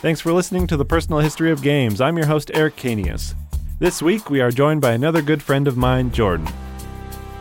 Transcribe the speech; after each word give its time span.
Thanks 0.00 0.22
for 0.22 0.32
listening 0.32 0.66
to 0.66 0.78
the 0.78 0.84
Personal 0.84 1.20
History 1.20 1.50
of 1.52 1.60
Games. 1.60 2.00
I'm 2.00 2.16
your 2.16 2.26
host, 2.26 2.50
Eric 2.54 2.74
Canius. 2.76 3.34
This 3.78 4.00
week, 4.00 4.30
we 4.30 4.40
are 4.40 4.50
joined 4.50 4.80
by 4.80 4.92
another 4.92 5.20
good 5.20 5.42
friend 5.42 5.68
of 5.68 5.76
mine, 5.76 6.10
Jordan. 6.10 6.48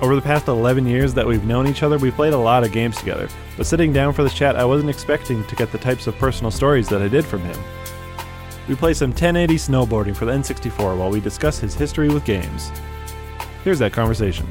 Over 0.02 0.14
the 0.14 0.22
past 0.22 0.50
11 0.50 0.86
years 0.86 1.14
that 1.14 1.26
we've 1.26 1.46
known 1.46 1.68
each 1.68 1.84
other, 1.84 1.98
we've 1.98 2.14
played 2.14 2.34
a 2.34 2.38
lot 2.38 2.66
of 2.66 2.74
games 2.74 2.98
together, 2.98 3.30
but 3.56 3.66
sitting 3.66 3.94
down 3.94 4.12
for 4.12 4.24
this 4.24 4.34
chat, 4.34 4.58
I 4.58 4.66
wasn't 4.66 4.90
expecting 4.90 5.44
to 5.48 5.56
get 5.56 5.72
the 5.72 5.78
types 5.78 6.06
of 6.06 6.18
personal 6.18 6.52
stories 6.52 6.90
that 6.90 7.02
I 7.02 7.08
did 7.08 7.26
from 7.26 7.42
him. 7.42 7.58
We 8.70 8.76
play 8.76 8.94
some 8.94 9.10
1080 9.10 9.56
snowboarding 9.56 10.16
for 10.16 10.26
the 10.26 10.32
N64 10.32 10.96
while 10.96 11.10
we 11.10 11.20
discuss 11.20 11.58
his 11.58 11.74
history 11.74 12.08
with 12.08 12.24
games. 12.24 12.72
Here's 13.64 13.80
that 13.80 13.94
conversation. 13.94 14.46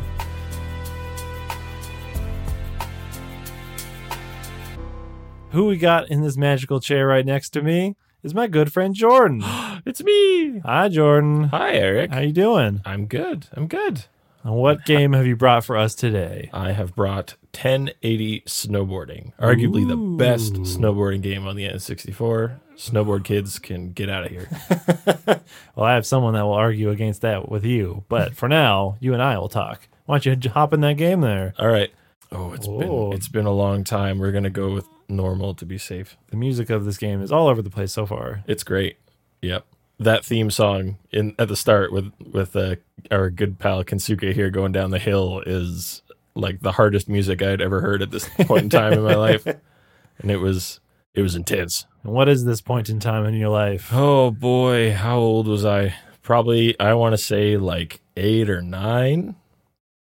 Who 5.53 5.67
we 5.67 5.77
got 5.77 6.11
in 6.11 6.21
this 6.23 6.37
magical 6.37 6.81
chair 6.81 7.07
right 7.07 7.25
next 7.25 7.51
to 7.51 7.63
me 7.63 7.95
is 8.25 8.35
my 8.35 8.49
good 8.49 8.73
friend 8.73 8.95
Jordan. 8.95 9.43
It's 9.87 10.03
me. 10.03 10.59
Hi, 10.67 10.89
Jordan. 10.89 11.45
Hi, 11.45 11.73
Eric. 11.73 12.11
How 12.11 12.19
you 12.19 12.33
doing? 12.33 12.83
I'm 12.85 13.07
good. 13.07 13.47
I'm 13.55 13.69
good. 13.69 14.05
And 14.43 14.55
what 14.55 14.85
game 14.85 15.13
have 15.13 15.27
you 15.27 15.37
brought 15.37 15.65
for 15.65 15.77
us 15.79 15.95
today? 15.95 16.51
I 16.53 16.73
have 16.73 16.97
brought 16.97 17.37
1080 17.63 18.43
Snowboarding, 18.47 19.33
arguably 19.39 19.87
the 19.87 19.97
best 19.97 20.55
snowboarding 20.55 21.23
game 21.23 21.47
on 21.47 21.57
the 21.57 21.65
N64. 21.69 22.59
Snowboard 22.77 23.25
kids 23.25 23.59
can 23.59 23.93
get 23.93 24.09
out 24.09 24.25
of 24.25 24.31
here. 24.31 24.49
Well, 25.75 25.87
I 25.87 25.95
have 25.95 26.07
someone 26.07 26.35
that 26.35 26.43
will 26.43 26.53
argue 26.53 26.91
against 26.91 27.21
that 27.23 27.49
with 27.49 27.65
you, 27.65 28.05
but 28.09 28.35
for 28.35 28.49
now, 28.49 28.97
you 29.01 29.13
and 29.15 29.23
I 29.23 29.39
will 29.39 29.49
talk. 29.49 29.87
Why 30.07 30.19
don't 30.19 30.45
you 30.45 30.51
hop 30.55 30.73
in 30.73 30.81
that 30.81 30.97
game 30.97 31.21
there? 31.21 31.55
All 31.59 31.69
right. 31.69 31.91
Oh, 32.33 32.53
it's 32.53 32.67
Oh. 32.69 32.79
been 33.11 33.13
it's 33.13 33.29
been 33.29 33.47
a 33.47 33.53
long 33.53 33.85
time. 33.85 34.19
We're 34.19 34.33
gonna 34.33 34.51
go 34.51 34.73
with 34.75 34.87
normal 35.09 35.55
to 35.55 35.65
be 35.65 35.79
safe. 35.79 36.17
The 36.31 36.37
music 36.37 36.69
of 36.71 36.85
this 36.85 36.99
game 36.99 37.23
is 37.23 37.31
all 37.33 37.47
over 37.49 37.63
the 37.63 37.71
place 37.71 37.93
so 37.93 38.05
far. 38.07 38.43
It's 38.47 38.65
great. 38.65 38.97
Yep. 39.43 39.65
That 40.01 40.25
theme 40.25 40.51
song 40.51 40.99
in 41.11 41.35
at 41.39 41.49
the 41.49 41.57
start 41.57 41.93
with 41.93 42.13
with 42.33 42.55
uh, 42.57 42.77
our 43.11 43.31
good 43.31 43.59
pal 43.59 43.85
Kensuke 43.85 44.33
here 44.35 44.51
going 44.51 44.73
down 44.73 44.91
the 44.91 44.99
hill 44.99 45.43
is 45.47 46.03
like 46.39 46.61
the 46.61 46.73
hardest 46.73 47.09
music 47.09 47.43
I'd 47.43 47.61
ever 47.61 47.81
heard 47.81 48.03
at 48.03 48.11
this 48.11 48.29
point 48.41 48.65
in 48.65 48.71
time 48.71 48.93
in 48.93 49.03
my 49.03 49.15
life, 49.15 49.47
and 49.47 50.31
it 50.31 50.39
was 50.39 50.81
it 51.15 51.23
was 51.23 51.35
intense. 51.35 51.87
And 52.03 52.13
what 52.13 52.29
is 52.29 52.45
this 52.45 52.61
point 52.61 52.89
in 52.89 53.01
time 53.01 53.27
in 53.27 53.35
your 53.35 53.49
life? 53.51 53.91
Oh 53.93 54.31
boy, 54.31 54.93
how 54.93 55.19
old 55.19 55.47
was 55.47 55.65
I? 55.65 55.95
Probably 56.23 56.79
I 56.79 56.95
want 56.95 57.13
to 57.15 57.19
say 57.19 57.57
like 57.57 58.01
eight 58.17 58.49
or 58.49 58.63
nine. 58.63 59.37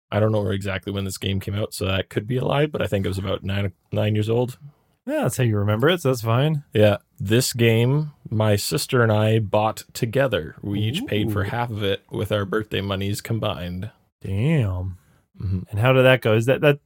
I 0.09 0.19
don't 0.19 0.31
know 0.31 0.49
exactly 0.49 0.93
when 0.93 1.03
this 1.03 1.17
game 1.17 1.39
came 1.39 1.55
out, 1.55 1.73
so 1.73 1.85
that 1.85 2.09
could 2.09 2.27
be 2.27 2.37
a 2.37 2.45
lie, 2.45 2.65
but 2.65 2.81
I 2.81 2.87
think 2.87 3.05
it 3.05 3.09
was 3.09 3.17
about 3.17 3.43
nine 3.43 3.73
nine 3.91 4.15
years 4.15 4.29
old. 4.29 4.57
Yeah, 5.05 5.23
that's 5.23 5.37
how 5.37 5.43
you 5.43 5.57
remember 5.57 5.87
it, 5.87 6.01
so 6.01 6.09
that's 6.09 6.21
fine. 6.21 6.63
Yeah, 6.73 6.97
this 7.19 7.53
game 7.53 8.11
my 8.31 8.55
sister 8.55 9.01
and 9.01 9.11
I 9.11 9.39
bought 9.39 9.83
together. 9.93 10.55
We 10.61 10.79
each 10.81 11.05
paid 11.05 11.31
for 11.31 11.45
half 11.45 11.69
of 11.69 11.83
it 11.83 12.03
with 12.09 12.31
our 12.31 12.45
birthday 12.45 12.81
monies 12.81 13.21
combined. 13.21 13.91
Damn. 14.21 14.97
Mhm. 15.41 15.65
And 15.69 15.79
how 15.79 15.93
did 15.93 16.03
that 16.03 16.21
go? 16.21 16.33
Is 16.35 16.45
that 16.47 16.61
that 16.61 16.79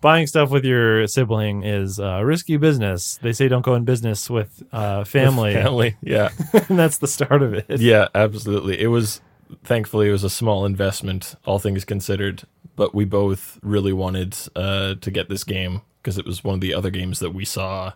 buying 0.00 0.26
stuff 0.26 0.50
with 0.50 0.64
your 0.64 1.06
sibling 1.06 1.64
is 1.64 1.98
uh, 1.98 2.22
risky 2.24 2.56
business? 2.56 3.18
They 3.22 3.32
say 3.32 3.48
don't 3.48 3.62
go 3.64 3.74
in 3.74 3.84
business 3.84 4.30
with 4.30 4.62
uh, 4.72 5.04
family, 5.04 5.54
Family, 5.54 5.96
yeah, 6.02 6.30
and 6.68 6.78
that's 6.78 6.98
the 6.98 7.08
start 7.08 7.42
of 7.42 7.54
it. 7.54 7.66
yeah, 7.80 8.08
absolutely. 8.14 8.80
It 8.80 8.88
was 8.88 9.20
thankfully 9.64 10.08
it 10.08 10.12
was 10.12 10.24
a 10.24 10.30
small 10.30 10.64
investment, 10.66 11.34
all 11.46 11.58
things 11.58 11.84
considered, 11.84 12.42
but 12.76 12.94
we 12.94 13.04
both 13.04 13.58
really 13.62 13.92
wanted 13.92 14.36
uh, 14.54 14.94
to 15.00 15.10
get 15.10 15.28
this 15.28 15.42
game 15.44 15.82
because 16.02 16.18
it 16.18 16.24
was 16.26 16.44
one 16.44 16.54
of 16.54 16.60
the 16.60 16.74
other 16.74 16.90
games 16.90 17.18
that 17.18 17.30
we 17.34 17.44
saw. 17.44 17.92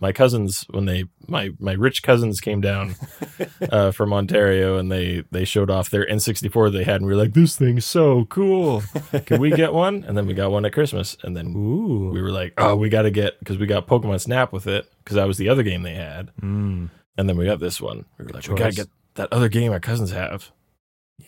My 0.00 0.12
cousins, 0.12 0.64
when 0.70 0.84
they 0.84 1.04
my 1.26 1.50
my 1.58 1.72
rich 1.72 2.02
cousins 2.04 2.40
came 2.40 2.60
down 2.60 2.94
uh, 3.72 3.90
from 3.90 4.12
Ontario 4.12 4.78
and 4.78 4.92
they 4.92 5.24
they 5.32 5.44
showed 5.44 5.70
off 5.70 5.90
their 5.90 6.06
N64 6.06 6.72
they 6.72 6.84
had, 6.84 6.96
and 7.00 7.06
we 7.06 7.12
were 7.14 7.20
like, 7.20 7.34
"This 7.34 7.56
thing's 7.56 7.84
so 7.84 8.24
cool! 8.26 8.82
Can 9.26 9.40
we 9.40 9.50
get 9.50 9.72
one?" 9.72 10.04
And 10.06 10.16
then 10.16 10.26
we 10.26 10.34
got 10.34 10.50
one 10.52 10.64
at 10.64 10.72
Christmas, 10.72 11.16
and 11.24 11.36
then 11.36 11.48
Ooh. 11.56 12.10
we 12.12 12.22
were 12.22 12.30
like, 12.30 12.54
"Oh, 12.58 12.76
we 12.76 12.88
got 12.88 13.02
to 13.02 13.10
get 13.10 13.38
because 13.40 13.58
we 13.58 13.66
got 13.66 13.86
Pokemon 13.88 14.20
Snap 14.20 14.52
with 14.52 14.66
it 14.68 14.88
because 15.02 15.16
that 15.16 15.26
was 15.26 15.36
the 15.38 15.48
other 15.48 15.62
game 15.64 15.82
they 15.82 15.94
had." 15.94 16.30
Mm, 16.40 16.90
And 17.16 17.28
then 17.28 17.36
we 17.36 17.44
got 17.44 17.58
this 17.58 17.80
one. 17.80 18.04
We 18.18 18.24
were 18.26 18.30
like, 18.30 18.46
we 18.48 18.54
gotta 18.54 18.72
get 18.76 18.88
that 19.14 19.32
other 19.32 19.48
game 19.48 19.72
our 19.72 19.80
cousins 19.80 20.12
have. 20.12 20.52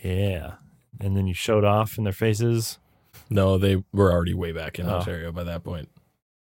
yeah. 0.02 0.54
And 1.00 1.16
then 1.16 1.26
you 1.26 1.34
showed 1.34 1.64
off 1.64 1.97
in 1.98 2.04
their 2.04 2.12
faces. 2.12 2.78
No, 3.31 3.56
they 3.58 3.82
were 3.92 4.12
already 4.12 4.34
way 4.34 4.52
back 4.52 4.78
in 4.78 4.87
Oh. 4.88 4.97
Ontario 4.98 5.32
by 5.32 5.44
that 5.44 5.64
point. 5.64 5.88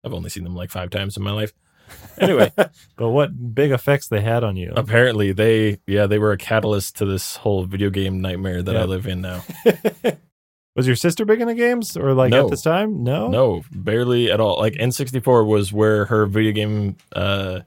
I've 0.05 0.15
only 0.15 0.31
seen 0.31 0.45
them 0.45 0.55
like 0.55 0.71
five 0.71 0.91
times 0.91 1.17
in 1.17 1.23
my 1.23 1.33
life. 1.33 1.53
Anyway, 2.19 2.53
But 2.97 3.09
what 3.11 3.55
big 3.56 3.72
effects 3.72 4.06
they 4.06 4.21
had 4.21 4.45
on 4.45 4.56
you. 4.56 4.72
apparently 4.77 5.33
they, 5.33 5.81
yeah, 5.87 6.06
they 6.06 6.19
were 6.21 6.31
a 6.31 6.39
catalyst 6.39 6.97
to 6.99 7.05
this 7.05 7.34
whole 7.37 7.65
video 7.65 7.91
game 7.91 8.21
nightmare 8.21 8.62
that 8.62 8.77
I 8.77 8.84
live 8.84 9.06
in 9.09 9.21
now. 9.21 9.43
Was 10.77 10.87
your 10.87 10.97
sister 10.97 11.25
big 11.25 11.41
into 11.41 11.55
games 11.55 11.97
or 11.97 12.15
like 12.15 12.31
No. 12.31 12.44
at 12.44 12.50
this 12.50 12.62
time? 12.62 13.03
No. 13.05 13.28
No, 13.28 13.62
barely 13.73 14.31
at 14.31 14.41
all. 14.41 14.59
Like 14.59 14.75
N64 14.75 15.47
was 15.47 15.73
where 15.73 16.05
her 16.06 16.27
video 16.27 16.53
game 16.53 16.97
uh, 17.15 17.61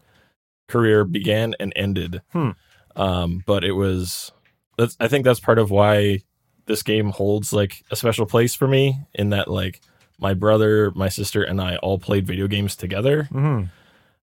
career 0.67 1.03
began 1.05 1.53
and 1.59 1.71
ended. 1.75 2.21
Hmm. 2.33 2.51
Um, 2.95 3.43
but 3.45 3.63
it 3.63 3.73
was, 3.73 4.31
that's, 4.77 4.97
I 4.99 5.07
think 5.07 5.23
that's 5.25 5.39
part 5.39 5.59
of 5.59 5.71
why 5.71 6.19
this 6.65 6.83
game 6.83 7.09
holds 7.09 7.53
like 7.53 7.83
a 7.91 7.95
special 7.95 8.25
place 8.25 8.55
for 8.55 8.67
me 8.67 8.97
in 9.13 9.29
that 9.29 9.47
like 9.49 9.79
my 10.19 10.33
brother, 10.33 10.91
my 10.95 11.07
sister, 11.09 11.43
and 11.43 11.61
I 11.61 11.77
all 11.77 11.99
played 11.99 12.25
video 12.27 12.47
games 12.47 12.75
together. 12.77 13.23
hmm 13.25 13.63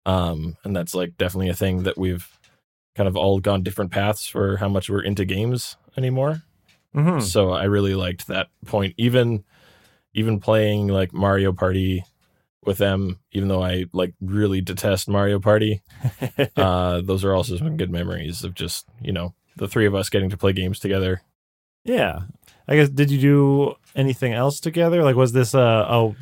Um, 0.05 0.57
and 0.63 0.75
that's 0.75 0.95
like 0.95 1.17
definitely 1.17 1.49
a 1.49 1.55
thing 1.55 1.83
that 1.83 1.97
we've 1.97 2.27
kind 2.95 3.07
of 3.07 3.15
all 3.15 3.39
gone 3.39 3.63
different 3.63 3.91
paths 3.91 4.27
for 4.27 4.57
how 4.57 4.67
much 4.69 4.89
we're 4.89 5.03
into 5.03 5.25
games 5.25 5.77
anymore. 5.97 6.41
hmm 6.93 7.19
So 7.19 7.51
I 7.51 7.65
really 7.65 7.95
liked 7.95 8.27
that 8.27 8.47
point. 8.65 8.95
Even 8.97 9.43
even 10.13 10.39
playing 10.39 10.87
like 10.87 11.13
Mario 11.13 11.53
Party 11.53 12.03
with 12.65 12.77
them, 12.79 13.19
even 13.31 13.47
though 13.47 13.63
I 13.63 13.85
like 13.93 14.13
really 14.19 14.59
detest 14.61 15.07
Mario 15.07 15.39
Party, 15.39 15.81
uh, 16.57 17.01
those 17.01 17.23
are 17.23 17.33
also 17.33 17.57
some 17.57 17.77
good 17.77 17.91
memories 17.91 18.43
of 18.43 18.53
just, 18.55 18.85
you 19.01 19.11
know, 19.11 19.33
the 19.55 19.67
three 19.67 19.85
of 19.85 19.93
us 19.95 20.09
getting 20.09 20.29
to 20.31 20.37
play 20.37 20.53
games 20.53 20.79
together. 20.79 21.21
yeah. 21.85 22.21
I 22.67 22.75
guess 22.75 22.89
did 22.89 23.09
you 23.09 23.19
do 23.19 23.75
anything 23.95 24.33
else 24.33 24.59
together? 24.59 25.03
Like 25.03 25.15
was 25.15 25.31
this 25.31 25.55
a 25.55 25.59
a, 25.59 26.15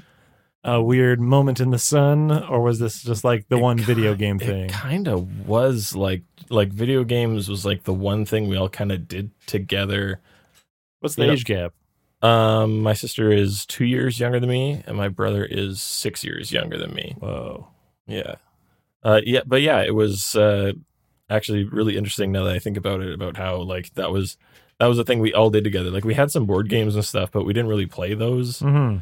a 0.67 0.81
weird 0.81 1.19
moment 1.19 1.59
in 1.59 1.71
the 1.71 1.79
sun 1.79 2.29
or 2.31 2.61
was 2.61 2.77
this 2.77 3.01
just 3.01 3.23
like 3.23 3.47
the 3.49 3.57
It 3.57 3.61
one 3.61 3.77
ki- 3.77 3.85
video 3.85 4.13
game 4.15 4.37
thing? 4.37 4.65
It 4.65 4.71
kind 4.71 5.07
of 5.07 5.47
was 5.47 5.95
like 5.95 6.23
like 6.49 6.69
video 6.69 7.03
games 7.03 7.49
was 7.49 7.65
like 7.65 7.83
the 7.85 7.93
one 7.93 8.25
thing 8.25 8.47
we 8.49 8.57
all 8.57 8.69
kind 8.69 8.91
of 8.91 9.07
did 9.07 9.31
together. 9.47 10.19
What's 10.99 11.15
the 11.15 11.23
you 11.23 11.27
know- 11.27 11.33
age 11.33 11.45
gap? 11.45 11.73
Um, 12.21 12.81
my 12.81 12.93
sister 12.93 13.31
is 13.31 13.65
two 13.67 13.85
years 13.85 14.19
younger 14.19 14.39
than 14.39 14.49
me, 14.49 14.81
and 14.87 14.97
my 14.97 15.07
brother 15.07 15.45
is 15.45 15.79
six 15.81 16.23
years 16.23 16.51
younger 16.51 16.75
than 16.77 16.93
me. 16.95 17.15
Whoa. 17.19 17.67
Yeah. 18.07 18.35
Uh, 19.03 19.21
yeah, 19.23 19.41
but 19.45 19.61
yeah, 19.61 19.81
it 19.83 19.93
was 19.93 20.33
uh, 20.35 20.71
actually 21.29 21.63
really 21.65 21.95
interesting 21.95 22.31
now 22.31 22.43
that 22.45 22.55
I 22.55 22.59
think 22.59 22.75
about 22.75 23.01
it, 23.01 23.13
about 23.13 23.37
how 23.37 23.57
like 23.57 23.93
that 23.93 24.11
was 24.11 24.35
that 24.79 24.87
was 24.87 24.97
a 24.97 25.03
thing 25.03 25.19
we 25.19 25.31
all 25.33 25.51
did 25.51 25.63
together. 25.63 25.91
Like 25.91 26.05
we 26.05 26.15
had 26.15 26.31
some 26.31 26.45
board 26.47 26.69
games 26.69 26.95
and 26.95 27.05
stuff, 27.05 27.31
but 27.31 27.45
we 27.45 27.53
didn't 27.53 27.69
really 27.69 27.85
play 27.85 28.15
those. 28.15 28.59
hmm 28.59 28.97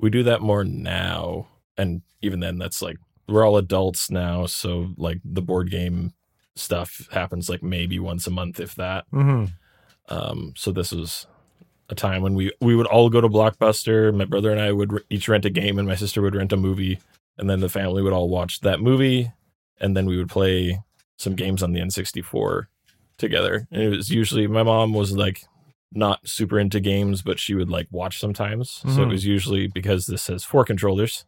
We 0.00 0.10
do 0.10 0.22
that 0.24 0.40
more 0.40 0.64
now, 0.64 1.48
and 1.76 2.02
even 2.22 2.40
then, 2.40 2.58
that's 2.58 2.82
like 2.82 2.96
we're 3.28 3.44
all 3.46 3.56
adults 3.56 4.10
now, 4.10 4.46
so 4.46 4.88
like 4.96 5.20
the 5.24 5.42
board 5.42 5.70
game 5.70 6.12
stuff 6.56 7.08
happens 7.12 7.48
like 7.48 7.62
maybe 7.62 7.98
once 7.98 8.26
a 8.26 8.30
month, 8.30 8.60
if 8.60 8.74
that. 8.76 9.04
hmm 9.10 9.46
Um, 10.08 10.52
so 10.56 10.72
this 10.72 10.92
was 10.92 11.26
a 11.88 11.94
time 11.94 12.22
when 12.22 12.34
we 12.34 12.50
we 12.60 12.74
would 12.74 12.86
all 12.86 13.10
go 13.10 13.20
to 13.20 13.28
Blockbuster. 13.28 14.14
My 14.14 14.24
brother 14.24 14.50
and 14.50 14.60
I 14.60 14.72
would 14.72 14.92
re- 14.92 15.04
each 15.10 15.28
rent 15.28 15.44
a 15.44 15.50
game, 15.50 15.78
and 15.78 15.86
my 15.86 15.94
sister 15.96 16.22
would 16.22 16.34
rent 16.34 16.52
a 16.52 16.56
movie, 16.56 16.98
and 17.38 17.48
then 17.48 17.60
the 17.60 17.68
family 17.68 18.02
would 18.02 18.12
all 18.12 18.28
watch 18.28 18.60
that 18.60 18.80
movie, 18.80 19.32
and 19.80 19.96
then 19.96 20.06
we 20.06 20.16
would 20.16 20.28
play 20.30 20.80
some 21.18 21.34
games 21.34 21.62
on 21.62 21.72
the 21.72 21.80
N64 21.80 22.64
together. 23.18 23.68
And 23.70 23.82
it 23.82 23.88
was 23.90 24.08
usually 24.10 24.46
my 24.46 24.62
mom 24.62 24.94
was 24.94 25.12
like 25.12 25.42
not 25.92 26.26
super 26.28 26.58
into 26.58 26.80
games, 26.80 27.22
but 27.22 27.38
she 27.40 27.54
would 27.54 27.68
like 27.70 27.88
watch 27.90 28.18
sometimes. 28.20 28.70
So 28.70 28.88
it 29.02 29.06
Mhm. 29.06 29.10
was 29.10 29.24
usually 29.26 29.66
because 29.66 30.06
this 30.06 30.26
has 30.28 30.44
four 30.44 30.64
controllers. 30.64 31.24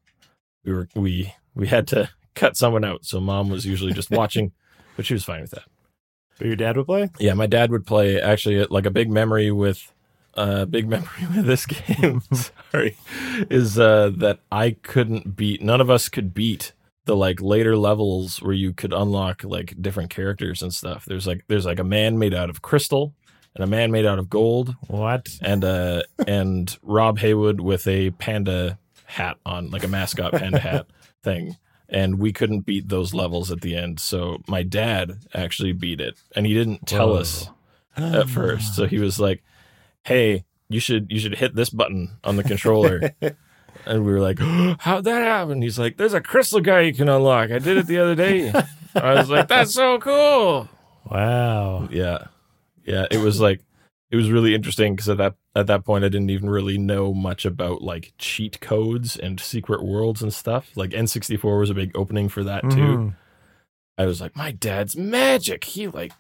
We 0.65 0.73
were 0.73 0.89
we 0.95 1.35
we 1.55 1.67
had 1.69 1.87
to 1.89 2.11
cut 2.35 2.57
someone 2.57 2.85
out, 2.85 3.05
so 3.05 3.21
mom 3.21 3.51
was 3.51 3.67
usually 3.67 3.93
just 3.93 4.11
watching, 4.21 4.53
but 4.97 5.05
she 5.07 5.15
was 5.15 5.25
fine 5.25 5.43
with 5.43 5.51
that. 5.51 5.65
But 6.39 6.47
your 6.47 6.57
dad 6.57 6.77
would 6.77 6.87
play? 6.87 7.11
Yeah, 7.19 7.35
my 7.35 7.47
dad 7.47 7.71
would 7.71 7.87
play 7.87 8.21
actually 8.21 8.65
like 8.67 8.87
a 8.87 8.91
big 8.91 9.11
memory 9.11 9.51
with 9.51 9.93
uh 10.35 10.65
big 10.77 10.89
memory 10.89 11.27
with 11.35 11.45
this 11.47 11.67
game. 11.67 12.23
sorry. 12.71 12.97
Is 13.51 13.79
uh 13.79 14.11
that 14.17 14.39
I 14.51 14.77
couldn't 14.83 15.37
beat 15.37 15.63
none 15.63 15.81
of 15.81 15.91
us 15.91 16.09
could 16.09 16.33
beat 16.33 16.73
the 17.05 17.17
like 17.17 17.41
later 17.43 17.77
levels 17.77 18.41
where 18.41 18.55
you 18.55 18.73
could 18.73 18.93
unlock 18.93 19.43
like 19.43 19.75
different 19.83 20.09
characters 20.11 20.63
and 20.63 20.73
stuff. 20.73 21.05
There's 21.05 21.27
like 21.27 21.45
there's 21.49 21.67
like 21.67 21.81
a 21.81 21.85
man 21.85 22.17
made 22.19 22.33
out 22.33 22.49
of 22.49 22.63
crystal 22.63 23.13
and 23.55 23.65
a 23.65 23.67
man 23.67 23.91
made 23.91 24.07
out 24.07 24.19
of 24.19 24.31
gold 24.31 24.75
What? 24.89 25.29
and 25.43 25.65
uh 25.65 26.03
and 26.27 26.77
Rob 26.83 27.19
Haywood 27.19 27.61
with 27.61 27.87
a 27.87 28.11
panda 28.13 28.79
hat 29.07 29.37
on, 29.45 29.71
like 29.71 29.85
a 29.85 29.89
mascot 29.89 30.33
panda 30.33 30.59
hat 30.69 30.87
thing. 31.23 31.57
And 31.89 32.19
we 32.19 32.33
couldn't 32.33 32.61
beat 32.61 32.89
those 32.89 33.13
levels 33.13 33.51
at 33.53 33.61
the 33.61 33.77
end. 33.77 34.01
So 34.01 34.39
my 34.49 34.63
dad 34.63 35.19
actually 35.35 35.73
beat 35.73 36.01
it. 36.01 36.15
And 36.35 36.47
he 36.47 36.55
didn't 36.55 36.87
tell 36.87 37.09
Whoa. 37.11 37.17
us 37.17 37.51
at 37.97 38.31
first. 38.31 38.75
So 38.75 38.87
he 38.87 38.99
was 38.99 39.21
like, 39.21 39.43
"Hey, 40.03 40.45
you 40.71 40.81
should 40.81 41.11
you 41.13 41.19
should 41.19 41.35
hit 41.35 41.55
this 41.55 41.69
button 41.69 42.13
on 42.25 42.37
the 42.37 42.45
controller." 42.45 43.13
and 43.85 44.07
we 44.07 44.13
were 44.13 44.21
like, 44.21 44.39
"How'd 44.81 45.05
that 45.05 45.21
happen?" 45.23 45.61
He's 45.61 45.79
like, 45.79 45.99
"There's 45.99 46.15
a 46.15 46.23
crystal 46.23 46.61
guy 46.61 46.81
you 46.81 46.95
can 46.95 47.11
unlock. 47.11 47.51
I 47.51 47.59
did 47.59 47.77
it 47.77 47.87
the 47.87 47.99
other 47.99 48.15
day." 48.15 48.51
I 48.95 49.15
was 49.15 49.29
like, 49.29 49.49
"That's 49.49 49.75
so 49.75 49.99
cool." 49.99 50.71
Wow. 51.11 51.89
Yeah, 51.91 52.29
yeah. 52.85 53.07
It 53.11 53.19
was 53.19 53.41
like 53.41 53.61
it 54.11 54.17
was 54.17 54.31
really 54.31 54.55
interesting 54.55 54.95
because 54.95 55.09
at 55.09 55.17
that 55.19 55.35
at 55.57 55.67
that 55.69 55.85
point 55.85 56.05
I 56.05 56.09
didn't 56.09 56.31
even 56.31 56.51
really 56.51 56.79
know 56.79 57.13
much 57.15 57.45
about 57.45 57.83
like 57.83 58.13
cheat 58.19 58.61
codes 58.61 59.17
and 59.17 59.39
secret 59.41 59.83
worlds 59.83 60.23
and 60.23 60.33
stuff. 60.33 60.71
Like 60.77 60.91
N64 60.91 61.59
was 61.61 61.71
a 61.71 61.75
big 61.75 61.93
opening 61.97 62.29
for 62.29 62.45
that 62.45 62.63
too. 62.63 62.69
Mhm. 62.77 63.17
I 63.99 64.07
was 64.07 64.21
like, 64.21 64.35
my 64.37 64.51
dad's 64.53 64.97
magic. 64.97 65.65
He 65.65 65.87
like 65.89 66.13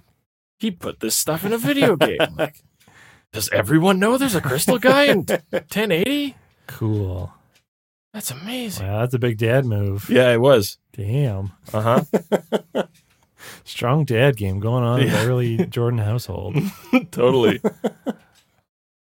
he 0.59 0.71
put 0.71 1.01
this 1.01 1.17
stuff 1.17 1.45
in 1.45 1.53
a 1.53 1.59
video 1.59 1.97
game. 2.09 2.19
Like, 2.37 2.63
does 3.33 3.49
everyone 3.51 3.99
know 3.99 4.17
there's 4.19 4.35
a 4.35 4.41
crystal 4.41 4.79
guy 4.79 5.05
in 5.05 5.19
1080? 5.51 6.37
Cool. 6.67 7.33
That's 8.15 8.31
amazing. 8.31 8.87
Wow, 8.87 9.01
that's 9.01 9.15
a 9.15 9.19
big 9.19 9.39
dad 9.39 9.65
move. 9.65 10.09
Yeah, 10.11 10.31
it 10.33 10.41
was. 10.41 10.77
Damn. 10.93 11.53
Uh 11.73 12.03
huh. 12.75 12.83
Strong 13.65 14.05
dad 14.07 14.37
game 14.37 14.59
going 14.61 14.85
on 14.85 15.01
in 15.01 15.09
the 15.09 15.19
early 15.27 15.67
Jordan 15.71 15.99
household. 16.01 16.57
totally. 17.11 17.61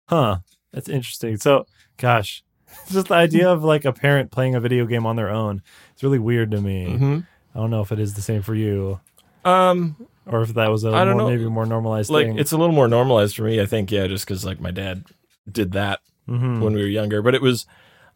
Huh. 0.08 0.38
That's 0.72 0.88
interesting. 0.88 1.36
So, 1.36 1.66
gosh, 1.96 2.42
just 2.90 3.08
the 3.08 3.14
idea 3.14 3.50
of 3.50 3.64
like 3.64 3.84
a 3.84 3.92
parent 3.92 4.30
playing 4.30 4.54
a 4.54 4.60
video 4.60 4.86
game 4.86 5.06
on 5.06 5.16
their 5.16 5.28
own. 5.30 5.62
It's 5.92 6.02
really 6.02 6.18
weird 6.18 6.50
to 6.52 6.60
me. 6.60 6.96
hmm 6.96 7.18
I 7.54 7.58
don't 7.60 7.70
know 7.70 7.80
if 7.80 7.90
it 7.92 7.98
is 7.98 8.14
the 8.14 8.22
same 8.22 8.42
for 8.42 8.54
you 8.54 9.00
Um, 9.44 9.96
or 10.26 10.42
if 10.42 10.54
that 10.54 10.70
was 10.70 10.84
a 10.84 10.90
I 10.90 11.04
don't 11.04 11.14
more, 11.16 11.22
know. 11.22 11.28
maybe 11.30 11.48
more 11.48 11.66
normalized 11.66 12.08
like 12.10 12.26
thing. 12.26 12.38
it's 12.38 12.52
a 12.52 12.56
little 12.56 12.74
more 12.74 12.88
normalized 12.88 13.34
for 13.36 13.42
me. 13.42 13.60
I 13.60 13.66
think. 13.66 13.90
Yeah, 13.90 14.06
just 14.06 14.26
because 14.26 14.44
like 14.44 14.60
my 14.60 14.70
dad 14.70 15.04
did 15.50 15.72
that 15.72 16.00
Mhm. 16.28 16.60
when 16.62 16.74
we 16.74 16.82
were 16.82 16.88
younger, 16.88 17.20
but 17.22 17.34
it 17.34 17.42
was. 17.42 17.66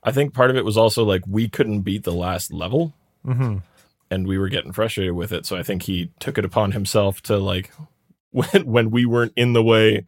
I 0.04 0.12
think 0.12 0.34
part 0.34 0.50
of 0.50 0.56
it 0.56 0.64
was 0.64 0.76
also 0.76 1.04
like 1.04 1.22
we 1.28 1.48
couldn't 1.48 1.80
beat 1.80 2.04
the 2.04 2.12
last 2.12 2.52
level. 2.52 2.92
Mhm. 3.26 3.62
And 4.12 4.26
we 4.26 4.38
were 4.38 4.48
getting 4.48 4.72
frustrated 4.72 5.14
with 5.14 5.32
it. 5.32 5.46
So 5.46 5.56
I 5.56 5.62
think 5.62 5.82
he 5.82 6.10
took 6.20 6.38
it 6.38 6.44
upon 6.44 6.72
himself 6.72 7.20
to 7.22 7.38
like 7.38 7.70
when 8.30 8.64
when 8.64 8.90
we 8.90 9.06
weren't 9.06 9.32
in 9.36 9.52
the 9.52 9.62
way, 9.62 10.06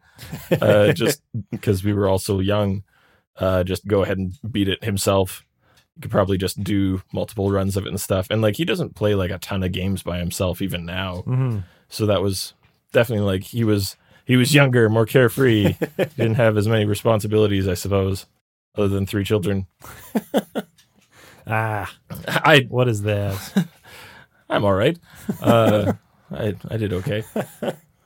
uh, 0.61 0.93
just 0.93 1.21
because 1.51 1.83
we 1.83 1.93
were 1.93 2.07
all 2.07 2.19
so 2.19 2.39
young, 2.39 2.83
uh, 3.37 3.63
just 3.63 3.87
go 3.87 4.03
ahead 4.03 4.17
and 4.17 4.37
beat 4.51 4.69
it 4.69 4.83
himself. 4.83 5.43
He 5.95 6.01
could 6.01 6.11
probably 6.11 6.37
just 6.37 6.61
do 6.63 7.01
multiple 7.13 7.51
runs 7.51 7.77
of 7.77 7.85
it 7.85 7.89
and 7.89 8.01
stuff. 8.01 8.27
And 8.29 8.41
like 8.41 8.57
he 8.57 8.65
doesn't 8.65 8.95
play 8.95 9.15
like 9.15 9.31
a 9.31 9.37
ton 9.37 9.63
of 9.63 9.71
games 9.71 10.03
by 10.03 10.19
himself 10.19 10.61
even 10.61 10.85
now. 10.85 11.23
Mhm. 11.25 11.63
So 11.87 12.05
that 12.07 12.21
was 12.21 12.53
definitely 12.91 13.25
like 13.25 13.43
he 13.43 13.63
was 13.63 13.95
he 14.25 14.35
was 14.35 14.53
younger, 14.53 14.89
more 14.89 15.05
carefree. 15.05 15.75
didn't 15.97 16.35
have 16.35 16.57
as 16.57 16.67
many 16.67 16.83
responsibilities, 16.85 17.67
I 17.67 17.75
suppose, 17.75 18.25
other 18.75 18.87
than 18.89 19.05
three 19.05 19.23
children. 19.23 19.67
Ah, 21.47 21.93
I 22.27 22.65
what 22.69 22.87
is 22.87 23.03
that? 23.03 23.67
I'm 24.49 24.63
all 24.65 24.73
right. 24.73 24.97
Uh, 25.41 25.93
I 26.31 26.55
I 26.69 26.77
did 26.77 26.93
okay. 26.93 27.23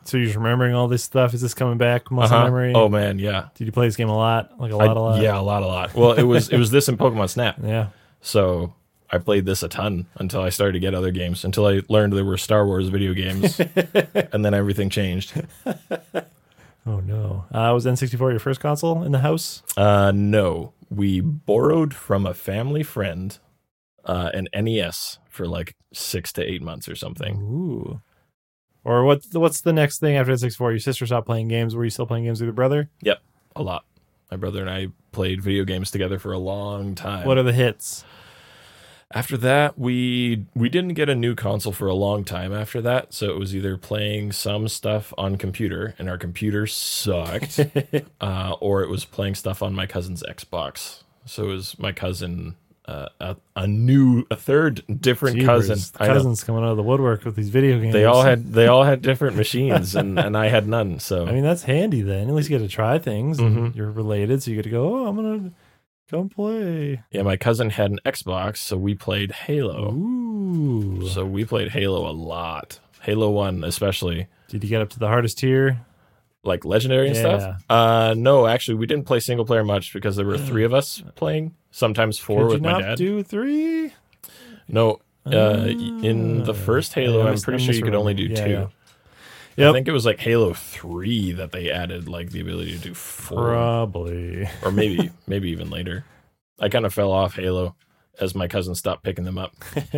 so 0.06 0.18
you're 0.18 0.26
just 0.26 0.36
remembering 0.38 0.74
all 0.76 0.88
this 0.88 1.04
stuff? 1.04 1.34
Is 1.34 1.42
this 1.42 1.54
coming 1.54 1.78
back 1.78 2.12
muscle 2.12 2.36
Uh-huh. 2.36 2.46
memory? 2.46 2.74
Oh 2.74 2.90
man, 2.90 3.20
yeah. 3.20 3.50
Did 3.56 3.66
you 3.66 3.72
play 3.72 3.88
this 3.88 3.96
game 3.96 4.10
a 4.10 4.16
lot? 4.18 4.60
Like 4.60 4.72
a 4.72 4.76
I- 4.78 4.86
lot, 4.88 4.98
a 4.98 5.00
lot? 5.00 5.22
Yeah, 5.22 5.40
a 5.40 5.42
lot, 5.42 5.64
a 5.64 5.68
lot. 5.68 5.94
Well, 5.94 6.14
it 6.14 6.24
was 6.24 6.50
it 6.50 6.58
was 6.58 6.72
this 6.72 6.88
and 6.88 6.98
Pokemon 6.98 7.30
Snap. 7.30 7.58
Yeah. 7.64 7.88
So 8.22 8.74
I 9.10 9.18
played 9.18 9.46
this 9.46 9.64
a 9.64 9.68
ton 9.70 10.06
until 10.16 10.42
I 10.42 10.50
started 10.50 10.74
to 10.74 10.80
get 10.80 10.94
other 10.94 11.12
games. 11.12 11.44
Until 11.46 11.66
I 11.66 11.82
learned 11.90 12.14
there 12.14 12.26
were 12.26 12.38
Star 12.38 12.66
Wars 12.66 12.90
video 12.90 13.14
games, 13.14 13.60
and 14.34 14.44
then 14.46 14.54
everything 14.54 14.90
changed. 14.90 15.34
Oh 16.86 17.00
no. 17.02 17.46
Uh, 17.52 17.72
was 17.74 17.86
N64 17.86 18.32
your 18.32 18.40
first 18.40 18.60
console 18.60 19.04
in 19.04 19.12
the 19.12 19.20
house? 19.20 19.62
Uh, 19.78 20.12
no, 20.14 20.74
we 20.90 21.22
borrowed 21.22 21.94
from 21.94 22.26
a 22.26 22.34
family 22.34 22.84
friend 22.84 23.38
uh, 24.06 24.32
an 24.34 24.48
NES 24.54 25.20
for 25.30 25.48
like 25.48 25.76
six 25.94 26.32
to 26.34 26.44
eight 26.44 26.62
months 26.62 26.88
or 26.88 26.96
something. 26.96 27.38
Ooh. 27.42 28.02
Or 28.84 29.04
what? 29.04 29.24
what's 29.34 29.62
the 29.62 29.74
next 29.74 30.00
thing 30.00 30.16
after 30.16 30.32
N64? 30.32 30.72
Your 30.72 30.80
sister 30.80 31.06
stopped 31.06 31.28
playing 31.28 31.48
games. 31.48 31.76
Were 31.76 31.84
you 31.84 31.90
still 31.90 32.08
playing 32.08 32.26
games 32.26 32.40
with 32.42 32.48
your 32.48 32.54
brother? 32.54 32.90
Yep, 33.02 33.22
a 33.56 33.62
lot. 33.62 33.86
My 34.32 34.38
brother 34.38 34.62
and 34.62 34.70
I 34.70 34.88
played 35.12 35.42
video 35.42 35.64
games 35.64 35.92
together 35.92 36.20
for 36.20 36.32
a 36.32 36.38
long 36.38 36.96
time. 36.96 37.26
What 37.26 37.38
are 37.38 37.44
the 37.44 37.54
hits? 37.54 38.04
After 39.12 39.38
that, 39.38 39.80
we 39.80 40.46
we 40.54 40.70
didn't 40.70 40.94
get 40.94 41.10
a 41.10 41.16
new 41.16 41.34
console 41.34 41.74
for 41.74 41.88
a 41.88 41.96
long 41.96 42.24
time 42.24 42.54
after 42.54 42.80
that, 42.82 43.12
so 43.12 43.32
it 43.32 43.40
was 43.40 43.56
either 43.56 43.76
playing 43.76 44.34
some 44.34 44.68
stuff 44.68 45.12
on 45.18 45.36
computer, 45.36 45.96
and 45.98 46.08
our 46.08 46.18
computer 46.20 46.68
sucked, 46.68 47.60
uh, 48.22 48.56
or 48.60 48.84
it 48.84 48.90
was 48.90 49.06
playing 49.06 49.34
stuff 49.34 49.64
on 49.64 49.74
my 49.74 49.88
cousin's 49.88 50.22
Xbox. 50.30 51.02
So 51.26 51.46
it 51.46 51.54
was 51.54 51.80
my 51.80 51.92
cousin, 51.92 52.56
uh, 52.90 53.10
a, 53.20 53.36
a 53.56 53.68
new, 53.68 54.26
a 54.32 54.36
third 54.36 54.84
different 55.02 55.38
Jeebers, 55.38 55.46
cousin. 55.46 55.78
the 55.98 56.04
I 56.04 56.08
know. 56.08 56.14
cousins 56.14 56.44
coming 56.44 56.64
out 56.64 56.72
of 56.72 56.78
the 56.78 56.84
woodwork 56.84 57.24
with 57.26 57.36
these 57.36 57.50
video 57.50 57.80
games. 57.80 57.94
They 57.94 58.06
all 58.06 58.24
had 58.24 58.52
they 58.54 58.68
all 58.68 58.84
had 58.84 59.02
different 59.02 59.36
machines, 59.36 59.96
and 59.96 60.18
and 60.20 60.36
I 60.38 60.48
had 60.48 60.68
none. 60.68 61.00
So 61.00 61.26
I 61.28 61.32
mean, 61.32 61.44
that's 61.44 61.64
handy 61.64 62.02
then. 62.02 62.28
At 62.30 62.34
least 62.36 62.50
you 62.50 62.58
get 62.58 62.64
to 62.66 62.72
try 62.72 62.98
things. 63.00 63.40
and 63.40 63.56
Mhm. 63.58 63.76
You're 63.76 63.92
related, 63.92 64.42
so 64.42 64.52
you 64.52 64.56
get 64.58 64.64
to 64.64 64.70
go. 64.70 64.84
Oh, 65.06 65.08
I'm 65.08 65.16
gonna 65.16 65.52
come 66.10 66.30
play. 66.30 67.02
yeah, 67.12 67.22
my 67.22 67.38
cousin 67.38 67.70
had 67.70 67.92
an 67.92 68.00
Xbox, 68.06 68.58
so 68.58 68.78
we 68.78 68.96
played 68.96 69.32
Halo. 69.32 69.94
Ooh. 69.94 71.08
So 71.08 71.26
we 71.26 71.46
played 71.46 71.70
Halo 71.70 72.10
a 72.10 72.14
lot. 72.14 72.80
Halo 73.02 73.30
One, 73.30 73.64
especially. 73.64 74.28
Did 74.48 74.64
you 74.64 74.70
get 74.70 74.82
up 74.82 74.90
to 74.90 75.00
the 75.00 75.08
hardest 75.08 75.38
tier? 75.40 75.86
like 76.46 76.64
legendary 76.64 77.08
and 77.08 77.16
Yeah. 77.18 77.22
stuff? 77.38 77.64
Uh 77.70 78.14
no, 78.18 78.48
actually 78.48 78.76
we 78.76 78.86
didn't 78.88 79.06
play 79.06 79.20
single 79.20 79.46
player 79.46 79.64
much 79.64 79.92
because 79.94 80.16
there 80.16 80.26
were 80.26 80.38
three 80.38 80.64
of 80.64 80.74
us 80.74 81.04
playing, 81.16 81.54
sometimes 81.72 82.18
four 82.18 82.42
Could 82.42 82.48
with 82.48 82.56
you 82.56 82.62
my 82.64 82.72
not 82.72 82.82
dad. 82.82 82.98
do 82.98 83.24
three? 83.24 83.94
no, 84.68 85.00
uh 85.26 85.66
in 85.68 86.44
the 86.44 86.54
Ah. 86.54 86.66
first 86.66 86.94
Halo 86.94 87.24
Yeah, 87.24 87.32
I'm 87.32 87.40
pretty 87.40 87.64
sure 87.64 87.74
you 87.76 87.84
could 87.84 87.96
only 87.96 88.14
do 88.14 88.30
misremembering. 88.30 88.36
two. 88.46 88.50
Yeah, 88.52 88.68
yeah. 89.58 89.70
I 89.70 89.74
think 89.74 89.88
it 89.88 89.92
was 89.92 90.06
like 90.06 90.20
Halo 90.20 90.54
3 90.54 91.34
that 91.34 91.52
they 91.52 91.70
added 91.70 92.08
like 92.08 92.30
the 92.32 92.40
ability 92.40 92.72
to 92.72 92.78
do 92.80 92.94
four 92.94 93.50
Probably. 93.50 94.48
or 94.64 94.72
maybe 94.72 95.12
maybe 95.28 95.50
even 95.50 95.70
later. 95.70 96.06
I 96.60 96.70
kind 96.70 96.86
of 96.86 96.94
fell 96.94 97.12
off 97.12 97.36
Halo 97.36 97.76
as 98.20 98.34
my 98.36 98.48
cousin 98.48 98.76
stopped 98.76 99.04
picking 99.04 99.26
them 99.26 99.38
up. 99.38 99.54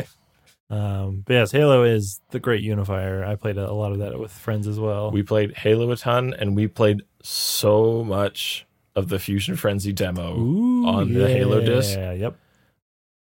Um, 0.70 1.24
but 1.28 1.34
yes, 1.34 1.52
Halo 1.52 1.84
is 1.84 2.22
the 2.30 2.40
great 2.40 2.64
unifier. 2.64 3.26
I 3.26 3.36
played 3.36 3.58
a 3.58 3.74
lot 3.74 3.92
of 3.92 4.00
that 4.00 4.18
with 4.18 4.32
friends 4.32 4.68
as 4.68 4.80
well. 4.80 5.12
We 5.12 5.22
played 5.22 5.52
Halo 5.58 5.92
a 5.92 5.98
ton 5.98 6.34
and 6.34 6.56
we 6.56 6.68
played 6.68 7.02
so 7.22 8.06
much 8.06 8.66
of 8.96 9.10
the 9.10 9.20
Fusion 9.20 9.56
Frenzy 9.56 9.92
demo. 9.94 10.38
Ooh, 10.38 10.86
on 10.88 11.14
the 11.14 11.28
Halo 11.28 11.62
disc. 11.62 11.98
Yeah, 11.98 12.12
yep. 12.14 12.36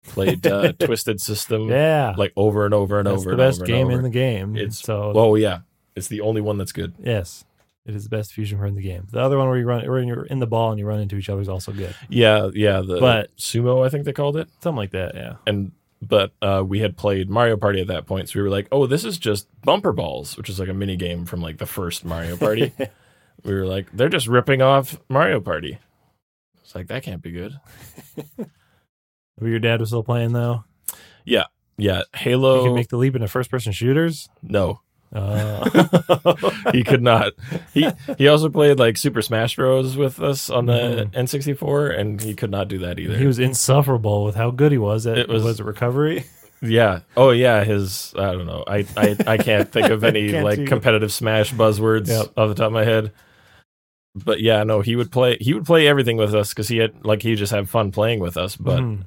Played 0.07 0.45
uh, 0.45 0.71
Twisted 0.79 1.19
System 1.19 1.67
Yeah. 1.69 2.13
like 2.17 2.31
over 2.35 2.65
and 2.65 2.73
over 2.73 2.99
and 2.99 3.07
That's 3.07 3.21
over 3.21 3.31
the 3.31 3.37
best 3.37 3.61
over 3.61 3.65
game 3.65 3.87
over. 3.87 3.97
in 3.97 4.03
the 4.03 4.09
game. 4.09 4.55
It's- 4.55 4.79
so 4.79 5.11
Well, 5.13 5.37
yeah, 5.37 5.59
it's 5.95 6.07
the 6.07 6.21
only 6.21 6.41
one 6.41 6.57
that's 6.57 6.71
good. 6.71 6.93
yes, 7.03 7.43
it 7.85 7.95
is 7.95 8.03
the 8.03 8.09
best 8.09 8.31
fusion 8.33 8.59
for 8.59 8.65
in 8.67 8.75
the 8.75 8.81
game. 8.83 9.07
The 9.11 9.19
other 9.19 9.37
one 9.37 9.47
where 9.47 9.57
you 9.57 9.65
run, 9.65 9.87
where 9.87 9.99
you're 9.99 10.25
in 10.25 10.39
the 10.39 10.45
ball 10.47 10.69
and 10.71 10.79
you 10.79 10.85
run 10.85 10.99
into 10.99 11.15
each 11.17 11.29
other 11.29 11.41
is 11.41 11.49
also 11.49 11.71
good. 11.71 11.95
Yeah, 12.09 12.49
yeah. 12.53 12.81
The 12.81 12.99
But- 12.99 13.35
sumo, 13.37 13.83
I 13.85 13.89
think 13.89 14.05
they 14.05 14.13
called 14.13 14.37
it. 14.37 14.47
Something 14.61 14.77
like 14.77 14.91
that. 14.91 15.15
Yeah. 15.15 15.35
And 15.47 15.71
but 16.01 16.33
uh, 16.41 16.63
we 16.67 16.79
had 16.81 16.97
played 16.97 17.29
Mario 17.29 17.57
Party 17.57 17.81
at 17.81 17.87
that 17.87 18.05
point, 18.05 18.29
so 18.29 18.37
we 18.37 18.43
were 18.43 18.49
like, 18.49 18.67
"Oh, 18.71 18.85
this 18.85 19.03
is 19.05 19.17
just 19.17 19.47
bumper 19.63 19.91
balls," 19.91 20.37
which 20.37 20.49
is 20.49 20.59
like 20.59 20.69
a 20.69 20.73
mini 20.73 20.97
game 20.97 21.25
from 21.25 21.41
like 21.41 21.57
the 21.57 21.65
first 21.65 22.05
Mario 22.05 22.37
Party. 22.37 22.73
we 23.43 23.53
were 23.53 23.65
like, 23.65 23.87
"They're 23.91 24.09
just 24.09 24.27
ripping 24.27 24.61
off 24.61 24.99
Mario 25.09 25.39
Party." 25.41 25.77
It's 26.61 26.73
like 26.75 26.87
that 26.87 27.03
can't 27.03 27.21
be 27.21 27.31
good. 27.31 27.59
But 29.37 29.47
your 29.47 29.59
dad 29.59 29.81
was 29.81 29.89
still 29.89 30.03
playing 30.03 30.31
though. 30.31 30.63
Yeah, 31.25 31.45
yeah. 31.77 32.03
Halo. 32.15 32.63
can 32.63 32.73
make 32.73 32.87
the 32.87 32.95
leap 32.97 33.15
into 33.15 33.27
first-person 33.27 33.73
shooters. 33.73 34.29
no, 34.41 34.79
Uh, 35.13 35.69
he 36.71 36.83
could 36.83 37.01
not. 37.01 37.33
He 37.73 37.85
he 38.17 38.29
also 38.29 38.47
played 38.49 38.79
like 38.79 38.95
Super 38.95 39.21
Smash 39.21 39.57
Bros 39.57 39.97
with 39.97 40.21
us 40.21 40.49
on 40.49 40.67
the 40.67 40.73
Mhm. 40.73 41.11
N64, 41.11 41.99
and 41.99 42.21
he 42.21 42.33
could 42.33 42.49
not 42.49 42.69
do 42.69 42.77
that 42.79 42.97
either. 42.97 43.17
he 43.17 43.25
was 43.27 43.37
insufferable 43.39 44.23
with 44.23 44.35
how 44.35 44.51
good 44.51 44.71
he 44.71 44.77
was 44.77 45.05
at 45.05 45.17
It 45.17 45.27
was- 45.27 45.43
was 45.43 45.59
it 45.59 45.65
recovery. 45.65 46.23
Yeah. 46.61 47.01
Oh 47.17 47.31
yeah. 47.31 47.65
His 47.65 48.13
I 48.17 48.31
don't 48.31 48.45
know. 48.47 48.63
I 48.65 48.85
I, 48.95 49.17
I 49.27 49.37
can't 49.37 49.69
think 49.69 49.89
of 49.89 50.03
any 50.05 50.31
Can't 50.31 50.45
like 50.45 50.65
competitive 50.65 51.11
Smash 51.11 51.53
buzzwords 51.53 52.07
Yep. 52.07 52.27
off 52.37 52.47
the 52.47 52.55
top 52.55 52.67
of 52.67 52.71
my 52.73 52.85
head. 52.85 53.11
But 54.15 54.39
yeah, 54.41 54.63
no, 54.63 54.79
he 54.81 54.95
would 54.95 55.11
play. 55.11 55.37
He 55.41 55.53
would 55.53 55.65
play 55.65 55.87
everything 55.87 56.15
with 56.17 56.33
us 56.33 56.49
because 56.53 56.67
he 56.69 56.77
had 56.77 57.03
like 57.05 57.21
he 57.21 57.35
just 57.35 57.51
had 57.51 57.67
fun 57.69 57.91
playing 57.91 58.19
with 58.19 58.37
us. 58.37 58.55
But 58.55 58.79
Mhm. 58.79 59.03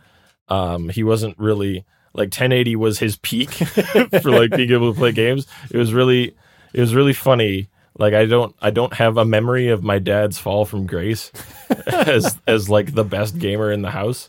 um, 0.49 0.89
he 0.91 1.03
wasn't 1.03 1.39
really 1.39 1.85
like 2.15 2.27
1080 2.29 2.77
was 2.77 2.99
his 2.99 3.17
peak 3.17 3.51
for 4.23 4.31
like 4.31 4.51
being 4.51 4.71
able 4.73 4.93
to 4.93 4.99
play 4.99 5.13
games. 5.13 5.47
It 5.71 5.79
was 5.79 5.95
really 5.95 6.35
it 6.75 6.81
was 6.81 6.95
really 6.95 7.13
funny. 7.15 7.69
Like 7.99 8.13
I 8.15 8.27
don't 8.27 8.55
I 8.61 8.71
don't 8.71 8.93
have 8.95 9.17
a 9.17 9.25
memory 9.25 9.69
of 9.69 9.83
my 9.83 9.99
dad's 9.99 10.39
fall 10.39 10.65
from 10.67 10.87
grace 10.87 11.33
as 11.87 12.39
as 12.47 12.69
like 12.69 12.95
the 12.95 13.05
best 13.05 13.39
gamer 13.39 13.73
in 13.73 13.83
the 13.83 13.91
house. 13.91 14.29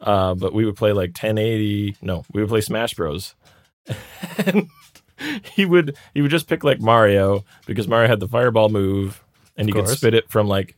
Uh, 0.00 0.34
but 0.34 0.54
we 0.54 0.64
would 0.64 0.76
play 0.76 0.92
like 0.92 1.08
1080. 1.10 1.96
No, 2.02 2.24
we 2.32 2.40
would 2.40 2.48
play 2.50 2.60
Smash 2.60 2.94
Bros. 2.94 3.34
and 4.46 4.68
he 5.54 5.64
would 5.64 5.96
he 6.14 6.22
would 6.22 6.30
just 6.30 6.46
pick 6.46 6.62
like 6.62 6.80
Mario 6.80 7.44
because 7.66 7.88
Mario 7.88 8.08
had 8.08 8.20
the 8.20 8.28
fireball 8.28 8.68
move 8.68 9.24
and 9.58 9.68
Of 9.68 9.74
he 9.74 9.82
could 9.82 9.90
spit 9.90 10.14
it 10.14 10.30
from 10.30 10.48
like 10.48 10.76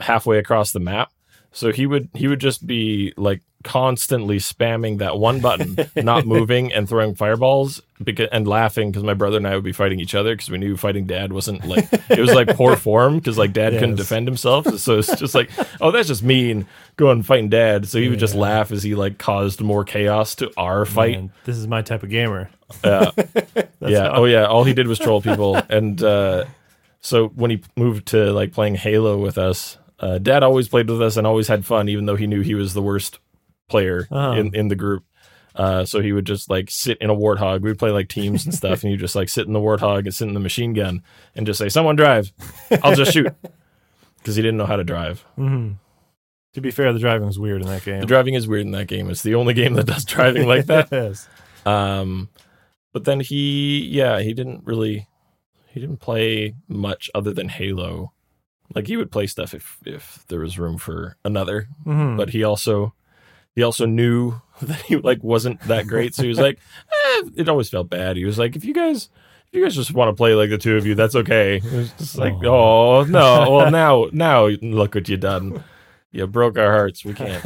halfway 0.00 0.38
across 0.38 0.72
the 0.72 0.80
map. 0.80 1.10
So 1.52 1.70
he 1.70 1.86
would 1.86 2.08
he 2.14 2.28
would 2.28 2.40
just 2.40 2.66
be 2.66 3.12
like 3.16 3.42
constantly 3.62 4.38
spamming 4.38 4.98
that 4.98 5.18
one 5.18 5.40
button, 5.40 5.76
not 5.96 6.26
moving 6.26 6.72
and 6.72 6.88
throwing 6.88 7.14
fireballs 7.14 7.80
because 8.02 8.28
and 8.32 8.48
laughing 8.48 8.90
because 8.90 9.04
my 9.04 9.14
brother 9.14 9.36
and 9.36 9.46
I 9.46 9.54
would 9.54 9.62
be 9.62 9.72
fighting 9.72 10.00
each 10.00 10.14
other 10.14 10.34
because 10.34 10.50
we 10.50 10.58
knew 10.58 10.76
fighting 10.76 11.06
dad 11.06 11.32
wasn't 11.32 11.64
like 11.66 11.86
it 12.10 12.18
was 12.18 12.34
like 12.34 12.56
poor 12.56 12.74
form 12.88 13.16
because 13.16 13.36
like 13.36 13.52
dad 13.52 13.74
couldn't 13.74 13.96
defend 13.96 14.26
himself. 14.26 14.78
So 14.78 14.98
it's 14.98 15.14
just 15.16 15.34
like 15.34 15.50
oh 15.80 15.90
that's 15.90 16.08
just 16.08 16.22
mean 16.22 16.66
going 16.96 17.22
fighting 17.22 17.50
dad. 17.50 17.86
So 17.86 17.98
he 17.98 18.08
would 18.08 18.18
just 18.18 18.34
laugh 18.34 18.72
as 18.72 18.82
he 18.82 18.94
like 18.94 19.18
caused 19.18 19.60
more 19.60 19.84
chaos 19.84 20.34
to 20.36 20.50
our 20.56 20.86
fight. 20.86 21.16
Man, 21.16 21.32
this 21.44 21.58
is 21.58 21.68
my 21.68 21.82
type 21.82 22.02
of 22.02 22.08
gamer. 22.08 22.50
Yeah. 22.82 23.10
yeah. 23.80 24.10
Oh 24.10 24.24
yeah. 24.24 24.46
All 24.46 24.64
he 24.64 24.72
did 24.72 24.86
was 24.86 24.98
troll 24.98 25.20
people. 25.20 25.56
and 25.68 26.02
uh, 26.02 26.44
so 27.02 27.28
when 27.28 27.50
he 27.50 27.62
moved 27.76 28.06
to 28.08 28.32
like 28.32 28.52
playing 28.52 28.76
Halo 28.76 29.18
with 29.18 29.36
us, 29.36 29.76
uh, 30.00 30.18
Dad 30.18 30.42
always 30.42 30.68
played 30.68 30.88
with 30.88 31.02
us 31.02 31.16
and 31.16 31.26
always 31.26 31.48
had 31.48 31.64
fun, 31.66 31.88
even 31.88 32.06
though 32.06 32.16
he 32.16 32.26
knew 32.26 32.40
he 32.40 32.54
was 32.54 32.72
the 32.74 32.82
worst 32.82 33.18
player 33.68 34.06
Oh. 34.10 34.32
in 34.32 34.54
in 34.54 34.68
the 34.68 34.76
group. 34.76 35.04
Uh, 35.54 35.84
so 35.84 36.00
he 36.00 36.12
would 36.12 36.24
just 36.24 36.48
like 36.48 36.70
sit 36.70 36.96
in 37.02 37.10
a 37.10 37.14
warthog. 37.14 37.60
We'd 37.60 37.78
play 37.78 37.90
like 37.90 38.08
teams 38.08 38.46
and 38.46 38.54
stuff, 38.54 38.82
and 38.82 38.90
he'd 38.90 39.00
just 39.00 39.14
like 39.14 39.28
sit 39.28 39.46
in 39.46 39.52
the 39.52 39.60
warthog 39.60 40.00
and 40.04 40.14
sit 40.14 40.26
in 40.28 40.32
the 40.34 40.40
machine 40.40 40.72
gun 40.72 41.02
and 41.36 41.44
just 41.46 41.58
say, 41.58 41.68
"Someone 41.68 41.94
drive, 41.96 42.32
I'll 42.82 42.94
just 42.94 43.12
shoot," 43.12 43.32
because 44.18 44.34
he 44.36 44.40
didn't 44.42 44.56
know 44.56 44.64
how 44.66 44.76
to 44.76 44.84
drive. 44.84 45.20
hmm 45.36 45.72
To 46.54 46.60
be 46.62 46.70
fair, 46.70 46.90
the 46.94 46.98
driving 46.98 47.26
was 47.26 47.38
weird 47.38 47.60
in 47.60 47.68
that 47.68 47.84
game. 47.84 48.00
The 48.00 48.06
driving 48.06 48.32
is 48.34 48.48
weird 48.48 48.64
in 48.64 48.72
that 48.72 48.86
game. 48.88 49.10
It's 49.10 49.22
the 49.22 49.34
only 49.34 49.52
game 49.52 49.74
that 49.74 49.84
does 49.86 50.04
driving 50.06 50.46
like 50.48 50.66
that. 50.66 50.88
yes. 50.92 51.28
Um, 51.66 52.30
but 52.94 53.04
then 53.04 53.20
he, 53.20 53.80
yeah, 53.90 54.20
he 54.20 54.32
didn't 54.34 54.62
really, 54.64 55.06
he 55.72 55.80
didn't 55.80 55.98
play 56.00 56.54
much 56.68 57.10
other 57.14 57.32
than 57.32 57.48
Halo. 57.48 58.12
Like 58.74 58.86
he 58.86 58.96
would 58.96 59.10
play 59.10 59.26
stuff 59.26 59.52
if 59.54 59.78
if 59.84 60.24
there 60.28 60.40
was 60.40 60.58
room 60.58 60.78
for 60.78 61.16
another, 61.24 61.68
Mhm. 61.86 62.16
but 62.16 62.30
he 62.30 62.42
also 62.44 62.94
he 63.54 63.62
also 63.62 63.84
knew 63.86 64.40
that 64.62 64.80
he 64.82 64.96
like 64.96 65.22
wasn't 65.22 65.60
that 65.62 65.86
great. 65.86 66.14
So 66.14 66.22
he 66.22 66.28
was 66.28 66.38
like, 66.38 66.58
eh, 67.16 67.22
it 67.36 67.48
always 67.48 67.68
felt 67.70 67.90
bad. 67.90 68.16
He 68.16 68.24
was 68.24 68.38
like, 68.38 68.56
if 68.56 68.64
you 68.64 68.74
guys. 68.74 69.08
If 69.48 69.58
you 69.58 69.64
guys 69.66 69.74
just 69.74 69.92
want 69.92 70.08
to 70.08 70.14
play 70.14 70.34
like 70.34 70.48
the 70.48 70.56
two 70.56 70.78
of 70.78 70.86
you, 70.86 70.94
that's 70.94 71.14
okay. 71.14 71.56
It 71.56 71.64
was 71.72 71.92
just 71.98 72.16
like, 72.16 72.32
Aw. 72.32 72.46
oh 72.46 73.04
no, 73.04 73.50
well 73.50 73.70
now, 73.82 74.06
now 74.10 74.46
look 74.46 74.94
what 74.94 75.10
you 75.10 75.18
done. 75.18 75.62
You 76.10 76.26
broke 76.26 76.56
our 76.56 76.72
hearts. 76.72 77.04
We 77.04 77.12
can't. 77.12 77.44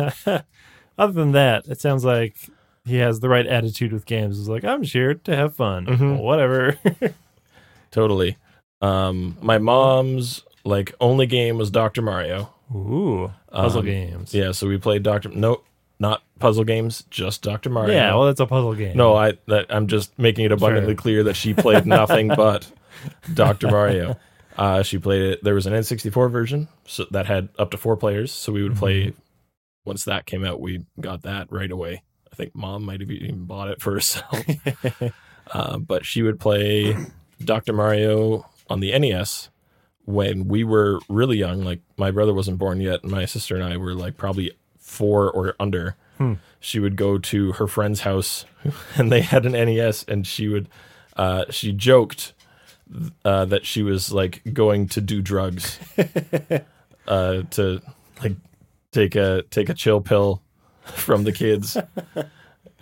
Other 0.97 1.13
than 1.13 1.33
that, 1.33 1.67
it 1.67 1.81
sounds 1.81 2.05
like 2.05 2.37
he 2.85 2.99
has 2.99 3.19
the 3.19 3.29
right 3.29 3.45
attitude 3.45 3.93
with 3.93 4.07
games. 4.07 4.39
It's 4.39 4.49
like, 4.49 4.63
I'm 4.65 4.83
just 4.83 4.93
here 4.93 5.15
to 5.15 5.35
have 5.35 5.57
fun. 5.57 5.87
Mhm. 5.87 6.19
Whatever. 6.21 6.79
Totally. 7.97 8.37
Um, 8.83 9.39
my 9.41 9.57
mom's 9.57 10.43
like 10.65 10.95
only 11.01 11.25
game 11.27 11.57
was 11.57 11.71
Doctor 11.71 12.03
Mario. 12.03 12.53
Ooh, 12.75 13.33
puzzle 13.51 13.81
Um, 13.81 13.87
games. 13.87 14.35
Yeah, 14.35 14.53
so 14.53 14.69
we 14.69 14.77
played 14.77 15.03
Doctor. 15.03 15.31
No, 15.31 15.63
not 15.99 16.23
puzzle 16.39 16.65
games, 16.65 17.05
just 17.11 17.41
Doctor 17.41 17.71
Mario. 17.71 17.95
Yeah, 17.95 18.15
well, 18.15 18.27
that's 18.27 18.39
a 18.41 18.45
puzzle 18.47 18.75
game. 18.75 18.97
no, 18.99 19.17
I 19.17 19.33
that 19.47 19.67
I'm 19.71 19.87
just 19.87 20.17
making 20.19 20.45
it 20.45 20.53
abundantly 20.53 20.93
Sure. 20.93 21.01
clear 21.01 21.25
that 21.25 21.35
she 21.37 21.55
played 21.55 21.87
nothing 21.99 22.29
but 22.29 22.71
Doctor 23.33 23.69
Mario. 23.71 24.17
Uh, 24.59 24.83
she 24.83 24.99
played 24.99 25.23
it. 25.23 25.43
There 25.45 25.55
was 25.55 25.65
an 25.67 25.73
N64 25.73 26.31
version 26.31 26.69
so 26.87 27.07
that 27.13 27.25
had 27.27 27.49
up 27.59 27.71
to 27.71 27.79
four 27.79 27.97
players. 27.97 28.31
So 28.31 28.53
we 28.53 28.63
would 28.63 28.77
play. 28.77 29.15
Once 29.87 30.05
that 30.05 30.27
came 30.27 30.45
out, 30.45 30.61
we 30.61 30.85
got 31.01 31.23
that 31.23 31.51
right 31.51 31.71
away. 31.71 32.03
I 32.31 32.37
think 32.37 32.55
mom 32.55 32.85
might 32.85 33.01
have 33.01 33.11
even 33.11 33.45
bought 33.47 33.69
it 33.71 33.81
for 33.81 33.93
herself. 33.95 34.37
uh, 35.53 35.79
but 35.79 36.05
she 36.05 36.23
would 36.23 36.41
play 36.41 36.95
Dr. 37.45 37.73
Mario 37.73 38.49
on 38.69 38.81
the 38.81 38.97
NES 38.99 39.51
when 40.05 40.49
we 40.49 40.65
were 40.65 41.01
really 41.09 41.37
young. 41.37 41.63
Like 41.63 41.81
my 41.97 42.11
brother 42.11 42.33
wasn't 42.33 42.59
born 42.59 42.81
yet, 42.81 43.03
and 43.03 43.13
my 43.13 43.27
sister 43.27 43.55
and 43.55 43.65
I 43.65 43.77
were 43.77 43.95
like 43.95 44.17
probably 44.17 44.53
four 44.79 45.31
or 45.31 45.55
under. 45.61 45.97
Hmm. 46.17 46.35
She 46.61 46.81
would 46.81 46.97
go 46.97 47.19
to 47.19 47.53
her 47.53 47.67
friend's 47.67 48.01
house, 48.01 48.47
and 48.97 49.13
they 49.13 49.21
had 49.21 49.45
an 49.45 49.53
NES, 49.53 50.05
and 50.05 50.27
she 50.27 50.49
would. 50.49 50.69
Uh, 51.17 51.45
she 51.51 51.73
joked 51.73 52.35
uh, 53.25 53.45
that 53.47 53.67
she 53.67 53.83
was 53.83 54.13
like 54.13 54.43
going 54.53 54.89
to 54.89 55.01
do 55.01 55.21
drugs, 55.21 55.79
uh, 57.09 57.43
to 57.51 57.83
like 58.23 58.37
take 58.93 59.15
a 59.15 59.43
take 59.51 59.69
a 59.69 59.75
chill 59.75 60.01
pill 60.01 60.43
from 60.83 61.25
the 61.25 61.33
kids, 61.33 61.77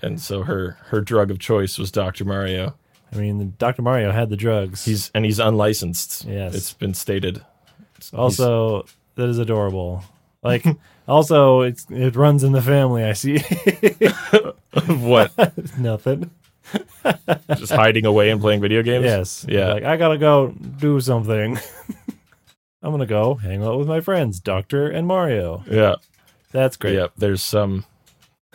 and 0.03 0.21
so 0.21 0.43
her 0.43 0.79
her 0.87 1.01
drug 1.01 1.31
of 1.31 1.39
choice 1.39 1.79
was 1.79 1.91
Dr. 1.91 2.25
Mario. 2.25 2.75
I 3.15 3.19
mean, 3.19 3.55
Dr. 3.59 3.83
Mario 3.83 4.11
had 4.11 4.29
the 4.31 4.37
drugs. 4.37 4.85
He's 4.85 5.11
and 5.15 5.25
he's 5.25 5.39
unlicensed. 5.39 6.25
Yes. 6.25 6.55
it's 6.55 6.73
been 6.73 6.95
stated. 6.95 7.43
also 8.13 8.87
that 9.15 9.29
is 9.29 9.39
adorable. 9.39 10.03
Like, 10.45 10.67
also 11.09 11.63
it's 11.63 11.87
it 11.89 12.17
runs 12.17 12.45
in 12.45 12.53
the 12.53 12.61
family. 12.61 13.03
I 13.03 13.15
see 13.15 13.39
what? 14.87 15.33
nothing. 15.79 16.31
Just 17.57 17.73
hiding 17.73 18.05
away 18.05 18.29
and 18.29 18.43
playing 18.43 18.61
video 18.61 18.83
games. 18.83 19.07
Yes. 19.07 19.47
Yeah. 19.49 19.73
Like 19.73 19.85
I 19.85 19.97
gotta 19.97 20.19
go 20.19 20.49
do 20.49 21.01
something. 21.01 21.59
I'm 22.83 22.91
gonna 22.91 23.07
go 23.07 23.37
hang 23.37 23.63
out 23.65 23.79
with 23.79 23.89
my 23.89 24.03
friends, 24.03 24.39
Doctor 24.39 24.87
and 24.87 25.07
Mario. 25.07 25.65
Yeah. 25.67 25.95
That's 26.53 26.77
great. 26.77 26.97
Yep. 26.97 27.13
There's 27.17 27.55
um, 27.55 27.87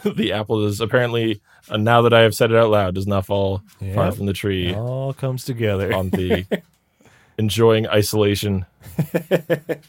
some. 0.04 0.14
the 0.16 0.32
apple 0.32 0.64
is 0.66 0.80
apparently. 0.80 1.42
Uh, 1.70 1.78
now 1.78 2.02
that 2.02 2.14
I 2.14 2.22
have 2.22 2.34
said 2.34 2.52
it 2.52 2.58
out 2.58 2.70
loud, 2.72 2.96
does 2.96 3.08
not 3.08 3.26
fall 3.26 3.62
far 3.94 4.12
from 4.12 4.26
the 4.26 4.34
tree 4.34 4.70
It 4.70 4.76
all 4.78 5.14
comes 5.14 5.46
together. 5.46 5.94
on 5.94 6.10
the 6.10 6.46
enjoying 7.38 7.88
isolation. 7.88 8.66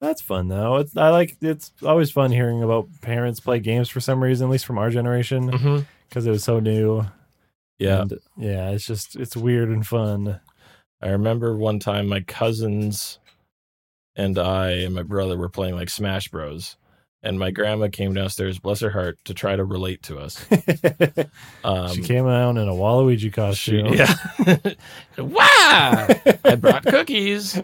That's 0.00 0.20
fun 0.20 0.48
though. 0.48 0.76
It's 0.76 0.96
I 0.96 1.08
like 1.10 1.36
it's 1.40 1.72
always 1.84 2.10
fun 2.10 2.30
hearing 2.30 2.62
about 2.62 2.88
parents 3.00 3.40
play 3.40 3.58
games 3.58 3.88
for 3.88 4.00
some 4.00 4.22
reason, 4.22 4.46
at 4.48 4.50
least 4.50 4.66
from 4.66 4.78
our 4.78 4.90
generation, 4.90 5.50
Mm-hmm. 5.50 5.78
because 6.08 6.26
it 6.26 6.30
was 6.30 6.44
so 6.44 6.60
new. 6.60 7.06
Yeah. 7.78 8.02
And, 8.02 8.12
yeah. 8.36 8.70
It's 8.70 8.86
just 8.86 9.16
it's 9.16 9.36
weird 9.36 9.70
and 9.70 9.86
fun. 9.86 10.40
I 11.00 11.08
remember 11.08 11.56
one 11.56 11.78
time 11.78 12.06
my 12.08 12.20
cousins 12.20 13.18
and 14.16 14.38
I 14.38 14.70
and 14.72 14.94
my 14.94 15.02
brother 15.02 15.36
were 15.38 15.48
playing 15.48 15.74
like 15.74 15.90
Smash 15.90 16.28
Bros. 16.28 16.76
And 17.24 17.38
my 17.38 17.50
grandma 17.50 17.88
came 17.88 18.12
downstairs, 18.12 18.58
bless 18.58 18.80
her 18.80 18.90
heart, 18.90 19.18
to 19.24 19.32
try 19.34 19.56
to 19.56 19.64
relate 19.64 20.02
to 20.04 20.18
us. 20.18 20.44
Um, 21.64 21.88
she 21.94 22.02
came 22.02 22.26
out 22.28 22.58
in 22.58 22.68
a 22.68 22.72
Waluigi 22.72 23.18
she- 23.20 23.30
costume. 23.30 23.94
yeah. 23.94 24.14
wow! 25.18 26.06
I 26.44 26.56
brought 26.56 26.84
cookies. 26.84 27.60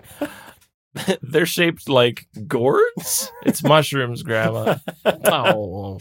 They're 1.23 1.45
shaped 1.45 1.89
like 1.89 2.27
gourds. 2.49 3.31
It's 3.45 3.63
mushrooms, 3.63 4.23
Grandma. 4.23 4.77
Oh. 5.05 6.01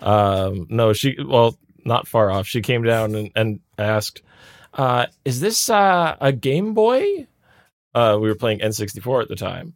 Um, 0.00 0.66
no, 0.68 0.92
she 0.92 1.16
well, 1.24 1.56
not 1.84 2.08
far 2.08 2.30
off. 2.30 2.46
She 2.48 2.60
came 2.60 2.82
down 2.82 3.14
and, 3.14 3.30
and 3.36 3.60
asked, 3.78 4.22
uh, 4.74 5.06
"Is 5.24 5.40
this 5.40 5.70
uh, 5.70 6.16
a 6.20 6.32
Game 6.32 6.74
Boy?" 6.74 7.28
Uh, 7.94 8.18
we 8.20 8.28
were 8.28 8.34
playing 8.34 8.60
N64 8.60 9.22
at 9.22 9.28
the 9.28 9.36
time, 9.36 9.74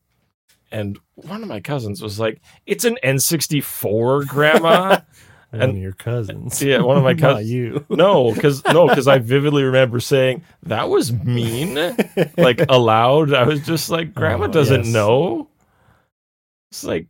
and 0.74 0.98
one 1.14 1.42
of 1.42 1.48
my 1.48 1.60
cousins 1.60 2.02
was 2.02 2.18
like, 2.20 2.40
"It's 2.66 2.84
an 2.84 2.98
N64, 3.04 4.26
Grandma." 4.26 5.00
One 5.50 5.62
And- 5.62 5.70
of 5.76 5.78
your 5.78 5.92
cousins. 5.92 6.60
yeah, 6.60 6.80
one 6.82 6.96
of 6.96 7.04
my 7.04 7.12
Not 7.12 7.20
cousins. 7.36 7.48
you. 7.52 7.86
No, 7.90 8.34
because 8.34 8.64
no, 8.64 8.88
because 8.88 9.06
I 9.06 9.18
vividly 9.18 9.62
remember 9.62 10.00
saying 10.00 10.42
that 10.64 10.88
was 10.88 11.12
mean, 11.12 11.76
like 12.36 12.60
aloud. 12.68 13.32
I 13.32 13.44
was 13.44 13.64
just 13.64 13.88
like, 13.88 14.12
Grandma 14.14 14.46
Oh, 14.46 14.48
doesn't 14.48 14.82
yes. 14.86 14.92
know. 14.92 15.48
It's 16.72 16.82
like, 16.82 17.06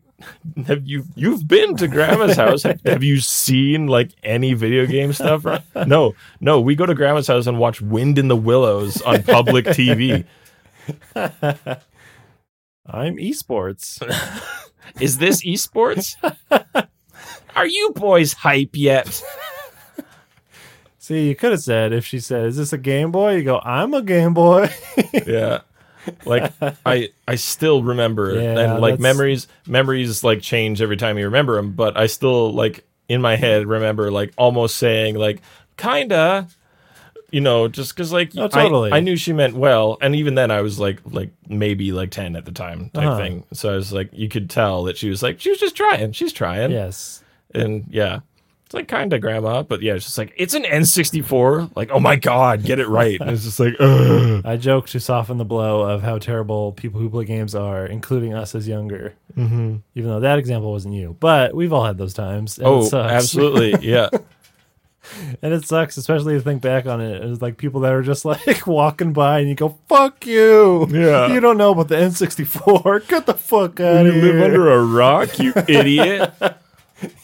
have 0.67 0.87
you 0.87 1.05
you've 1.15 1.49
been 1.49 1.75
to 1.79 1.89
Grandma's 1.89 2.37
house? 2.37 2.65
Have, 2.65 2.83
have 2.85 3.03
you 3.03 3.19
seen 3.19 3.87
like 3.87 4.11
any 4.23 4.53
video 4.53 4.85
game 4.85 5.15
stuff? 5.15 5.47
No, 5.87 6.15
no. 6.39 6.61
We 6.61 6.75
go 6.75 6.85
to 6.85 6.95
Grandma's 6.95 7.29
house 7.29 7.47
and 7.47 7.59
watch 7.59 7.81
Wind 7.81 8.19
in 8.19 8.29
the 8.29 8.37
Willows 8.37 9.01
on 9.01 9.23
public 9.23 9.65
TV. 9.65 10.27
I'm 12.87 13.17
esports. 13.17 14.01
Is 15.01 15.19
this 15.19 15.45
esports? 15.45 16.15
Are 17.57 17.67
you 17.67 17.93
boys 17.95 18.33
hype 18.33 18.71
yet? 18.75 19.23
See, 20.99 21.29
you 21.29 21.35
could 21.35 21.51
have 21.53 21.61
said 21.61 21.93
if 21.93 22.05
she 22.07 22.19
said, 22.19 22.47
"Is 22.47 22.57
this 22.57 22.73
a 22.73 22.79
Game 22.79 23.11
Boy?" 23.11 23.37
You 23.37 23.45
go, 23.45 23.61
"I'm 23.63 23.93
a 23.95 24.03
Game 24.03 24.33
Boy." 24.35 24.71
yeah 25.27 25.61
like 26.27 26.53
i 26.87 27.09
i 27.27 27.35
still 27.35 27.83
remember 27.83 28.35
Yeah, 28.35 28.59
and 28.59 28.81
like 28.81 28.95
that's- 28.95 29.01
memories 29.01 29.49
memories 29.67 30.23
like 30.23 30.43
change 30.43 30.83
every 30.83 30.99
time 30.99 31.17
you 31.17 31.25
remember 31.25 31.57
them 31.57 31.73
but 31.73 31.97
i 31.97 32.07
still 32.09 32.53
like 32.53 32.85
in 33.09 33.23
my 33.23 33.37
head 33.37 33.67
remember 33.67 34.11
like 34.11 34.35
almost 34.37 34.77
saying 34.77 35.15
like 35.15 35.41
kinda 35.79 36.47
you 37.35 37.41
know 37.41 37.69
just 37.69 37.95
because 37.95 38.13
like 38.13 38.31
Oh, 38.37 38.49
totally. 38.49 38.93
I, 38.93 38.99
I 38.99 39.01
knew 39.01 39.17
she 39.17 39.33
meant 39.33 39.55
well 39.57 39.99
and 40.01 40.15
even 40.15 40.35
then 40.37 40.51
i 40.51 40.61
was 40.61 40.79
like 40.79 41.01
like 41.05 41.31
maybe 41.49 41.91
like 41.93 42.11
10 42.11 42.37
at 42.37 42.45
the 42.45 42.53
time 42.53 42.91
type 42.95 43.05
Uh-huh. 43.05 43.17
thing 43.19 43.45
so 43.53 43.73
i 43.73 43.77
was 43.77 43.93
like 43.93 44.09
you 44.13 44.29
could 44.29 44.49
tell 44.49 44.85
that 44.85 44.97
she 44.97 45.09
was 45.11 45.23
like 45.23 45.41
she 45.41 45.51
was 45.51 45.59
just 45.59 45.75
trying 45.77 46.13
she's 46.13 46.33
trying 46.33 46.71
Yes. 46.71 47.23
and 47.55 47.85
yeah 47.91 48.21
it's 48.65 48.73
like 48.75 48.89
kind 48.89 49.13
of 49.13 49.21
grandma 49.21 49.63
but 49.63 49.83
yeah 49.83 49.95
it's 49.95 50.05
just 50.07 50.17
like 50.17 50.33
it's 50.37 50.55
an 50.55 50.65
n64 50.65 51.77
like 51.77 51.91
oh 51.91 52.01
my 52.01 52.17
god 52.17 52.63
get 52.65 52.79
it 52.79 52.89
right 52.89 53.21
and 53.21 53.31
it's 53.31 53.45
just 53.45 53.61
like 53.61 53.75
Ugh. 53.81 54.41
I 54.45 54.57
joke 54.57 54.87
to 54.89 55.01
soften 55.01 55.37
the 55.39 55.45
blow 55.45 55.83
of 55.83 56.03
how 56.03 56.19
terrible 56.19 56.73
people 56.73 57.01
who 57.01 57.09
play 57.11 57.25
games 57.25 57.55
are, 57.55 57.87
including 57.87 58.35
us 58.35 58.55
as 58.55 58.67
younger. 58.69 59.15
Mm-hmm. 59.37 59.77
Even 59.95 60.11
though 60.11 60.21
that 60.21 60.39
example 60.39 60.71
wasn't 60.73 60.95
you, 60.95 61.17
but 61.21 61.55
we've 61.55 61.73
all 61.73 61.85
had 61.85 61.99
those 61.99 62.15
times. 62.15 62.59
Oh 62.63 62.89
absolutely 62.95 63.75
yeah 63.89 64.09
And 65.43 65.53
it 65.53 65.67
sucks, 65.67 65.97
especially 65.97 66.35
to 66.35 66.41
think 66.41 66.63
back 66.63 66.87
on 66.87 67.01
it. 67.01 67.23
It's 67.23 67.43
like 67.43 67.57
people 67.57 67.81
that 67.83 67.93
are 67.93 68.03
just 68.03 68.25
like 68.25 68.67
walking 68.67 69.13
by 69.13 69.41
and 69.41 69.49
you 69.49 69.55
go, 69.55 69.79
fuck 69.89 70.27
you. 70.27 70.87
Yeah. 70.91 71.33
You 71.33 71.41
don't 71.41 71.57
know 71.59 71.73
about 71.73 71.89
the 71.89 71.97
N64. 71.97 73.09
Get 73.09 73.27
the 73.27 73.35
fuck 73.35 73.81
out 73.81 74.05
you 74.05 74.09
of 74.11 74.15
here. 74.15 74.33
live 74.35 74.43
under 74.43 74.71
a 74.73 74.85
rock 74.85 75.39
you 75.39 75.53
idiot 75.69 76.33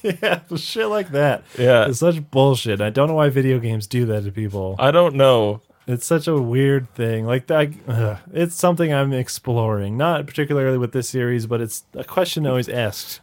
yeah, 0.03 0.41
shit 0.57 0.89
like 0.89 1.11
that. 1.13 1.45
yeah 1.59 1.87
It's 1.89 2.01
such 2.01 2.31
bullshit. 2.31 2.81
I 2.81 2.91
don't 2.91 3.09
know 3.09 3.15
why 3.15 3.31
video 3.31 3.59
games 3.59 3.87
do 3.87 4.05
that 4.07 4.25
to 4.25 4.33
people. 4.33 4.77
i 4.79 4.91
don't 4.91 5.15
know 5.15 5.63
It's 5.87 6.05
such 6.07 6.29
a 6.29 6.37
weird 6.37 6.93
thing. 6.95 7.25
Like 7.25 7.47
that, 7.47 7.71
ugh, 7.89 8.19
it's 8.33 8.55
something 8.55 8.93
I'm 8.93 9.13
exploring. 9.13 9.97
Not 9.97 10.27
particularly 10.27 10.77
with 10.79 10.93
this 10.93 11.09
series, 11.09 11.47
but 11.47 11.61
it's 11.61 11.85
a 11.95 12.05
question 12.05 12.47
I 12.47 12.51
always 12.51 12.69
asked. 12.69 13.21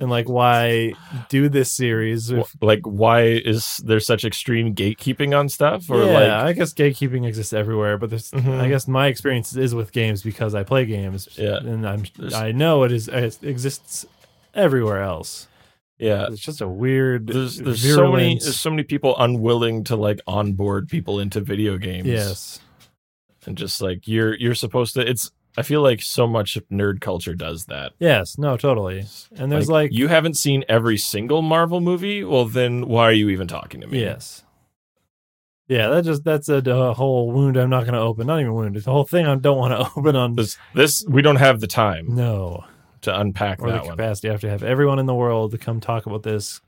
And 0.00 0.08
like, 0.08 0.28
why 0.30 0.94
do 1.28 1.50
this 1.50 1.70
series? 1.70 2.30
If, 2.30 2.56
like 2.62 2.80
why 2.84 3.24
is 3.24 3.76
there 3.84 4.00
such 4.00 4.24
extreme 4.24 4.74
gatekeeping 4.74 5.38
on 5.38 5.50
stuff 5.50 5.90
or 5.90 5.98
yeah, 6.04 6.12
like 6.12 6.30
I 6.30 6.52
guess 6.54 6.72
gatekeeping 6.72 7.26
exists 7.26 7.52
everywhere, 7.52 7.98
but 7.98 8.08
there's, 8.08 8.30
Mhm. 8.30 8.60
I 8.60 8.68
guess 8.70 8.88
my 8.88 9.08
experience 9.08 9.54
is 9.54 9.74
with 9.74 9.92
games 9.92 10.22
because 10.22 10.54
I 10.54 10.62
play 10.64 10.86
games. 10.86 11.28
Yeah. 11.36 11.58
and 11.58 11.86
I'm 11.86 12.04
There's- 12.16 12.32
I 12.32 12.52
know 12.52 12.84
it 12.84 12.92
is 12.92 13.08
it 13.08 13.38
exists 13.42 14.06
everywhere 14.54 15.02
else. 15.02 15.46
yeah 15.98 16.28
It's 16.28 16.40
just 16.40 16.62
a 16.62 16.66
weird. 16.68 17.26
there's 17.26 17.58
there's 17.58 17.82
so 17.94 18.10
many 18.10 18.38
there's 18.38 18.58
so 18.58 18.70
many 18.70 18.84
people 18.84 19.14
unwilling 19.18 19.84
to 19.84 19.96
like 19.96 20.20
onboard 20.26 20.88
people 20.88 21.20
into 21.20 21.40
video 21.42 21.76
games 21.76 22.06
Yes. 22.06 22.58
and 23.46 23.54
just 23.58 23.82
like 23.82 24.08
you're 24.08 24.34
you're 24.34 24.54
supposed 24.54 24.94
to 24.94 25.02
it's 25.06 25.30
i 25.56 25.62
feel 25.62 25.82
like 25.82 26.00
so 26.02 26.26
much 26.26 26.56
nerd 26.70 27.00
culture 27.00 27.34
does 27.34 27.66
that 27.66 27.92
Yes. 27.98 28.38
No. 28.38 28.56
Totally. 28.56 29.04
And 29.36 29.50
there's 29.50 29.68
like, 29.68 29.92
you 29.92 30.08
haven't 30.08 30.34
seen 30.36 30.64
every 30.68 30.96
single 30.96 31.42
marvel 31.42 31.80
movie 31.80 32.22
well 32.24 32.44
then 32.46 32.86
why 32.88 33.04
are 33.04 33.12
you 33.12 33.28
even 33.30 33.48
talking 33.48 33.80
to 33.80 33.86
me 33.86 34.00
Yes. 34.00 34.44
Yeah, 35.68 35.88
that 35.90 36.04
just 36.04 36.24
that's 36.24 36.48
a, 36.48 36.56
a 36.68 36.94
whole 36.94 37.30
wound 37.30 37.56
I'm 37.56 37.70
not 37.70 37.82
going 37.82 37.94
to 37.94 38.00
open. 38.00 38.26
Not 38.26 38.40
even 38.40 38.54
wound. 38.54 38.76
It's 38.76 38.88
a 38.88 38.90
whole 38.92 39.04
thing 39.04 39.24
I 39.26 39.36
don't 39.36 39.56
want 39.58 39.72
to 39.72 39.92
open 39.98 40.16
on. 40.16 40.34
this 40.34 40.58
this 40.74 41.04
we 41.08 41.22
don't 41.22 41.36
have 41.36 41.60
the 41.60 41.68
time 41.68 42.06
No, 42.14 42.64
to 43.02 43.16
unpack 43.20 43.60
or 43.62 43.68
the 43.68 43.74
that 43.74 43.82
one 43.84 43.90
capacity. 43.96 44.28
I 44.28 44.32
have 44.32 44.40
to 44.40 44.50
have 44.50 44.62
everyone 44.64 44.98
in 44.98 45.06
the 45.06 45.14
world 45.14 45.52
to 45.52 45.58
come 45.58 45.78
talk 45.80 46.06
about 46.06 46.24
this 46.24 46.60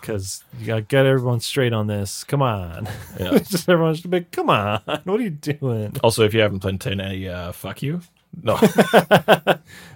because 0.00 0.44
you 0.58 0.66
got 0.66 0.76
to 0.76 0.82
get 0.82 1.06
everyone 1.06 1.40
straight 1.40 1.72
on 1.72 1.86
this. 1.86 2.24
Come 2.24 2.42
on, 2.42 2.88
yeah 3.18 3.38
just 3.38 3.68
everyone 3.68 3.94
should 3.94 4.10
be. 4.10 4.20
Come 4.22 4.50
on, 4.50 4.80
what 4.86 5.20
are 5.20 5.22
you 5.22 5.30
doing? 5.30 5.96
also 6.02 6.24
if 6.24 6.34
you 6.34 6.40
haven't 6.40 6.60
played 6.60 6.80
10 6.80 7.00
uh, 7.00 7.52
fuck 7.52 7.82
you 7.82 8.00
no 8.42 8.54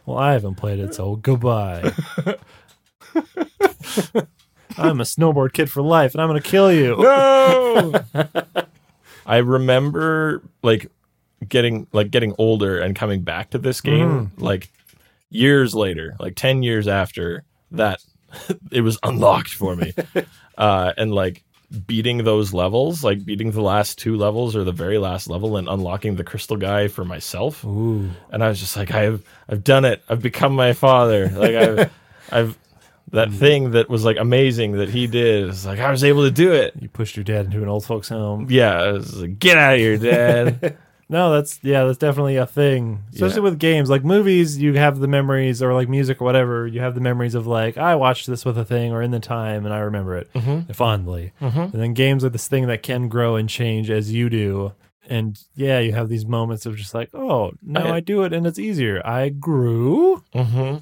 well, 0.06 0.18
I 0.18 0.32
haven't 0.32 0.56
played 0.56 0.80
it, 0.80 0.94
so 0.94 1.16
goodbye. 1.16 1.92
I'm 4.76 5.00
a 5.00 5.04
snowboard 5.04 5.52
kid 5.52 5.70
for 5.70 5.82
life, 5.82 6.14
and 6.14 6.20
I'm 6.22 6.28
going 6.28 6.42
to 6.42 6.48
kill 6.48 6.72
you. 6.72 6.96
no 6.96 7.92
i 9.26 9.38
remember 9.38 10.42
like 10.62 10.90
getting 11.48 11.86
like 11.92 12.10
getting 12.10 12.34
older 12.38 12.78
and 12.78 12.94
coming 12.96 13.22
back 13.22 13.50
to 13.50 13.58
this 13.58 13.80
game 13.80 14.32
like 14.36 14.70
years 15.30 15.74
later 15.74 16.14
like 16.20 16.34
10 16.36 16.62
years 16.62 16.86
after 16.88 17.42
that 17.70 18.00
it 18.70 18.80
was 18.82 18.98
unlocked 19.02 19.50
for 19.50 19.76
me. 19.76 19.92
Uh 20.56 20.92
and 20.96 21.12
like 21.12 21.42
beating 21.88 22.18
those 22.22 22.52
levels 22.54 23.02
like 23.02 23.24
beating 23.24 23.50
the 23.50 23.60
last 23.60 23.98
two 23.98 24.16
levels 24.16 24.54
or 24.54 24.62
the 24.62 24.70
very 24.70 24.98
last 24.98 25.28
level 25.28 25.56
and 25.56 25.66
unlocking 25.68 26.14
the 26.14 26.22
crystal 26.22 26.56
guy 26.56 26.86
for 26.86 27.04
myself. 27.04 27.64
Ooh, 27.64 28.08
and 28.30 28.44
i 28.44 28.48
was 28.48 28.60
just 28.60 28.76
like 28.76 28.92
i've 28.92 29.20
i've 29.48 29.64
done 29.64 29.84
it. 29.84 30.04
I've 30.08 30.22
become 30.22 30.54
my 30.54 30.72
father. 30.72 31.28
Like 31.28 31.54
i've 31.56 31.92
i've 32.30 32.58
that 33.10 33.32
thing 33.32 33.72
that 33.72 33.88
was 33.90 34.04
like 34.04 34.16
amazing 34.16 34.72
that 34.72 34.88
he 34.88 35.06
did 35.08 35.48
it's 35.48 35.66
like 35.66 35.78
i 35.80 35.90
was 35.90 36.04
able 36.04 36.22
to 36.22 36.30
do 36.30 36.52
it. 36.52 36.74
You 36.80 36.88
pushed 36.88 37.16
your 37.16 37.24
dad 37.24 37.46
into 37.46 37.60
an 37.62 37.68
old 37.68 37.84
folks' 37.84 38.08
home. 38.08 38.46
yeah, 38.48 38.80
I 38.80 38.92
was 38.92 39.16
like, 39.16 39.40
get 39.40 39.58
out 39.58 39.74
of 39.74 39.80
here, 39.80 39.98
Dad. 39.98 40.78
No, 41.14 41.30
that's 41.30 41.60
yeah, 41.62 41.84
that's 41.84 41.98
definitely 41.98 42.34
a 42.34 42.44
thing. 42.44 43.04
Especially 43.12 43.36
Yeah. 43.36 43.42
with 43.50 43.60
games, 43.60 43.88
like 43.88 44.04
movies, 44.04 44.58
you 44.58 44.74
have 44.74 44.98
the 44.98 45.06
memories, 45.06 45.62
or 45.62 45.72
like 45.72 45.88
music 45.88 46.20
or 46.20 46.24
whatever. 46.24 46.66
You 46.66 46.80
have 46.80 46.96
the 46.96 47.00
memories 47.00 47.36
of 47.36 47.46
like 47.46 47.78
I 47.78 47.94
watched 47.94 48.26
this 48.26 48.44
with 48.44 48.58
a 48.58 48.64
thing 48.64 48.90
or 48.92 49.00
in 49.00 49.12
the 49.12 49.20
time, 49.20 49.64
and 49.64 49.72
I 49.72 49.78
remember 49.78 50.16
it 50.16 50.32
mm-hmm. 50.32 50.72
fondly. 50.72 51.30
Mm-hmm. 51.40 51.60
And 51.60 51.72
then 51.72 51.94
games 51.94 52.24
are 52.24 52.30
this 52.30 52.48
thing 52.48 52.66
that 52.66 52.82
can 52.82 53.08
grow 53.08 53.36
and 53.36 53.48
change 53.48 53.90
as 53.90 54.10
you 54.10 54.28
do. 54.28 54.72
And 55.08 55.38
yeah, 55.54 55.78
you 55.78 55.92
have 55.92 56.08
these 56.08 56.26
moments 56.26 56.66
of 56.66 56.74
just 56.74 56.94
like, 56.94 57.14
oh, 57.14 57.52
now 57.62 57.92
I- 57.92 57.96
I 57.96 58.00
do 58.00 58.24
it 58.24 58.32
and 58.32 58.44
it's 58.44 58.58
easier. 58.58 59.00
I 59.06 59.28
grew. 59.28 60.24
Mm-hmm. 60.34 60.78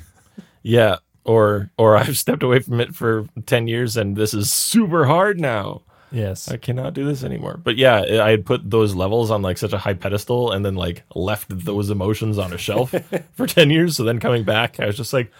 Yeah, 0.62 0.96
or 1.24 1.70
or 1.76 1.96
I've 2.02 2.16
stepped 2.16 2.42
away 2.42 2.60
from 2.60 2.80
it 2.80 2.94
for 2.94 3.26
ten 3.44 3.68
years, 3.68 3.98
and 3.98 4.16
this 4.16 4.32
is 4.32 4.50
super 4.50 5.04
hard 5.04 5.38
now. 5.38 5.82
Yes. 6.12 6.48
I 6.50 6.56
cannot 6.56 6.94
do 6.94 7.04
this 7.04 7.24
anymore. 7.24 7.58
But 7.62 7.76
yeah, 7.76 8.22
I 8.22 8.30
had 8.30 8.44
put 8.46 8.68
those 8.70 8.94
levels 8.94 9.30
on 9.30 9.42
like 9.42 9.58
such 9.58 9.72
a 9.72 9.78
high 9.78 9.94
pedestal, 9.94 10.52
and 10.52 10.64
then 10.64 10.74
like 10.74 11.02
left 11.14 11.46
those 11.64 11.90
emotions 11.90 12.38
on 12.38 12.52
a 12.52 12.58
shelf 12.58 12.94
for 13.32 13.46
ten 13.46 13.70
years. 13.70 13.96
So 13.96 14.04
then 14.04 14.18
coming 14.20 14.44
back, 14.44 14.78
I 14.80 14.86
was 14.86 14.96
just 14.96 15.12
like, 15.12 15.30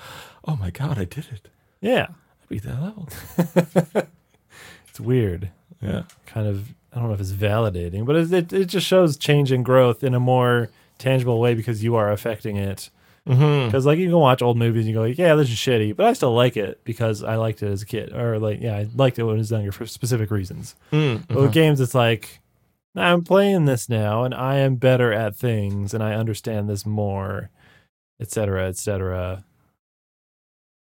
oh 0.47 0.57
my 0.57 0.71
god, 0.71 0.99
I 0.99 1.05
did 1.05 1.27
it. 1.33 1.49
yeah. 1.81 2.07
I 2.11 2.45
beat 2.49 2.63
that 2.65 2.81
level. 2.83 3.09
It's 4.89 5.01
weird. 5.01 5.51
Yeah. 5.81 6.03
Kind 6.27 6.47
of, 6.47 6.69
I 6.93 6.99
don't 6.99 7.09
know 7.09 7.15
if 7.15 7.21
it's 7.21 7.33
validating, 7.33 8.05
but 8.05 8.15
it, 8.15 8.31
it, 8.31 8.53
it 8.53 8.65
just 8.67 8.87
shows 8.87 9.17
change 9.17 9.51
and 9.51 9.65
growth 9.65 10.05
in 10.05 10.15
a 10.15 10.21
more 10.21 10.69
tangible 10.99 11.41
way 11.41 11.55
because 11.55 11.83
you 11.83 11.95
are 11.97 12.13
affecting 12.13 12.57
it. 12.59 12.91
Mm-hmm. 13.29 13.67
Because 13.67 13.87
like 13.87 13.99
you 13.99 14.09
can 14.09 14.19
watch 14.19 14.43
old 14.43 14.57
movies 14.57 14.81
and 14.81 14.89
you 14.89 14.95
go 14.95 15.03
like, 15.03 15.19
yeah, 15.19 15.35
this 15.35 15.49
is 15.49 15.55
shitty, 15.55 15.95
but 15.95 16.07
I 16.07 16.13
still 16.13 16.35
like 16.35 16.57
it 16.57 16.83
because 16.85 17.23
I 17.23 17.37
liked 17.37 17.63
it 17.63 17.71
as 17.71 17.83
a 17.83 17.87
kid, 17.87 18.13
or 18.13 18.39
like 18.39 18.61
yeah, 18.61 18.77
I 18.77 18.89
liked 18.95 19.19
it 19.19 19.23
when 19.23 19.37
it 19.37 19.39
was 19.39 19.51
younger 19.51 19.73
for 19.73 19.87
specific 19.87 20.31
reasons. 20.31 20.75
Mm-hmm. 20.93 21.33
But 21.33 21.43
with 21.43 21.53
games, 21.53 21.81
it's 21.81 21.95
like 21.95 22.41
I'm 22.95 23.23
playing 23.23 23.65
this 23.65 23.89
now 23.89 24.25
and 24.25 24.35
I 24.35 24.57
am 24.57 24.77
better 24.77 25.13
at 25.13 25.37
things 25.37 25.95
and 25.95 26.03
I 26.03 26.15
understand 26.15 26.69
this 26.69 26.85
more, 26.85 27.51
etc., 28.21 28.69
etc. 28.69 29.45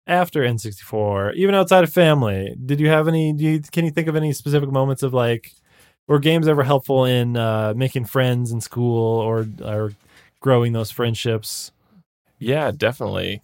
After 0.06 0.42
N64, 0.42 1.34
even 1.34 1.54
outside 1.54 1.82
of 1.84 1.92
family, 1.92 2.54
did 2.62 2.78
you 2.78 2.88
have 2.88 3.08
any? 3.08 3.32
Do 3.32 3.44
you, 3.44 3.60
can 3.60 3.86
you 3.86 3.90
think 3.90 4.08
of 4.08 4.16
any 4.16 4.32
specific 4.34 4.70
moments 4.70 5.02
of 5.02 5.14
like, 5.14 5.52
were 6.06 6.18
games 6.18 6.46
ever 6.46 6.62
helpful 6.62 7.06
in 7.06 7.38
uh, 7.38 7.72
making 7.74 8.04
friends 8.04 8.52
in 8.52 8.60
school 8.60 9.20
or 9.20 9.46
or 9.64 9.92
growing 10.40 10.72
those 10.74 10.90
friendships? 10.90 11.72
Yeah, 12.44 12.70
definitely. 12.70 13.42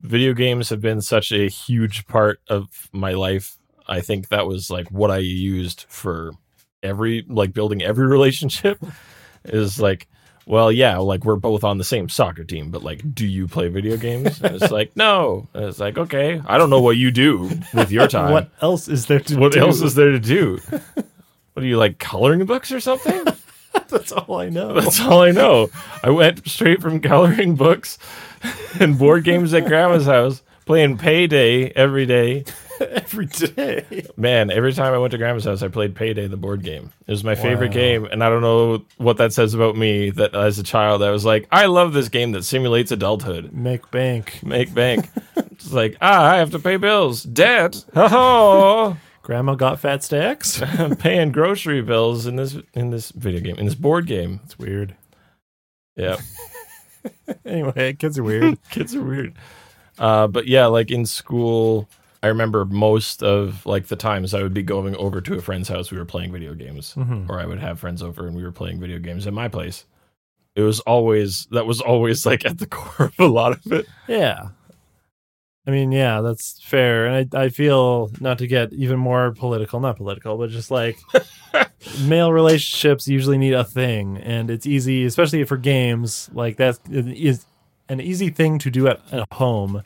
Video 0.00 0.32
games 0.32 0.70
have 0.70 0.80
been 0.80 1.00
such 1.00 1.30
a 1.32 1.48
huge 1.48 2.06
part 2.06 2.40
of 2.48 2.88
my 2.92 3.12
life. 3.12 3.56
I 3.86 4.00
think 4.00 4.28
that 4.28 4.46
was 4.46 4.70
like 4.70 4.90
what 4.90 5.10
I 5.10 5.18
used 5.18 5.84
for 5.88 6.32
every 6.82 7.24
like 7.28 7.52
building 7.52 7.82
every 7.82 8.06
relationship 8.16 8.82
is 9.44 9.78
like 9.80 10.08
well 10.46 10.72
yeah 10.72 10.98
like 10.98 11.24
we're 11.24 11.36
both 11.36 11.62
on 11.62 11.78
the 11.78 11.84
same 11.84 12.08
soccer 12.08 12.42
team 12.42 12.70
but 12.72 12.82
like 12.82 13.00
do 13.14 13.24
you 13.24 13.46
play 13.46 13.68
video 13.68 13.96
games 13.96 14.40
and 14.42 14.56
it's 14.56 14.72
like 14.72 14.90
no 14.96 15.46
and 15.54 15.64
it's 15.66 15.78
like 15.78 15.96
okay 15.96 16.42
i 16.46 16.58
don't 16.58 16.70
know 16.70 16.80
what 16.80 16.96
you 16.96 17.12
do 17.12 17.48
with 17.72 17.92
your 17.92 18.08
time 18.08 18.32
What 18.32 18.50
else 18.60 18.88
is 18.88 19.06
there 19.06 19.20
to 19.20 19.34
do? 19.34 19.38
what 19.40 19.52
do? 19.52 19.60
else 19.60 19.80
is 19.80 19.94
there 19.94 20.10
to 20.10 20.18
do 20.18 20.58
what 21.52 21.62
are 21.62 21.66
you 21.66 21.76
like 21.76 21.98
coloring 22.00 22.44
books 22.46 22.72
or 22.72 22.80
something 22.80 23.24
That's 23.88 24.12
all 24.12 24.38
I 24.40 24.48
know. 24.48 24.74
that's 24.80 25.00
all 25.00 25.22
I 25.22 25.30
know. 25.32 25.68
I 26.02 26.10
went 26.10 26.46
straight 26.48 26.80
from 26.80 27.00
coloring 27.00 27.56
books 27.56 27.98
and 28.80 28.98
board 28.98 29.24
games 29.24 29.52
at 29.54 29.66
grandma's 29.66 30.06
house, 30.06 30.42
playing 30.64 30.98
Payday 30.98 31.70
every 31.76 32.06
day. 32.06 32.44
every 32.80 33.26
day. 33.26 34.06
Man, 34.16 34.50
every 34.50 34.72
time 34.72 34.92
I 34.94 34.98
went 34.98 35.10
to 35.12 35.18
grandma's 35.18 35.44
house, 35.44 35.62
I 35.62 35.68
played 35.68 35.94
Payday, 35.94 36.26
the 36.26 36.36
board 36.38 36.62
game. 36.62 36.90
It 37.06 37.10
was 37.10 37.22
my 37.22 37.34
favorite 37.34 37.68
Wow. 37.68 37.74
game, 37.74 38.04
and 38.06 38.24
I 38.24 38.28
don't 38.30 38.40
know 38.42 38.84
what 38.96 39.18
that 39.18 39.32
says 39.32 39.52
about 39.54 39.76
me. 39.76 40.10
That 40.10 40.34
as 40.34 40.58
a 40.58 40.62
child, 40.62 41.02
I 41.02 41.10
was 41.10 41.24
like, 41.24 41.46
I 41.52 41.66
love 41.66 41.92
this 41.92 42.08
game 42.08 42.32
that 42.32 42.44
simulates 42.44 42.90
adulthood. 42.92 43.52
Make 43.52 43.90
bank. 43.90 44.40
Make 44.42 44.72
bank. 44.74 45.10
it's 45.36 45.72
like, 45.72 45.96
ah, 46.00 46.32
I 46.32 46.36
have 46.38 46.50
to 46.52 46.58
pay 46.58 46.76
bills. 46.76 47.22
Debt. 47.22 47.84
Oh, 47.94 48.96
Grandma 49.22 49.54
got 49.54 49.78
fat 49.80 50.02
stacks. 50.02 50.60
I'm 50.60 50.96
paying 50.96 51.30
grocery 51.32 51.80
bills 51.82 52.26
in 52.26 52.36
this 52.36 52.56
in 52.74 52.90
this 52.90 53.10
video 53.12 53.40
game, 53.40 53.56
in 53.56 53.64
this 53.66 53.74
board 53.74 54.06
game. 54.06 54.40
It's 54.44 54.58
weird. 54.58 54.96
Yeah. 55.96 56.16
Anyway, 57.44 57.94
kids 57.94 58.16
are 58.16 58.22
weird. 58.22 58.58
kids 58.70 58.94
are 58.94 59.02
weird. 59.02 59.34
Uh, 59.98 60.28
but 60.28 60.46
yeah, 60.46 60.66
like 60.66 60.92
in 60.92 61.04
school, 61.04 61.88
I 62.22 62.28
remember 62.28 62.64
most 62.64 63.24
of 63.24 63.66
like 63.66 63.88
the 63.88 63.96
times 63.96 64.34
I 64.34 64.42
would 64.44 64.54
be 64.54 64.62
going 64.62 64.94
over 64.96 65.20
to 65.20 65.34
a 65.34 65.42
friend's 65.42 65.68
house. 65.68 65.90
We 65.90 65.98
were 65.98 66.04
playing 66.04 66.30
video 66.30 66.54
games, 66.54 66.94
Mhm. 66.96 67.28
or 67.28 67.40
I 67.40 67.46
would 67.46 67.58
have 67.58 67.80
friends 67.80 68.02
over 68.02 68.28
and 68.28 68.36
we 68.36 68.44
were 68.44 68.52
playing 68.52 68.78
video 68.78 69.00
games 69.00 69.26
at 69.26 69.32
my 69.32 69.48
place. 69.48 69.84
It 70.54 70.62
was 70.62 70.78
always 70.80 71.46
that 71.50 71.66
was 71.66 71.80
always 71.80 72.24
like 72.24 72.44
at 72.46 72.58
the 72.58 72.66
core 72.68 73.06
of 73.06 73.14
a 73.18 73.26
lot 73.26 73.52
of 73.52 73.72
it. 73.72 73.86
Yeah. 74.06 74.50
I 75.66 75.70
mean, 75.70 75.92
yeah, 75.92 76.20
that's 76.22 76.60
fair. 76.62 77.06
And 77.06 77.34
I, 77.34 77.44
I 77.44 77.48
feel 77.48 78.10
not 78.20 78.38
to 78.38 78.46
get 78.46 78.72
even 78.72 78.98
more 78.98 79.32
political, 79.32 79.78
not 79.78 79.96
political, 79.96 80.36
but 80.36 80.50
just 80.50 80.70
like 80.72 80.98
male 82.00 82.32
relationships 82.32 83.06
usually 83.06 83.38
need 83.38 83.54
a 83.54 83.64
thing. 83.64 84.18
And 84.18 84.50
it's 84.50 84.66
easy, 84.66 85.04
especially 85.04 85.44
for 85.44 85.56
games, 85.56 86.28
like 86.32 86.56
that 86.56 86.80
is 86.90 87.46
an 87.88 88.00
easy 88.00 88.30
thing 88.30 88.58
to 88.58 88.70
do 88.70 88.88
at, 88.88 89.00
at 89.12 89.32
home. 89.32 89.82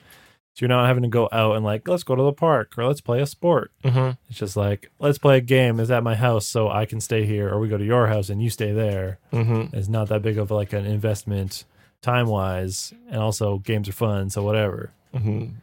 So 0.55 0.65
you're 0.65 0.69
not 0.69 0.87
having 0.87 1.03
to 1.03 1.11
go 1.11 1.29
out 1.31 1.57
and 1.57 1.65
like, 1.65 1.87
let's 1.87 2.03
go 2.03 2.15
to 2.15 2.23
the 2.23 2.33
park 2.33 2.79
or 2.79 2.87
let's 2.87 3.03
play 3.03 3.21
a 3.21 3.27
sport. 3.27 3.73
Mm-hmm. 3.85 4.13
It's 4.31 4.39
just 4.39 4.57
like, 4.57 4.91
let's 4.99 5.19
play 5.19 5.37
a 5.37 5.43
game. 5.43 5.79
Is 5.79 5.91
at 5.91 6.03
my 6.03 6.15
house 6.15 6.47
so 6.47 6.71
I 6.71 6.87
can 6.87 7.03
stay 7.03 7.27
here, 7.27 7.51
or 7.51 7.61
we 7.61 7.69
go 7.69 7.77
to 7.77 7.85
your 7.85 8.07
house 8.07 8.31
and 8.31 8.43
you 8.43 8.49
stay 8.49 8.73
there. 8.73 9.19
Mm-hmm. 9.35 9.77
It's 9.77 9.89
not 9.89 10.09
that 10.09 10.23
big 10.23 10.39
of 10.39 10.51
like 10.51 10.73
an 10.73 10.87
investment 10.87 11.67
time 12.01 12.29
wise. 12.29 12.95
And 13.11 13.21
also, 13.21 13.59
games 13.59 13.87
are 13.91 13.93
fun. 13.93 14.31
So, 14.31 14.43
whatever. 14.43 14.93
Mm-hmm. 15.15 15.57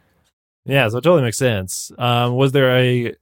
Yeah, 0.64 0.88
so 0.88 0.98
it 0.98 1.02
totally 1.02 1.22
makes 1.22 1.38
sense. 1.38 1.92
Um, 1.98 2.36
was 2.36 2.52
there 2.52 2.76
a 2.76 3.14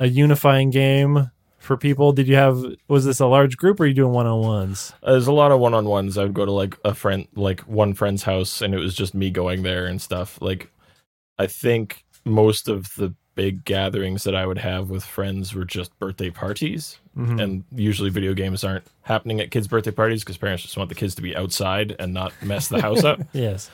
a 0.00 0.06
unifying 0.08 0.70
game 0.70 1.30
for 1.58 1.76
people? 1.76 2.12
Did 2.12 2.28
you 2.28 2.34
have 2.34 2.62
was 2.88 3.04
this 3.04 3.20
a 3.20 3.26
large 3.26 3.56
group 3.56 3.80
or 3.80 3.84
are 3.84 3.86
you 3.86 3.94
doing 3.94 4.12
one 4.12 4.26
on 4.26 4.40
ones? 4.40 4.92
There's 5.02 5.26
a 5.26 5.32
lot 5.32 5.52
of 5.52 5.60
one 5.60 5.74
on 5.74 5.86
ones. 5.86 6.18
I 6.18 6.24
would 6.24 6.34
go 6.34 6.44
to 6.44 6.52
like 6.52 6.76
a 6.84 6.94
friend, 6.94 7.26
like 7.34 7.60
one 7.62 7.94
friend's 7.94 8.22
house, 8.24 8.60
and 8.60 8.74
it 8.74 8.78
was 8.78 8.94
just 8.94 9.14
me 9.14 9.30
going 9.30 9.62
there 9.62 9.86
and 9.86 10.00
stuff. 10.02 10.38
Like, 10.42 10.70
I 11.38 11.46
think 11.46 12.04
most 12.24 12.68
of 12.68 12.94
the 12.96 13.14
big 13.34 13.64
gatherings 13.64 14.24
that 14.24 14.34
I 14.34 14.44
would 14.44 14.58
have 14.58 14.90
with 14.90 15.04
friends 15.04 15.54
were 15.54 15.64
just 15.64 15.98
birthday 15.98 16.28
parties. 16.30 16.98
And 17.40 17.64
usually 17.74 18.10
video 18.10 18.34
games 18.34 18.62
aren't 18.64 18.84
happening 19.02 19.40
at 19.40 19.50
kids' 19.50 19.66
birthday 19.68 19.90
parties 19.90 20.22
because 20.22 20.36
parents 20.36 20.62
just 20.64 20.76
want 20.76 20.88
the 20.90 20.94
kids 20.94 21.14
to 21.14 21.22
be 21.22 21.34
outside 21.36 21.96
and 21.98 22.12
not 22.12 22.32
mess 22.42 22.68
the 22.68 22.80
house 22.82 23.04
up. 23.04 23.20
Yes. 23.32 23.70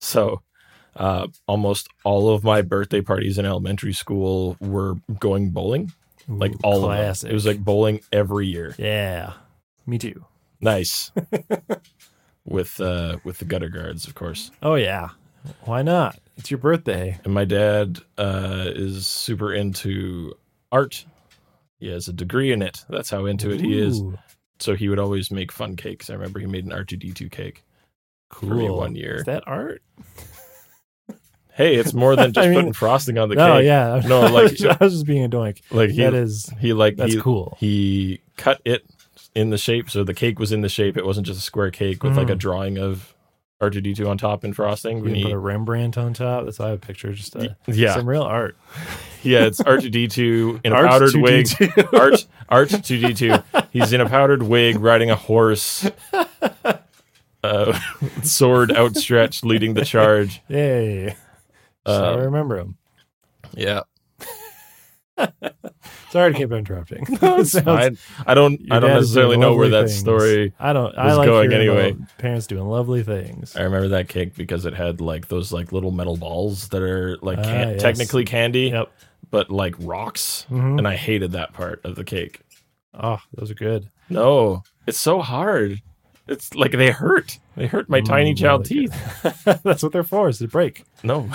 So, 0.00 0.42
uh, 0.96 1.28
almost 1.46 1.88
all 2.04 2.30
of 2.30 2.44
my 2.44 2.62
birthday 2.62 3.00
parties 3.00 3.38
in 3.38 3.46
elementary 3.46 3.92
school 3.92 4.56
were 4.60 4.94
going 5.18 5.50
bowling. 5.50 5.92
Like 6.28 6.52
Ooh, 6.52 6.60
all 6.62 6.80
classic. 6.82 7.10
of 7.10 7.20
them. 7.20 7.30
It 7.30 7.34
was 7.34 7.46
like 7.46 7.58
bowling 7.64 8.00
every 8.12 8.46
year. 8.46 8.74
yeah, 8.78 9.32
me 9.86 9.98
too. 9.98 10.24
Nice. 10.60 11.10
with 12.44 12.80
uh 12.80 13.18
with 13.24 13.38
the 13.38 13.44
gutter 13.44 13.68
guards, 13.68 14.06
of 14.06 14.14
course. 14.14 14.50
Oh 14.62 14.74
yeah, 14.74 15.10
why 15.64 15.82
not? 15.82 16.18
It's 16.36 16.50
your 16.50 16.58
birthday. 16.58 17.18
And 17.24 17.32
my 17.32 17.44
dad 17.44 18.00
uh 18.18 18.66
is 18.66 19.06
super 19.06 19.54
into 19.54 20.34
art. 20.70 21.04
He 21.78 21.88
has 21.88 22.08
a 22.08 22.12
degree 22.12 22.52
in 22.52 22.60
it. 22.60 22.84
That's 22.90 23.08
how 23.10 23.26
into 23.26 23.50
it 23.50 23.60
he 23.60 23.78
is. 23.78 24.02
So 24.58 24.74
he 24.74 24.88
would 24.88 24.98
always 24.98 25.30
make 25.30 25.52
fun 25.52 25.76
cakes. 25.76 26.10
I 26.10 26.14
remember 26.14 26.40
he 26.40 26.46
made 26.46 26.64
an 26.64 26.72
R2D2 26.72 27.30
cake. 27.30 27.62
cool. 28.30 28.48
for 28.48 28.54
me 28.56 28.68
one 28.68 28.96
year. 28.96 29.14
Is 29.14 29.24
that 29.24 29.44
art? 29.46 29.80
Hey, 31.58 31.74
it's 31.74 31.92
more 31.92 32.16
than 32.16 32.32
just 32.32 32.46
I 32.46 32.48
mean- 32.48 32.58
putting 32.58 32.72
frosting 32.72 33.18
on 33.18 33.28
the 33.28 33.34
No, 33.34 33.58
cake. 33.58 33.66
yeah. 33.66 34.00
No, 34.06 34.20
like- 34.32 34.58
I 34.64 34.76
was 34.80 34.94
just 34.94 35.06
being 35.06 35.24
a 35.24 35.28
doink. 35.28 35.60
Like 35.70 35.90
he 35.90 36.02
that 36.02 36.14
is 36.14 36.50
he 36.60 36.72
like 36.72 36.96
that's 36.96 37.12
he, 37.14 37.20
cool. 37.20 37.56
he 37.60 38.20
cut 38.36 38.62
it 38.64 38.86
in 39.34 39.50
the 39.50 39.58
shape 39.58 39.90
so 39.90 40.02
the 40.04 40.14
cake 40.14 40.38
was 40.38 40.52
in 40.52 40.62
the 40.62 40.68
shape. 40.70 40.96
It 40.96 41.04
wasn't 41.04 41.26
just 41.26 41.38
a 41.40 41.42
square 41.42 41.70
cake 41.70 42.02
with 42.02 42.16
like 42.16 42.30
a 42.30 42.34
Mm. 42.34 42.38
drawing 42.38 42.78
of 42.78 43.12
R2D2 43.60 44.08
on 44.08 44.16
top 44.18 44.44
and 44.44 44.54
frosting. 44.54 45.00
We 45.00 45.20
put 45.24 45.32
a 45.32 45.38
Rembrandt 45.38 45.98
on 45.98 46.14
top. 46.14 46.44
That's 46.44 46.58
how 46.58 46.66
I 46.66 46.68
have 46.68 46.78
a 46.78 46.80
picture. 46.86 47.12
Just 47.12 47.34
uh, 47.34 47.48
yeah, 47.66 47.94
some 47.94 48.08
real 48.08 48.22
art. 48.22 48.56
yeah, 49.24 49.46
it's 49.46 49.60
R2D2 49.60 50.60
in 50.64 50.72
a 50.72 50.76
powdered 50.76 51.10
2D2. 51.12 51.76
wig. 51.76 51.86
Art 51.92 52.24
Art 52.48 52.68
2D2. 52.68 53.66
He's 53.72 53.92
in 53.92 54.00
a 54.00 54.08
powdered 54.08 54.44
wig 54.44 54.78
riding 54.78 55.10
a 55.10 55.16
horse. 55.16 55.90
Uh, 57.42 57.78
sword 58.22 58.72
outstretched, 58.72 59.44
leading 59.44 59.74
the 59.74 59.84
charge. 59.84 60.40
Yay! 60.48 61.16
So 61.88 62.04
I 62.04 62.12
Uh, 62.14 62.24
remember 62.24 62.58
him. 62.58 62.76
yeah, 63.54 63.82
Sorry 66.10 66.32
to 66.32 66.38
keep 66.38 66.52
interrupting. 66.52 67.04
It's 67.22 67.50
Sounds- 67.52 67.64
fine. 67.64 67.98
I 68.26 68.34
don't. 68.34 68.60
I 68.70 68.78
don't 68.80 68.90
necessarily 68.94 69.36
know 69.36 69.54
where 69.54 69.68
lovely 69.68 69.88
that 69.88 69.92
story. 69.92 70.52
I 70.58 70.72
don't. 70.72 70.96
I 70.96 71.14
like 71.14 71.26
going 71.26 71.52
anyway. 71.52 71.96
parents 72.18 72.46
doing 72.46 72.66
lovely 72.66 73.02
things. 73.02 73.54
I 73.56 73.62
remember 73.62 73.88
that 73.88 74.08
cake 74.08 74.34
because 74.34 74.64
it 74.64 74.74
had 74.74 75.00
like 75.00 75.28
those 75.28 75.52
like 75.52 75.72
little 75.72 75.90
metal 75.90 76.16
balls 76.16 76.68
that 76.68 76.82
are 76.82 77.16
like 77.20 77.38
Ah, 77.38 77.42
can- 77.42 77.68
yes. 77.72 77.82
technically 77.82 78.24
candy, 78.24 78.68
Yep. 78.68 78.90
but 79.30 79.50
like 79.50 79.74
rocks, 79.80 80.46
Mhm. 80.50 80.78
and 80.78 80.88
I 80.88 80.96
hated 80.96 81.32
that 81.32 81.52
part 81.52 81.84
of 81.84 81.94
the 81.96 82.04
cake. 82.04 82.40
Oh, 82.94 83.18
those 83.34 83.50
are 83.50 83.54
good. 83.54 83.88
No, 84.08 84.62
it's 84.86 84.98
so 84.98 85.20
hard. 85.20 85.82
It's 86.26 86.54
like 86.54 86.72
they 86.72 86.90
hurt. 86.90 87.38
They 87.56 87.66
hurt 87.66 87.88
my 87.88 88.00
tiny 88.00 88.34
Mm, 88.34 88.38
child 88.38 88.64
teeth. 88.66 88.94
That's 89.62 89.82
what 89.82 89.92
they're 89.92 90.04
for, 90.04 90.28
is 90.28 90.38
to 90.38 90.48
break. 90.48 90.84
No, 91.02 91.28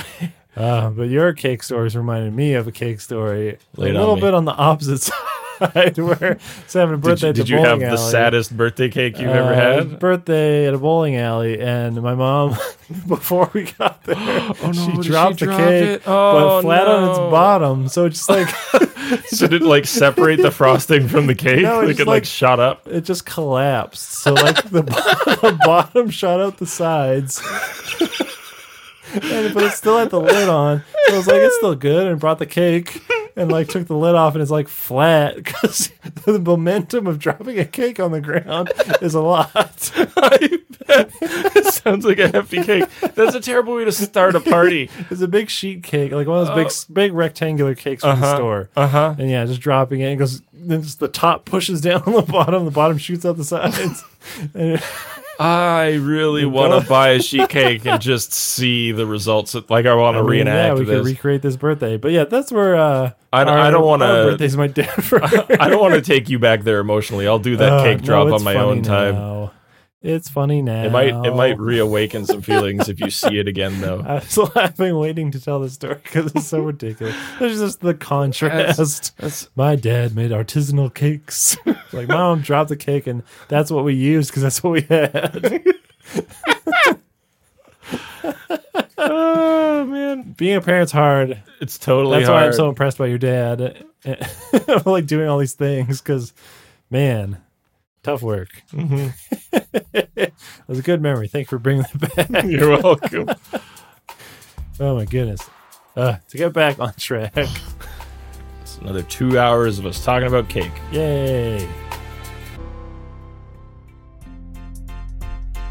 Uh, 0.55 0.89
but 0.91 1.09
your 1.09 1.33
cake 1.33 1.63
stories 1.63 1.95
reminded 1.97 2.33
me 2.33 2.53
of 2.53 2.67
a 2.67 2.71
cake 2.71 3.01
story 3.01 3.57
Lay 3.75 3.89
a 3.89 3.93
little 3.93 4.15
bit 4.15 4.33
on 4.35 4.45
the 4.45 4.51
opposite 4.53 4.99
side, 5.59 5.97
where 5.97 6.37
it's 6.63 6.73
having 6.73 6.95
a 6.95 6.97
did 6.97 7.01
birthday 7.01 7.25
you, 7.27 7.29
at 7.29 7.35
the 7.35 7.41
did 7.43 7.49
you 7.49 7.57
have 7.57 7.79
bowling 7.79 7.89
the 7.91 7.97
saddest 7.97 8.55
birthday 8.55 8.89
cake 8.89 9.17
you've 9.17 9.31
ever 9.31 9.51
Uh, 9.53 9.55
had? 9.77 9.99
Birthday 9.99 10.67
at 10.67 10.73
a 10.75 10.77
bowling 10.77 11.15
alley, 11.15 11.59
and 11.59 11.99
my 12.03 12.13
mom, 12.13 12.55
before 13.07 13.49
we 13.53 13.63
got 13.79 14.03
there, 14.03 14.15
Oh, 14.17 14.55
no, 14.63 14.71
she 14.73 14.91
did 14.91 15.05
she 15.05 15.09
dropped 15.09 15.39
the 15.39 15.45
drop 15.45 15.57
cake. 15.59 16.01
Oh, 16.05 16.33
but 16.57 16.61
flat 16.61 16.87
on 16.87 17.09
its 17.09 17.17
bottom. 17.17 17.87
So 17.87 18.05
it's 18.05 18.17
just 18.25 18.29
like 18.29 18.49
So 19.27 19.47
did 19.47 19.61
it 19.63 19.65
like 19.65 19.85
separate 19.85 20.37
the 20.41 20.51
frosting 20.51 21.07
from 21.07 21.27
the 21.27 21.35
cake? 21.35 21.63
No, 21.63 21.81
like 21.81 21.89
it's 21.89 21.99
it 21.99 22.07
like 22.07 22.13
like- 22.21 22.25
shot 22.25 22.59
up. 22.59 22.87
it 22.87 23.01
just 23.01 23.25
collapsed. 23.25 24.11
So 24.21 24.33
like 24.33 24.63
the, 24.69 24.81
the 24.83 25.59
bottom 25.65 26.09
shot 26.11 26.39
out 26.39 26.57
the 26.57 26.65
sides. 26.67 27.41
and, 29.21 29.54
but 29.54 29.63
it's 29.63 29.76
still 29.76 29.97
had 29.97 30.10
the 30.10 30.19
lid 30.19 30.49
on. 30.49 30.84
So 31.08 31.13
I 31.13 31.17
was 31.17 31.28
like, 31.28 31.38
it's 31.41 31.56
still 31.58 31.76
good, 31.76 32.08
and 32.08 32.19
brought 32.19 32.39
the 32.39 32.45
cake 32.45 33.02
and 33.36 33.52
like 33.52 33.67
took 33.67 33.88
the 33.88 33.95
lid 33.97 34.15
off, 34.15 34.34
and 34.36 34.41
it's 34.41 34.52
like 34.52 34.67
flat 34.67 35.36
because 35.43 35.91
the 36.26 36.39
momentum 36.39 37.08
of 37.08 37.19
dropping 37.19 37.60
a 37.60 37.65
cake 37.65 37.99
on 37.99 38.12
the 38.12 38.21
ground 38.21 38.71
is 39.02 39.13
a 39.13 39.21
lot. 39.21 39.91
I 40.17 40.60
bet. 40.88 41.12
It 41.21 41.65
sounds 41.73 42.06
like 42.06 42.19
a 42.19 42.28
hefty 42.30 42.63
cake. 42.63 42.86
That's 43.15 43.36
a 43.36 43.41
terrible 43.41 43.76
way 43.76 43.86
to 43.86 43.91
start 43.91 44.36
a 44.36 44.39
party. 44.39 44.89
It's 45.10 45.21
a 45.21 45.28
big 45.28 45.49
sheet 45.49 45.84
cake, 45.84 46.12
like 46.12 46.28
one 46.28 46.39
of 46.39 46.47
those 46.47 46.86
big, 46.88 46.93
big 46.93 47.13
rectangular 47.13 47.76
cakes 47.76 48.02
from 48.04 48.19
the 48.19 48.26
Uh-huh. 48.26 48.36
store. 48.36 48.69
Uh 48.76 48.88
huh. 48.88 49.15
And 49.17 49.30
yeah, 49.30 49.45
just 49.45 49.62
dropping 49.62 50.02
it. 50.02 50.12
It 50.13 50.15
goes. 50.17 50.41
Then 50.65 50.82
just 50.82 50.99
the 51.02 51.10
top 51.10 51.43
pushes 51.43 51.82
down 51.82 52.04
on 52.04 52.13
the 52.13 52.21
bottom. 52.21 52.63
The 52.63 52.71
bottom 52.71 52.97
shoots 52.97 53.26
out 53.26 53.36
the 53.36 53.43
sides. 53.43 54.04
and 54.54 54.73
it, 54.76 54.84
I 55.39 55.93
really 55.96 56.46
want 56.46 56.82
to 56.84 56.88
buy 56.88 57.10
a 57.10 57.22
sheet 57.22 57.50
cake 57.50 57.86
and 57.86 58.02
just 58.02 58.34
see 58.34 58.91
the 58.91 59.06
results. 59.06 59.56
Like 59.69 59.86
I 59.86 59.96
want 59.96 60.15
I 60.15 60.19
to 60.19 60.24
mean, 60.24 60.32
reenact 60.32 60.67
yeah, 60.67 60.74
we 60.80 60.86
could 60.86 61.00
this. 61.00 61.06
recreate 61.06 61.41
this 61.41 61.56
birthday. 61.58 61.98
But 61.98 62.12
yeah, 62.12 62.26
that's 62.26 62.52
where 62.52 62.76
uh, 62.76 63.12
I 63.32 63.43
don't- 63.43 63.54
our- 63.54 63.60
I 63.60 63.72
don't 63.72 63.86
wanna- 63.86 64.06
our 64.06 64.24
birthdays 64.32 64.56
might 64.56 64.74
differ. 64.76 65.24
I 65.24 65.69
don't 65.69 65.82
want 65.82 65.96
to 65.96 66.02
take 66.13 66.30
you 66.30 66.39
back 66.39 66.63
there 66.63 66.80
emotionally. 66.80 67.28
I'll 67.28 67.39
do 67.39 67.56
that 67.58 67.72
Uh, 67.74 67.84
cake 67.84 68.02
drop 68.04 68.32
on 68.32 68.43
my 68.43 68.54
funny 68.54 68.65
own 68.69 68.82
time. 68.84 69.15
now. 69.15 69.52
It's 70.03 70.27
funny 70.27 70.61
now. 70.61 70.83
It 70.83 70.91
might 70.91 71.13
it 71.25 71.33
might 71.33 71.57
reawaken 71.57 72.25
some 72.25 72.41
feelings 72.41 72.89
if 72.89 72.99
you 72.99 73.09
see 73.09 73.39
it 73.39 73.47
again 73.53 73.79
though. 73.79 74.01
I 74.05 74.15
was 74.15 74.37
laughing, 74.53 74.97
waiting 74.97 75.31
to 75.31 75.39
tell 75.39 75.61
the 75.61 75.69
story 75.69 75.95
because 76.03 76.35
it's 76.35 76.45
so 76.47 76.59
ridiculous. 76.59 77.15
There's 77.39 77.57
just 77.59 77.79
the 77.79 77.93
contrast. 77.93 79.15
That's 79.17 79.47
My 79.55 79.77
dad 79.77 80.13
made 80.13 80.31
artisanal 80.31 80.93
cakes. 80.93 81.55
like, 81.93 82.09
mom 82.09 82.41
dropped 82.41 82.67
the 82.67 82.75
cake, 82.75 83.07
and 83.07 83.23
that's 83.47 83.71
what 83.71 83.85
we 83.85 83.93
used 83.93 84.29
because 84.29 84.43
that's 84.43 84.61
what 84.61 84.71
we 84.71 84.81
had. 84.81 85.63
oh 88.97 89.85
man, 89.85 90.33
Being 90.37 90.55
a 90.55 90.61
parent's 90.61 90.91
hard. 90.91 91.41
it's 91.61 91.77
totally 91.77 92.19
That's 92.19 92.29
why 92.29 92.45
I'm 92.45 92.53
so 92.53 92.69
impressed 92.69 92.97
by 92.97 93.07
your 93.07 93.17
dad. 93.17 93.85
like 94.85 95.05
doing 95.05 95.29
all 95.29 95.37
these 95.37 95.53
things 95.53 96.01
because, 96.01 96.33
man, 96.89 97.37
tough 98.03 98.21
work. 98.21 98.49
Mhm. 98.71 99.13
It 99.73 100.33
was 100.67 100.79
a 100.79 100.81
good 100.81 101.01
memory. 101.01 101.27
Thanks 101.27 101.49
for 101.49 101.57
bringing 101.59 101.83
that 101.83 102.15
back. 102.31 102.43
You're 102.45 102.81
welcome. 102.81 103.29
oh 104.79 104.95
my 104.95 105.05
goodness. 105.05 105.49
Uh, 105.95 106.17
to 106.27 106.38
get 106.38 106.53
back 106.53 106.79
on 106.79 106.93
track. 106.95 107.33
It's 107.36 108.77
another 108.79 109.03
two 109.03 109.38
hours 109.38 109.79
of 109.79 109.86
us 109.86 110.03
talking 110.03 110.27
about 110.27 110.49
cake. 110.49 110.71
Yay. 110.91 111.67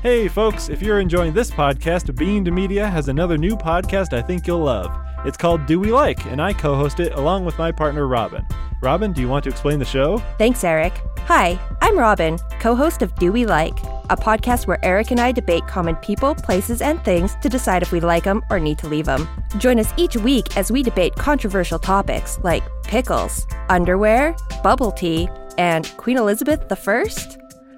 Hey, 0.02 0.26
folks, 0.26 0.68
if 0.68 0.82
you're 0.82 0.98
enjoying 0.98 1.32
this 1.32 1.50
podcast, 1.50 2.16
Bean 2.16 2.44
to 2.44 2.50
Media 2.50 2.88
has 2.88 3.08
another 3.08 3.38
new 3.38 3.56
podcast 3.56 4.12
I 4.12 4.20
think 4.20 4.48
you'll 4.48 4.64
love. 4.64 4.90
It's 5.24 5.37
called 5.37 5.66
Do 5.66 5.78
We 5.78 5.92
Like, 5.92 6.24
and 6.26 6.42
I 6.42 6.52
co 6.52 6.74
host 6.74 6.98
it 7.00 7.12
along 7.12 7.44
with 7.44 7.56
my 7.58 7.70
partner, 7.70 8.06
Robin. 8.06 8.44
Robin, 8.80 9.12
do 9.12 9.20
you 9.20 9.28
want 9.28 9.44
to 9.44 9.50
explain 9.50 9.78
the 9.78 9.85
show? 9.85 10.18
Thanks, 10.38 10.64
Eric. 10.64 10.92
Hi, 11.20 11.58
I'm 11.80 11.96
Robin, 11.96 12.38
co 12.58 12.74
host 12.74 13.02
of 13.02 13.14
Do 13.14 13.30
We 13.30 13.46
Like, 13.46 13.78
a 14.11 14.16
podcast 14.16 14.66
where 14.66 14.85
Eric 14.85 15.12
and 15.12 15.20
I 15.20 15.30
debate 15.30 15.66
common 15.68 15.94
people, 15.96 16.35
places, 16.35 16.82
and 16.82 17.02
things 17.04 17.37
to 17.42 17.48
decide 17.48 17.82
if 17.82 17.92
we 17.92 18.00
like 18.00 18.24
them 18.24 18.42
or 18.50 18.58
need 18.58 18.78
to 18.78 18.88
leave 18.88 19.06
them. 19.06 19.28
Join 19.58 19.78
us 19.78 19.92
each 19.96 20.16
week 20.16 20.56
as 20.56 20.72
we 20.72 20.82
debate 20.82 21.14
controversial 21.14 21.78
topics 21.78 22.40
like 22.42 22.64
pickles, 22.82 23.46
underwear, 23.68 24.35
bubble 24.64 24.90
tea, 24.90 25.28
and 25.58 25.88
Queen 25.96 26.16
Elizabeth 26.16 26.61
I? 26.88 27.06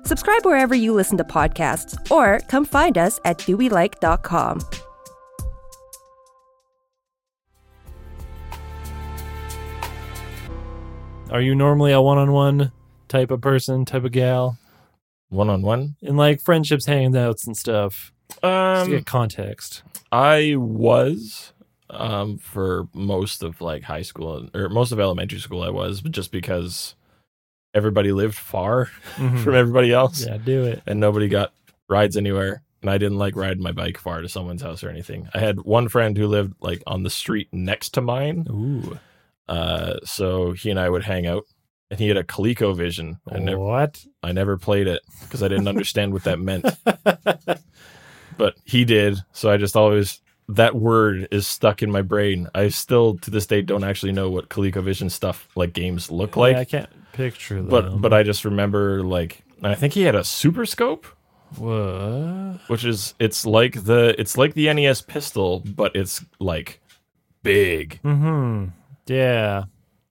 Subscribe 0.05 0.45
wherever 0.45 0.75
you 0.75 0.95
listen 0.95 1.19
to 1.19 1.25
podcasts 1.25 2.11
or 2.11 2.41
come 2.49 2.65
find 2.65 2.97
us 2.97 3.21
at 3.25 3.39
dowelike.com. 3.39 4.61
Are 11.35 11.41
you 11.41 11.57
normally 11.57 11.91
a 11.91 12.01
one 12.01 12.17
on 12.17 12.31
one 12.31 12.71
type 13.09 13.33
of 13.33 13.41
person, 13.41 13.85
type 13.85 14.05
of 14.05 14.13
gal? 14.13 14.57
One 15.31 15.51
on 15.51 15.63
one. 15.63 15.97
In 16.01 16.17
like 16.17 16.41
friendships, 16.41 16.87
hangouts, 16.87 17.45
and 17.45 17.57
stuff? 17.57 18.13
Just 18.31 18.41
to 18.41 18.47
Um, 18.47 18.89
get 18.91 19.05
context. 19.05 19.83
I 20.13 20.55
was 20.57 21.53
um 21.91 22.39
for 22.39 22.87
most 22.95 23.43
of 23.43 23.61
like 23.61 23.83
high 23.83 24.03
school 24.03 24.49
or 24.55 24.69
most 24.69 24.93
of 24.93 25.01
elementary 25.01 25.41
school. 25.41 25.65
I 25.65 25.71
was, 25.71 26.01
but 26.03 26.13
just 26.13 26.31
because 26.31 26.95
everybody 27.75 28.13
lived 28.13 28.37
far 28.37 28.91
Mhm. 29.17 29.39
from 29.43 29.55
everybody 29.57 29.93
else, 29.93 30.25
Yeah, 30.25 30.37
do 30.37 30.63
it. 30.63 30.83
and 30.87 31.01
nobody 31.01 31.27
got 31.27 31.53
rides 31.89 32.17
anywhere. 32.17 32.63
And 32.81 32.91
I 32.91 32.99
didn't 32.99 33.19
like 33.19 33.35
riding 33.35 33.61
my 33.63 33.73
bike 33.73 33.99
far 33.99 34.21
to 34.23 34.29
someone's 34.29 34.63
house 34.63 34.85
or 34.85 34.89
anything. 34.89 35.29
I 35.35 35.41
had 35.41 35.63
one 35.63 35.89
friend 35.89 36.17
who 36.17 36.29
lived 36.29 36.55
like 36.61 36.81
on 36.87 37.03
the 37.03 37.11
street 37.11 37.49
next 37.51 37.91
to 37.95 38.01
mine. 38.01 38.47
Ooh. 38.49 39.01
Uh, 39.49 39.95
so 40.05 40.53
he 40.53 40.71
and 40.71 40.81
I 40.81 40.89
would 40.89 41.05
hang 41.05 41.27
out, 41.27 41.45
and 41.91 42.01
he 42.01 42.09
had 42.09 42.17
a 42.17 42.25
ColecoVision. 42.25 43.19
I 43.31 43.39
never, 43.39 43.59
what? 43.59 44.05
I 44.23 44.33
never 44.33 44.57
played 44.57 44.87
it 44.87 45.03
because 45.23 45.43
I 45.43 45.49
didn't 45.49 45.69
understand 45.69 46.13
what 46.13 46.25
that 46.25 46.39
meant. 46.39 46.67
But 48.37 48.57
he 48.65 48.85
did, 48.85 49.19
so 49.33 49.51
I 49.51 49.57
just 49.57 49.77
always 49.77 50.21
that 50.49 50.75
word 50.75 51.29
is 51.31 51.47
stuck 51.47 51.83
in 51.83 51.91
my 51.91 52.03
brain. 52.03 52.49
I 52.55 52.69
still 52.69 53.17
to 53.19 53.31
this 53.31 53.47
day 53.47 53.63
don't 53.63 53.85
actually 53.85 54.13
know 54.13 54.31
what 54.31 54.49
ColecoVision 54.49 55.11
stuff 55.11 55.49
like 55.55 55.73
games 55.73 56.11
look 56.11 56.37
like. 56.37 56.55
Yeah, 56.55 56.61
I 56.61 56.65
can't 56.65 57.13
picture 57.13 57.57
them. 57.57 57.69
but 57.69 58.01
but 58.01 58.13
I 58.13 58.23
just 58.23 58.45
remember 58.45 59.03
like 59.03 59.43
I 59.63 59.75
think 59.75 59.93
he 59.93 60.03
had 60.03 60.15
a 60.15 60.25
Super 60.25 60.67
Scope, 60.67 61.07
what? 61.57 62.61
which 62.67 62.85
is 62.85 63.15
it's 63.19 63.47
like 63.47 63.85
the 63.85 64.15
it's 64.19 64.37
like 64.37 64.55
the 64.55 64.73
NES 64.73 65.03
pistol, 65.03 65.61
but 65.61 65.95
it's 65.95 66.25
like 66.39 66.81
big. 67.43 68.01
Mm-hmm. 68.03 68.67
Yeah. 69.07 69.65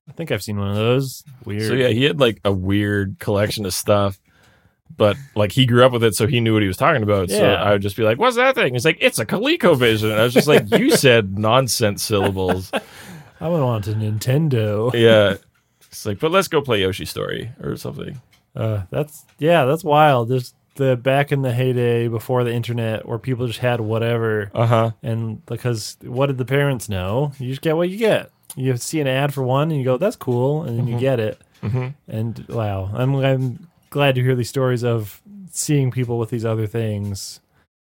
I 0.07 0.11
think 0.11 0.31
I've 0.31 0.43
seen 0.43 0.57
one 0.59 0.69
of 0.69 0.75
those. 0.75 1.23
Weird. 1.45 1.63
So 1.67 1.73
yeah, 1.73 1.87
he 1.89 2.03
had 2.03 2.19
like 2.19 2.39
a 2.43 2.51
weird 2.51 3.17
collection 3.19 3.65
of 3.65 3.73
stuff. 3.73 4.19
But 4.95 5.17
like 5.35 5.51
he 5.51 5.65
grew 5.65 5.83
up 5.83 5.91
with 5.91 6.03
it, 6.03 6.13
so 6.13 6.27
he 6.27 6.39
knew 6.39 6.53
what 6.53 6.61
he 6.61 6.67
was 6.67 6.77
talking 6.77 7.01
about. 7.01 7.29
So 7.31 7.43
I 7.43 7.71
would 7.71 7.81
just 7.81 7.95
be 7.97 8.03
like, 8.03 8.19
"What's 8.19 8.35
that 8.35 8.53
thing?" 8.53 8.73
He's 8.73 8.85
like, 8.85 8.99
"It's 9.01 9.17
a 9.17 9.25
ColecoVision." 9.25 10.03
And 10.11 10.19
I 10.19 10.23
was 10.23 10.35
just 10.35 10.47
like, 10.47 10.69
"You 10.77 10.91
said 10.95 11.39
nonsense 11.39 12.03
syllables." 12.03 12.69
I 13.41 13.47
would 13.49 13.61
want 13.63 13.87
a 13.87 13.93
Nintendo. 13.93 14.93
yeah, 14.93 15.37
it's 15.87 16.05
like, 16.05 16.19
but 16.19 16.29
let's 16.29 16.47
go 16.47 16.61
play 16.61 16.81
Yoshi 16.81 17.05
Story 17.05 17.51
or 17.63 17.75
something. 17.75 18.21
Uh, 18.55 18.83
that's 18.91 19.25
yeah, 19.39 19.65
that's 19.65 19.83
wild. 19.83 20.27
Just 20.29 20.53
the 20.75 20.95
back 20.95 21.31
in 21.31 21.41
the 21.41 21.53
heyday 21.53 22.07
before 22.07 22.43
the 22.43 22.53
internet, 22.53 23.07
where 23.07 23.17
people 23.17 23.47
just 23.47 23.59
had 23.59 23.81
whatever, 23.81 24.51
Uh 24.53 24.67
huh. 24.67 24.91
and 25.01 25.43
because 25.47 25.97
what 26.03 26.27
did 26.27 26.37
the 26.37 26.45
parents 26.45 26.87
know? 26.87 27.31
You 27.39 27.49
just 27.49 27.61
get 27.63 27.75
what 27.75 27.89
you 27.89 27.97
get. 27.97 28.29
You 28.55 28.77
see 28.77 28.99
an 28.99 29.07
ad 29.07 29.33
for 29.33 29.43
one, 29.43 29.71
and 29.71 29.79
you 29.79 29.85
go, 29.85 29.97
"That's 29.97 30.15
cool," 30.15 30.63
and 30.63 30.77
then 30.77 30.87
you 30.87 30.99
get 30.99 31.19
it. 31.19 31.41
hmm 31.61 31.87
And 32.07 32.45
wow, 32.49 32.91
I'm 32.93 33.15
I'm 33.15 33.67
glad 33.89 34.15
to 34.15 34.21
hear 34.21 34.35
these 34.35 34.49
stories 34.49 34.83
of 34.83 35.21
seeing 35.51 35.91
people 35.91 36.17
with 36.19 36.29
these 36.29 36.45
other 36.45 36.67
things. 36.67 37.39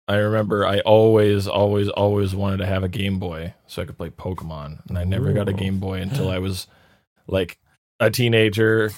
I 0.06 0.16
remember 0.16 0.66
I 0.66 0.80
always, 0.80 1.46
always, 1.46 1.88
always 1.90 2.34
wanted 2.34 2.58
to 2.58 2.66
have 2.66 2.82
a 2.82 2.88
Game 2.88 3.18
Boy 3.18 3.52
so 3.66 3.82
I 3.82 3.84
could 3.84 3.98
play 3.98 4.08
Pokemon, 4.10 4.88
and 4.88 4.96
I 4.98 5.04
never 5.04 5.32
got 5.32 5.48
a 5.48 5.52
Game 5.52 5.78
Boy 5.80 6.00
until 6.00 6.30
I 6.36 6.38
was 6.38 6.66
like 7.26 7.58
a 8.00 8.10
teenager, 8.10 8.90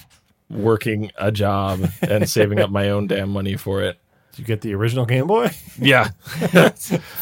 working 0.48 1.10
a 1.16 1.32
job 1.32 1.90
and 2.02 2.28
saving 2.30 2.60
up 2.60 2.70
my 2.70 2.90
own 2.90 3.06
damn 3.08 3.30
money 3.30 3.56
for 3.56 3.82
it. 3.82 3.98
Did 4.30 4.38
you 4.38 4.44
get 4.44 4.60
the 4.60 4.74
original 4.74 5.06
Game 5.06 5.26
Boy? 5.26 5.50
Yeah. 5.78 6.10
I 6.52 6.72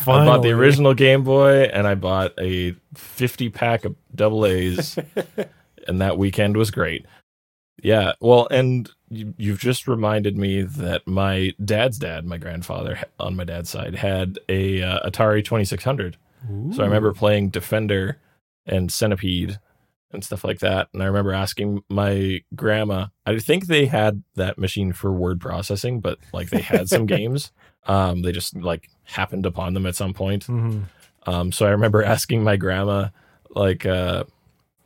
bought 0.04 0.42
the 0.42 0.50
original 0.50 0.94
Game 0.94 1.22
Boy 1.22 1.62
and 1.72 1.86
I 1.86 1.94
bought 1.94 2.32
a 2.40 2.74
50 2.94 3.50
pack 3.50 3.84
of 3.84 3.94
double 4.14 4.44
A's, 4.44 4.98
and 5.88 6.00
that 6.00 6.18
weekend 6.18 6.56
was 6.56 6.72
great. 6.72 7.06
Yeah. 7.82 8.12
Well, 8.20 8.48
and 8.50 8.90
you, 9.10 9.32
you've 9.38 9.60
just 9.60 9.86
reminded 9.86 10.36
me 10.36 10.62
that 10.62 11.06
my 11.06 11.54
dad's 11.64 11.98
dad, 11.98 12.24
my 12.24 12.36
grandfather 12.36 12.98
on 13.20 13.36
my 13.36 13.44
dad's 13.44 13.70
side, 13.70 13.94
had 13.94 14.38
a 14.48 14.82
uh, 14.82 15.08
Atari 15.08 15.44
2600. 15.44 16.16
So 16.72 16.82
I 16.82 16.86
remember 16.86 17.12
playing 17.12 17.50
Defender 17.50 18.18
and 18.66 18.90
Centipede 18.90 19.58
and 20.12 20.24
stuff 20.24 20.44
like 20.44 20.60
that. 20.60 20.88
And 20.92 21.02
I 21.02 21.06
remember 21.06 21.32
asking 21.32 21.82
my 21.88 22.40
grandma, 22.54 23.06
I 23.26 23.38
think 23.38 23.66
they 23.66 23.86
had 23.86 24.22
that 24.36 24.58
machine 24.58 24.92
for 24.92 25.12
word 25.12 25.40
processing, 25.40 26.00
but 26.00 26.18
like 26.32 26.50
they 26.50 26.60
had 26.62 26.88
some 26.88 27.06
games. 27.16 27.52
Um, 27.86 28.22
they 28.22 28.32
just 28.32 28.56
like 28.56 28.88
happened 29.04 29.46
upon 29.46 29.74
them 29.74 29.86
at 29.86 29.96
some 29.96 30.14
point. 30.14 30.46
Mhm. 30.46 30.84
Um, 31.26 31.52
so 31.52 31.66
I 31.66 31.70
remember 31.70 32.02
asking 32.02 32.42
my 32.44 32.56
grandma, 32.56 33.08
like, 33.50 33.84
uh, 33.86 34.24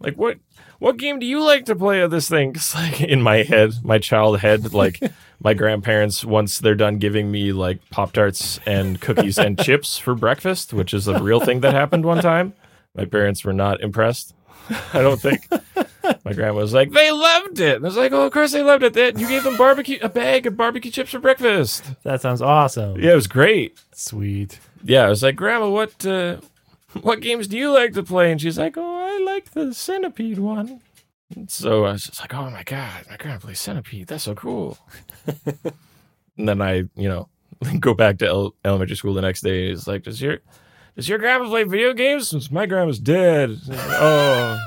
like 0.00 0.16
what 0.16 0.38
what 0.80 0.96
game 0.96 1.20
do 1.20 1.26
you 1.26 1.40
like 1.40 1.66
to 1.66 1.76
play 1.76 2.00
of 2.00 2.10
this 2.10 2.28
thing? 2.28 2.52
'Cause, 2.54 2.74
like 2.74 3.00
in 3.00 3.22
my 3.22 3.44
head, 3.44 3.74
my 3.84 3.98
child 3.98 4.40
head, 4.40 4.72
like 4.74 4.98
my 5.40 5.54
grandparents, 5.54 6.24
once 6.24 6.58
they're 6.58 6.74
done 6.74 6.98
giving 6.98 7.30
me 7.30 7.52
like 7.52 7.78
Pop 7.90 8.10
Tarts 8.12 8.58
and 8.66 9.00
cookies 9.00 9.38
and 9.38 9.56
chips 9.64 9.98
for 9.98 10.16
breakfast, 10.16 10.72
which 10.72 10.92
is 10.92 11.06
a 11.06 11.22
real 11.22 11.38
thing 11.38 11.60
that 11.60 11.72
happened 11.74 12.04
one 12.04 12.20
time, 12.20 12.54
my 12.96 13.04
parents 13.04 13.44
were 13.44 13.52
not 13.52 13.80
impressed. 13.80 14.34
I 14.92 15.00
don't 15.02 15.20
think. 15.20 15.48
My 16.24 16.32
grandma 16.32 16.54
was 16.60 16.72
like, 16.74 16.90
they 16.90 17.10
loved 17.10 17.60
it. 17.60 17.76
And 17.76 17.84
I 17.84 17.88
was 17.88 17.96
like, 17.96 18.12
oh, 18.12 18.26
of 18.26 18.32
course 18.32 18.52
they 18.52 18.62
loved 18.62 18.82
it. 18.84 19.18
You 19.18 19.28
gave 19.28 19.44
them 19.44 19.56
barbecue, 19.56 19.98
a 20.02 20.08
bag 20.08 20.46
of 20.46 20.56
barbecue 20.56 20.90
chips 20.90 21.10
for 21.10 21.18
breakfast. 21.18 21.84
That 22.02 22.20
sounds 22.20 22.42
awesome. 22.42 22.98
Yeah, 23.00 23.12
it 23.12 23.16
was 23.16 23.26
great 23.26 23.78
Sweet. 23.92 24.58
yeah, 24.82 25.04
I 25.04 25.08
was 25.08 25.22
like, 25.22 25.36
Grandma, 25.36 25.68
what 25.68 26.04
uh, 26.04 26.38
what 27.02 27.20
games 27.20 27.48
do 27.48 27.56
you 27.56 27.72
like 27.72 27.92
to 27.94 28.02
play? 28.02 28.30
And 28.32 28.40
she's 28.40 28.58
like, 28.58 28.76
Oh, 28.76 28.96
I 28.96 29.24
like 29.24 29.52
the 29.52 29.72
centipede 29.74 30.38
one. 30.38 30.80
And 31.34 31.50
so 31.50 31.84
I 31.86 31.92
was 31.92 32.04
just 32.04 32.20
like, 32.20 32.34
Oh 32.34 32.50
my 32.50 32.62
god, 32.64 33.04
my 33.08 33.16
grandma 33.16 33.38
plays 33.38 33.60
centipede. 33.60 34.08
That's 34.08 34.24
so 34.24 34.34
cool. 34.34 34.78
and 36.36 36.48
then 36.48 36.60
I, 36.60 36.84
you 36.96 37.08
know, 37.08 37.28
go 37.80 37.94
back 37.94 38.18
to 38.18 38.26
el- 38.26 38.54
elementary 38.64 38.96
school 38.96 39.14
the 39.14 39.22
next 39.22 39.42
day. 39.42 39.68
It's 39.70 39.86
like, 39.86 40.02
Does 40.02 40.20
your 40.20 40.38
does 40.96 41.08
your 41.08 41.18
grandma 41.18 41.48
play 41.48 41.64
video 41.64 41.92
games? 41.92 42.28
Since 42.28 42.50
my 42.50 42.66
grandma's 42.66 42.98
dead. 42.98 43.58
oh, 43.70 44.58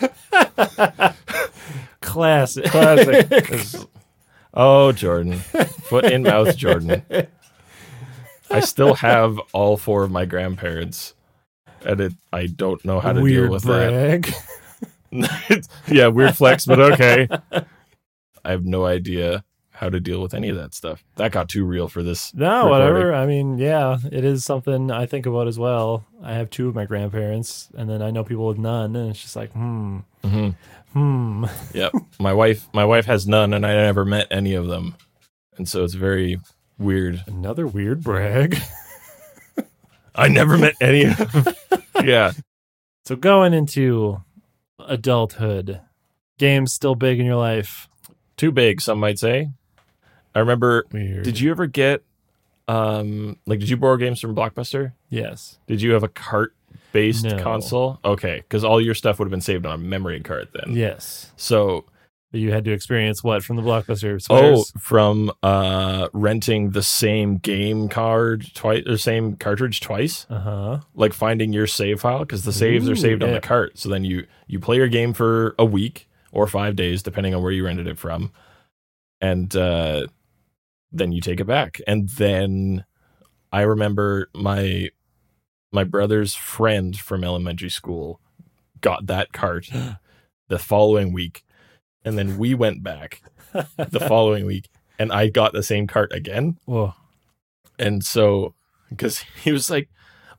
Classic. 2.00 2.64
classic. 2.66 3.66
oh, 4.54 4.92
Jordan, 4.92 5.38
foot 5.38 6.04
in 6.04 6.22
mouth, 6.22 6.56
Jordan. 6.56 7.02
I 8.50 8.60
still 8.60 8.94
have 8.94 9.38
all 9.52 9.76
four 9.76 10.04
of 10.04 10.10
my 10.12 10.24
grandparents, 10.26 11.14
and 11.84 12.00
it, 12.00 12.12
I 12.32 12.46
don't 12.46 12.84
know 12.84 13.00
how 13.00 13.12
to 13.12 13.20
Weird 13.20 13.44
deal 13.46 13.52
with 13.52 13.62
that. 13.64 14.30
brag. 15.10 15.64
yeah, 15.88 16.06
weird 16.08 16.36
flex, 16.36 16.66
but 16.66 16.78
okay. 16.80 17.26
I 18.44 18.50
have 18.50 18.64
no 18.64 18.84
idea 18.84 19.44
how 19.74 19.90
to 19.90 19.98
deal 19.98 20.22
with 20.22 20.34
any 20.34 20.48
of 20.48 20.56
that 20.56 20.72
stuff. 20.72 21.04
That 21.16 21.32
got 21.32 21.48
too 21.48 21.64
real 21.64 21.88
for 21.88 22.02
this. 22.02 22.32
No, 22.32 22.64
recording. 22.66 22.70
whatever. 22.70 23.14
I 23.14 23.26
mean, 23.26 23.58
yeah, 23.58 23.98
it 24.10 24.24
is 24.24 24.44
something 24.44 24.90
I 24.90 25.06
think 25.06 25.26
about 25.26 25.48
as 25.48 25.58
well. 25.58 26.04
I 26.22 26.34
have 26.34 26.48
two 26.48 26.68
of 26.68 26.76
my 26.76 26.84
grandparents, 26.84 27.68
and 27.76 27.90
then 27.90 28.00
I 28.00 28.12
know 28.12 28.22
people 28.22 28.46
with 28.46 28.58
none, 28.58 28.94
and 28.94 29.10
it's 29.10 29.20
just 29.20 29.34
like, 29.34 29.52
hmm, 29.52 29.98
mm-hmm. 30.22 30.50
hmm. 30.92 31.46
Yep. 31.74 31.92
my 32.20 32.32
wife, 32.32 32.68
my 32.72 32.84
wife 32.84 33.06
has 33.06 33.26
none, 33.26 33.52
and 33.52 33.66
I 33.66 33.74
never 33.74 34.04
met 34.04 34.28
any 34.30 34.54
of 34.54 34.68
them, 34.68 34.94
and 35.56 35.68
so 35.68 35.82
it's 35.82 35.94
very 35.94 36.38
weird. 36.78 37.24
Another 37.26 37.66
weird 37.66 38.02
brag. 38.02 38.56
I 40.14 40.28
never 40.28 40.56
met 40.56 40.74
any 40.80 41.04
of 41.04 41.16
them. 41.16 41.54
yeah. 42.04 42.32
So 43.04 43.16
going 43.16 43.52
into 43.52 44.22
adulthood, 44.78 45.80
games 46.38 46.72
still 46.72 46.94
big 46.94 47.18
in 47.18 47.26
your 47.26 47.36
life. 47.36 47.88
Too 48.36 48.52
big, 48.52 48.80
some 48.80 49.00
might 49.00 49.18
say. 49.18 49.50
I 50.34 50.40
remember. 50.40 50.84
Weird. 50.92 51.24
Did 51.24 51.38
you 51.40 51.50
ever 51.50 51.66
get, 51.66 52.02
um, 52.68 53.36
like, 53.46 53.60
did 53.60 53.68
you 53.68 53.76
borrow 53.76 53.96
games 53.96 54.20
from 54.20 54.34
Blockbuster? 54.34 54.92
Yes. 55.10 55.58
Did 55.66 55.80
you 55.82 55.92
have 55.92 56.02
a 56.02 56.08
cart 56.08 56.54
based 56.92 57.24
No. 57.24 57.38
console? 57.42 57.98
Okay, 58.04 58.38
because 58.38 58.64
all 58.64 58.80
your 58.80 58.94
stuff 58.94 59.18
would 59.18 59.26
have 59.26 59.30
been 59.30 59.40
saved 59.40 59.66
on 59.66 59.72
a 59.74 59.78
memory 59.78 60.20
card 60.20 60.48
then. 60.54 60.74
Yes. 60.76 61.32
So, 61.36 61.84
But 62.32 62.40
you 62.40 62.50
had 62.52 62.64
to 62.64 62.72
experience 62.72 63.22
what 63.22 63.44
from 63.44 63.54
the 63.56 63.62
blockbuster? 63.62 64.20
oh, 64.30 64.64
from 64.80 65.30
uh 65.44 66.08
renting 66.12 66.70
the 66.70 66.82
same 66.82 67.36
game 67.36 67.88
card 67.88 68.46
twice 68.54 68.82
or 68.88 68.96
same 68.96 69.36
cartridge 69.36 69.80
twice, 69.80 70.26
Uh 70.28 70.40
huh. 70.40 70.78
like 70.94 71.12
finding 71.12 71.52
your 71.52 71.68
save 71.68 72.00
file 72.00 72.20
because 72.20 72.44
the 72.44 72.52
saves 72.52 72.88
Ooh, 72.88 72.92
are 72.92 72.96
saved 72.96 73.22
on 73.22 73.32
the 73.32 73.40
cart. 73.40 73.78
So 73.78 73.88
then 73.88 74.04
you 74.04 74.26
you 74.48 74.58
play 74.58 74.76
your 74.78 74.88
game 74.88 75.12
for 75.12 75.54
a 75.60 75.64
week 75.64 76.08
or 76.32 76.48
five 76.48 76.74
days, 76.74 77.02
depending 77.04 77.34
on 77.36 77.42
where 77.42 77.52
you 77.52 77.64
rented 77.64 77.86
it 77.86 77.98
from, 77.98 78.32
and 79.20 79.54
uh 79.54 80.06
then 80.94 81.12
you 81.12 81.20
take 81.20 81.40
it 81.40 81.46
back. 81.46 81.80
And 81.86 82.08
then 82.10 82.84
I 83.52 83.62
remember 83.62 84.30
my 84.34 84.90
my 85.72 85.84
brother's 85.84 86.34
friend 86.34 86.96
from 86.96 87.24
elementary 87.24 87.70
school 87.70 88.20
got 88.80 89.06
that 89.06 89.32
cart 89.32 89.68
the 90.48 90.58
following 90.58 91.12
week. 91.12 91.44
And 92.04 92.16
then 92.18 92.38
we 92.38 92.54
went 92.54 92.82
back 92.82 93.22
the 93.52 94.00
following 94.08 94.46
week 94.46 94.68
and 94.98 95.12
I 95.12 95.28
got 95.28 95.52
the 95.52 95.62
same 95.62 95.86
cart 95.86 96.12
again. 96.12 96.58
Whoa. 96.64 96.94
And 97.78 98.04
so 98.04 98.54
because 98.90 99.24
he 99.42 99.52
was 99.52 99.68
like, 99.70 99.88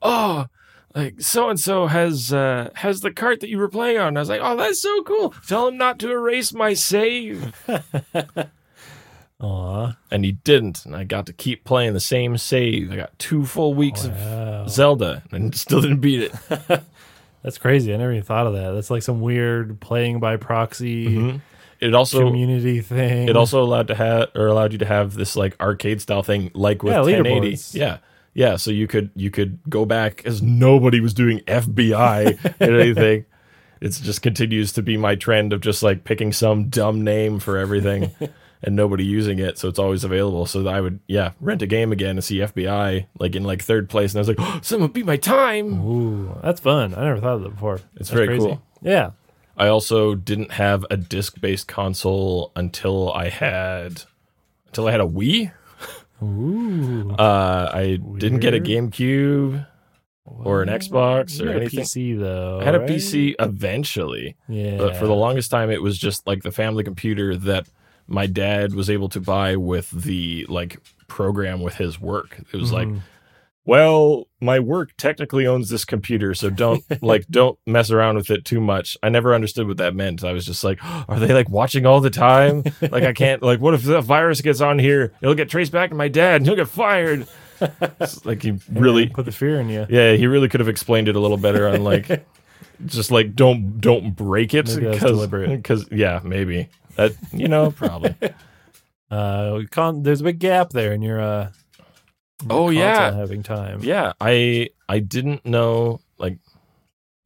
"Oh, 0.02 0.46
like 0.94 1.20
so 1.20 1.50
and 1.50 1.60
so 1.60 1.88
has 1.88 2.32
uh 2.32 2.70
has 2.76 3.02
the 3.02 3.12
cart 3.12 3.42
that 3.42 3.50
you 3.50 3.58
were 3.58 3.70
playing 3.70 3.98
on." 3.98 4.10
And 4.10 4.18
I 4.18 4.22
was 4.22 4.30
like, 4.30 4.42
"Oh, 4.42 4.56
that's 4.56 4.82
so 4.82 5.04
cool. 5.04 5.34
Tell 5.48 5.68
him 5.68 5.78
not 5.78 6.00
to 6.00 6.12
erase 6.12 6.54
my 6.54 6.74
save." 6.74 7.54
Aw. 9.42 9.94
and 10.12 10.24
he 10.24 10.32
didn't, 10.34 10.86
and 10.86 10.96
I 10.96 11.04
got 11.04 11.26
to 11.26 11.34
keep 11.34 11.66
playing 11.66 11.94
the 11.94 12.00
same 12.00 12.38
save. 12.38 12.92
I 12.92 12.96
got 12.96 13.18
two 13.20 13.46
full 13.46 13.74
weeks 13.74 14.06
Wow. 14.06 14.14
of 14.64 14.70
Zelda 14.70 15.24
and 15.32 15.54
still 15.54 15.82
didn't 15.82 16.00
beat 16.00 16.22
it. 16.22 16.34
That's 17.44 17.58
crazy. 17.58 17.94
I 17.94 17.98
never 17.98 18.12
even 18.12 18.24
thought 18.24 18.48
of 18.48 18.54
that. 18.54 18.72
That's 18.72 18.90
like 18.90 19.04
some 19.04 19.22
weird 19.22 19.80
playing 19.80 20.20
by 20.20 20.38
proxy 20.38 21.08
Mhm. 21.10 21.42
It 21.82 21.94
also 21.94 22.20
community 22.26 22.80
thing. 22.82 23.28
it 23.28 23.36
also 23.36 23.62
allowed 23.62 23.90
to 23.90 23.96
have 23.96 24.30
or 24.34 24.48
allowed 24.48 24.72
you 24.72 24.78
to 24.80 24.86
have 24.86 25.14
this 25.14 25.36
like 25.36 25.60
arcade 25.60 26.02
style 26.02 26.24
thing 26.24 26.50
like 26.54 26.82
with 26.82 26.94
Yeah, 26.94 27.02
1080. 27.02 27.78
Yeah. 27.78 27.98
Yeah, 28.34 28.56
so 28.56 28.72
you 28.72 28.88
could 28.88 29.12
you 29.16 29.30
could 29.30 29.60
go 29.70 29.86
back 29.86 30.26
as 30.26 30.42
nobody 30.42 31.02
was 31.02 31.14
doing 31.14 31.40
FBI 31.42 32.38
and 32.60 32.72
anything. 32.80 33.26
It 33.82 33.90
just 33.90 34.22
continues 34.22 34.72
to 34.74 34.82
be 34.82 34.96
my 34.98 35.16
trend 35.16 35.52
of 35.54 35.60
just 35.62 35.84
like 35.84 36.06
picking 36.06 36.32
some 36.32 36.70
dumb 36.70 37.04
name 37.04 37.40
for 37.40 37.58
everything 37.58 38.12
and 38.66 38.76
nobody 38.76 39.06
using 39.06 39.40
it, 39.40 39.58
so 39.58 39.68
it's 39.70 39.80
always 39.80 40.04
available. 40.04 40.46
So 40.46 40.68
I 40.68 40.82
would 40.82 41.00
yeah 41.08 41.32
rent 41.40 41.62
a 41.62 41.68
game 41.68 41.92
again 41.92 42.12
and 42.18 42.24
see 42.24 42.38
FBI 42.40 43.06
like 43.20 43.36
in 43.36 43.44
like 43.44 43.62
third 43.62 43.90
place, 43.90 44.14
and 44.14 44.20
I 44.20 44.22
was 44.22 44.28
like, 44.28 44.38
oh, 44.40 44.60
someone 44.64 44.92
beat 44.92 45.06
my 45.06 45.18
time. 45.18 45.82
Ooh, 45.86 46.38
that's 46.44 46.60
fun. 46.60 46.94
I 46.96 47.04
never 47.06 47.20
thought 47.20 47.36
of 47.36 47.44
that 47.44 47.50
before. 47.52 47.76
It's 47.76 47.86
That's 47.96 48.10
very 48.10 48.28
crazy. 48.28 48.46
cool. 48.48 48.62
Yeah. 48.82 49.12
I 49.58 49.68
also 49.70 50.16
didn't 50.16 50.52
have 50.52 50.86
a 50.90 50.98
disc 50.98 51.40
based 51.40 51.68
console 51.70 52.52
until 52.58 53.14
I 53.14 53.30
had 53.30 54.04
until 54.68 54.88
I 54.88 54.92
had 54.92 55.00
a 55.02 55.06
Wii. 55.06 55.52
Ooh. 56.22 57.12
Uh, 57.12 57.70
I 57.74 58.00
didn't 58.18 58.40
get 58.40 58.54
a 58.54 58.60
GameCube 58.60 59.66
or 60.26 60.62
an 60.62 60.70
Xbox 60.70 61.40
or 61.42 61.48
had 61.48 61.58
a 61.58 61.60
anything. 61.62 61.80
PC 61.84 62.20
though. 62.20 62.60
I 62.60 62.64
had 62.64 62.76
a 62.76 62.80
right? 62.80 62.90
PC 62.90 63.36
eventually, 63.40 64.36
Yeah. 64.50 64.78
but 64.78 64.96
for 64.98 65.08
the 65.08 65.14
longest 65.16 65.52
time, 65.52 65.70
it 65.70 65.82
was 65.82 65.98
just 65.98 66.26
like 66.28 66.44
the 66.44 66.52
family 66.52 66.84
computer 66.84 67.36
that 67.38 67.68
my 68.08 68.26
dad 68.28 68.74
was 68.74 68.90
able 68.90 69.10
to 69.10 69.20
buy 69.20 69.56
with 69.56 69.90
the 69.92 70.46
like 70.50 70.78
program 71.08 71.62
with 71.62 71.76
his 71.76 72.00
work. 72.00 72.38
It 72.54 72.58
was 72.58 72.72
like, 72.72 72.88
Mhm. 72.88 73.02
well, 73.66 74.28
my 74.40 74.60
work 74.60 74.92
technically 74.98 75.48
owns 75.48 75.70
this 75.70 75.86
computer, 75.86 76.34
so 76.36 76.50
don't 76.50 76.84
like 77.02 77.26
don't 77.30 77.58
mess 77.66 77.90
around 77.90 78.16
with 78.18 78.30
it 78.30 78.46
too 78.46 78.62
much. 78.62 78.96
I 79.02 79.10
never 79.10 79.34
understood 79.34 79.68
what 79.68 79.78
that 79.78 79.96
meant. 79.96 80.24
I 80.24 80.34
was 80.34 80.46
just 80.46 80.64
like, 80.64 80.80
are 81.10 81.20
they 81.20 81.34
like 81.34 81.50
watching 81.50 81.86
all 81.86 82.00
the 82.00 82.10
time? 82.12 82.64
like 82.82 83.04
I 83.04 83.14
can't 83.14 83.42
like 83.42 83.60
what 83.60 83.74
if 83.74 83.84
the 83.84 84.02
virus 84.02 84.42
gets 84.42 84.62
on 84.62 84.78
here? 84.80 85.14
It'll 85.22 85.36
get 85.36 85.50
traced 85.50 85.72
back 85.72 85.90
to 85.90 85.96
my 85.96 86.08
dad 86.08 86.38
and 86.38 86.46
he'll 86.46 86.56
get 86.56 86.68
fired. 86.70 87.28
It's 88.02 88.26
like 88.26 88.44
he 88.44 88.60
really 88.70 89.08
put 89.08 89.24
the 89.24 89.32
fear 89.32 89.62
in 89.62 89.70
you. 89.70 89.86
yeah, 89.90 90.12
he 90.16 90.28
really 90.28 90.50
could 90.50 90.60
have 90.60 90.68
explained 90.68 91.08
it 91.08 91.16
a 91.16 91.20
little 91.22 91.38
better 91.38 91.70
on 91.70 91.86
like 91.86 92.26
just 92.86 93.12
like 93.12 93.34
don't 93.34 93.80
don't 93.80 94.14
break 94.14 94.54
it 94.54 94.66
because 94.66 95.28
because 95.30 95.90
yeah, 95.90 96.20
maybe. 96.22 96.68
That 96.96 97.14
you 97.32 97.48
know, 97.48 97.72
probably. 97.76 98.16
Uh, 99.12 99.62
con- 99.72 100.04
there's 100.04 100.22
a 100.22 100.24
big 100.26 100.40
gap 100.40 100.70
there 100.72 100.92
in 100.94 101.02
your 101.02 101.20
uh. 101.22 101.52
your 102.44 102.52
Oh, 102.52 102.70
yeah. 102.70 103.14
having 103.14 103.44
time. 103.44 103.80
Yeah, 103.84 104.14
I 104.20 104.70
I 104.90 105.00
didn't 105.00 105.46
know 105.46 106.02
like 106.18 106.38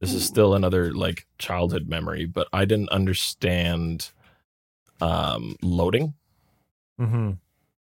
this 0.00 0.12
is 0.12 0.24
still 0.24 0.54
another 0.54 0.92
like 0.92 1.26
childhood 1.38 1.88
memory, 1.88 2.24
but 2.26 2.48
I 2.52 2.64
didn't 2.64 2.90
understand 2.90 4.10
um 5.00 5.56
loading 5.62 6.14
Mm-hmm. 7.00 7.30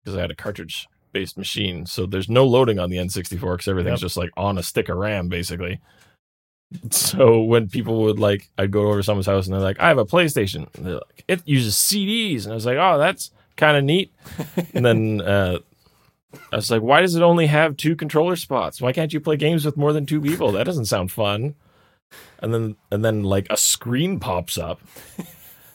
because 0.03 0.16
I 0.16 0.23
had 0.23 0.31
a 0.31 0.35
cartridge 0.35 0.88
based 1.12 1.37
machine. 1.37 1.85
So 1.85 2.07
there's 2.07 2.31
no 2.31 2.47
loading 2.47 2.79
on 2.79 2.88
the 2.88 2.97
N64 2.97 3.53
because 3.53 3.68
everything's 3.68 4.01
Yep. 4.01 4.07
just 4.07 4.16
like 4.16 4.31
on 4.38 4.57
a 4.57 4.62
stick 4.62 4.88
of 4.88 4.97
RAM 4.97 5.29
basically. 5.29 5.81
So 6.91 7.43
when 7.43 7.69
people 7.69 8.03
would 8.03 8.19
like, 8.19 8.49
I'd 8.59 8.71
go 8.71 8.87
over 8.87 8.99
to 8.99 9.03
someone's 9.03 9.27
house 9.27 9.47
and 9.47 9.55
they're 9.55 9.63
like, 9.63 9.81
I 9.81 9.89
have 9.89 9.99
a 9.99 10.05
PlayStation. 10.05 10.69
And 10.75 10.87
they're 10.87 10.95
like, 10.95 11.25
it 11.29 11.43
uses 11.45 11.75
CDs. 11.75 12.45
And 12.45 12.53
I 12.53 12.55
was 12.55 12.67
like, 12.67 12.79
oh, 12.79 12.99
that's 12.99 13.31
kind 13.57 13.77
of 13.77 13.85
neat. 13.85 14.13
and 14.75 14.85
then 14.85 15.21
uh, 15.21 15.59
I 16.53 16.57
was 16.57 16.71
like, 16.71 16.83
why 16.83 17.01
does 17.01 17.15
it 17.15 17.23
only 17.23 17.47
have 17.47 17.77
two 17.77 17.97
controller 17.97 18.37
spots? 18.37 18.81
Why 18.81 18.93
can't 18.93 19.13
you 19.13 19.21
play 19.21 19.37
games 19.37 19.65
with 19.65 19.77
more 19.77 19.93
than 19.93 20.07
two 20.07 20.21
people? 20.21 20.53
That 20.53 20.65
doesn't 20.65 20.87
sound 20.87 21.13
fun. 21.13 21.55
And 22.41 22.53
then, 22.53 22.77
and 22.91 23.05
then 23.05 23.23
like 23.23 23.47
a 23.51 23.57
screen 23.57 24.21
pops 24.21 24.59
up 24.59 24.81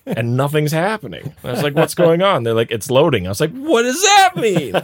and 0.06 0.38
nothing's 0.38 0.72
happening. 0.72 1.34
And 1.42 1.46
I 1.46 1.52
was 1.52 1.64
like, 1.64 1.76
what's 1.76 1.96
going 1.96 2.22
on? 2.22 2.44
They're 2.44 2.54
like, 2.54 2.72
it's 2.72 2.90
loading. 2.90 3.26
I 3.26 3.30
was 3.30 3.42
like, 3.42 3.52
what 3.52 3.84
does 3.84 4.02
that 4.02 4.36
mean? 4.36 4.74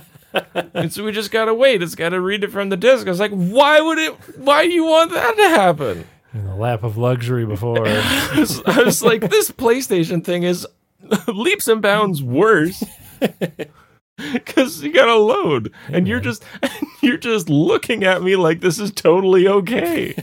and 0.73 0.91
so 0.91 1.03
we 1.03 1.11
just 1.11 1.31
gotta 1.31 1.53
wait. 1.53 1.81
It's 1.83 1.95
gotta 1.95 2.19
read 2.19 2.43
it 2.43 2.51
from 2.51 2.69
the 2.69 2.77
disk. 2.77 3.07
I 3.07 3.09
was 3.09 3.19
like, 3.19 3.31
why 3.31 3.79
would 3.81 3.97
it? 3.97 4.13
Why 4.37 4.65
do 4.65 4.71
you 4.73 4.85
want 4.85 5.11
that 5.11 5.35
to 5.35 5.49
happen? 5.49 6.05
In 6.33 6.45
the 6.45 6.55
lap 6.55 6.83
of 6.83 6.97
luxury 6.97 7.45
before. 7.45 7.85
I 7.87 8.33
was, 8.37 8.61
I 8.65 8.83
was 8.83 9.03
like, 9.03 9.29
this 9.29 9.51
PlayStation 9.51 10.23
thing 10.23 10.43
is 10.43 10.65
leaps 11.27 11.67
and 11.67 11.81
bounds 11.81 12.23
worse. 12.23 12.83
Cause 14.45 14.83
you 14.83 14.93
gotta 14.93 15.15
load, 15.15 15.73
and 15.89 16.07
you're 16.07 16.19
just 16.19 16.43
you're 17.01 17.17
just 17.17 17.49
looking 17.49 18.03
at 18.03 18.21
me 18.21 18.35
like 18.35 18.61
this 18.61 18.77
is 18.79 18.91
totally 18.91 19.47
okay. 19.47 20.15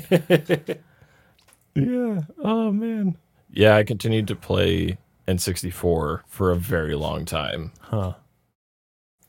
yeah. 1.75 2.21
Oh 2.39 2.71
man. 2.73 3.17
Yeah, 3.53 3.77
I 3.77 3.83
continued 3.83 4.29
to 4.29 4.37
play 4.37 4.97
N64 5.27 6.21
for 6.27 6.51
a 6.53 6.57
very 6.57 6.95
long 6.95 7.25
time. 7.25 7.73
huh. 7.81 8.15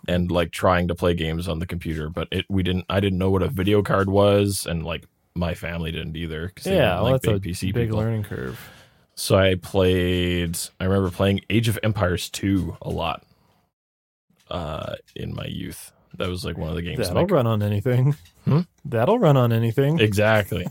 And 0.08 0.32
like 0.32 0.52
trying 0.52 0.88
to 0.90 0.96
play 0.96 1.14
games 1.14 1.48
on 1.48 1.60
the 1.60 1.66
computer, 1.68 2.10
but 2.10 2.28
it 2.32 2.46
we 2.50 2.64
didn't. 2.64 2.86
I 2.90 3.00
didn't 3.00 3.20
know 3.20 3.30
what 3.30 3.44
a 3.44 3.48
video 3.48 3.82
card 3.82 4.10
was, 4.10 4.66
and 4.66 4.84
like 4.86 5.06
my 5.36 5.54
family 5.54 5.92
didn't 5.92 6.16
either. 6.18 6.50
'cause 6.56 6.66
they 6.66 6.76
Yeah, 6.78 6.96
well, 6.96 7.04
like 7.12 7.22
that's 7.22 7.28
a 7.28 7.40
big 7.40 7.44
PC 7.54 7.72
big 7.74 7.88
people. 7.88 8.00
learning 8.00 8.24
curve. 8.24 8.60
So 9.16 9.38
I 9.38 9.56
played. 9.56 10.58
I 10.80 10.86
remember 10.86 11.10
playing 11.12 11.42
Age 11.50 11.68
of 11.68 11.78
Empires 11.84 12.30
two 12.30 12.76
a 12.82 12.90
lot 12.90 13.24
uh, 14.50 14.96
in 15.16 15.36
my 15.36 15.46
youth. 15.46 15.92
That 16.18 16.28
was 16.30 16.44
like 16.44 16.58
one 16.58 16.70
of 16.70 16.76
the 16.76 16.82
games. 16.82 16.98
That'll 17.08 17.26
that 17.28 17.34
run 17.34 17.48
on 17.48 17.62
anything. 17.64 18.16
Hmm? 18.46 18.62
That'll 18.86 19.20
run 19.20 19.38
on 19.38 19.54
anything. 19.54 20.00
exactly. 20.00 20.66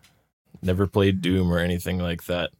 Never 0.62 0.86
played 0.86 1.20
Doom 1.20 1.52
or 1.52 1.58
anything 1.58 1.98
like 1.98 2.24
that. 2.24 2.50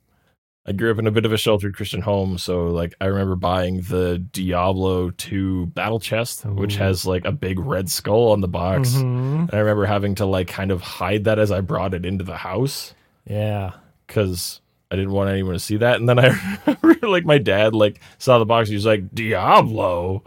I 0.64 0.70
grew 0.72 0.92
up 0.92 0.98
in 1.00 1.08
a 1.08 1.10
bit 1.10 1.24
of 1.26 1.32
a 1.32 1.36
sheltered 1.36 1.74
Christian 1.74 2.00
home, 2.02 2.38
so 2.38 2.66
like 2.66 2.94
I 3.00 3.06
remember 3.06 3.34
buying 3.34 3.80
the 3.80 4.18
Diablo 4.18 5.10
2 5.10 5.66
battle 5.66 5.98
chest, 5.98 6.44
which 6.44 6.76
has 6.76 7.04
like 7.04 7.24
a 7.24 7.32
big 7.32 7.58
red 7.58 7.90
skull 7.90 8.30
on 8.30 8.40
the 8.42 8.48
box. 8.48 8.90
Mhm. 8.90 9.48
And 9.48 9.54
I 9.54 9.58
remember 9.58 9.86
having 9.86 10.14
to 10.16 10.26
like 10.26 10.46
kind 10.46 10.70
of 10.70 10.80
hide 10.80 11.24
that 11.24 11.40
as 11.40 11.50
I 11.50 11.62
brought 11.62 11.94
it 11.94 12.06
into 12.06 12.22
the 12.22 12.36
house 12.36 12.94
Yeah. 13.28 13.72
because 14.06 14.60
I 14.92 14.96
didn't 14.96 15.10
want 15.12 15.30
anyone 15.30 15.54
to 15.54 15.58
see 15.58 15.78
that. 15.78 15.98
And 15.98 16.08
then 16.08 16.20
I 16.20 16.28
remember 16.82 17.08
like 17.08 17.24
my 17.24 17.38
dad 17.38 17.74
like 17.74 18.00
saw 18.18 18.38
the 18.38 18.44
box. 18.46 18.68
He 18.68 18.74
was 18.76 18.86
like 18.86 19.12
Diablo. 19.12 20.22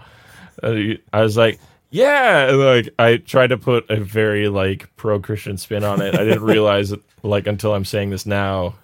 I 0.64 0.98
was 1.14 1.38
like, 1.38 1.60
yeah. 1.92 2.50
And 2.50 2.60
like 2.60 2.90
I 3.00 3.18
tried 3.18 3.48
to 3.52 3.58
put 3.58 3.90
a 3.90 3.98
very 4.02 4.50
like 4.50 4.94
pro 4.98 5.18
Christian 5.22 5.56
spin 5.58 5.86
on 5.86 6.02
it. 6.02 6.14
I 6.14 6.26
didn't 6.26 6.44
realize 6.56 6.92
it 6.92 7.00
like 7.24 7.48
until 7.48 7.74
I'm 7.74 7.86
saying 7.86 8.10
this 8.10 8.26
now. 8.26 8.76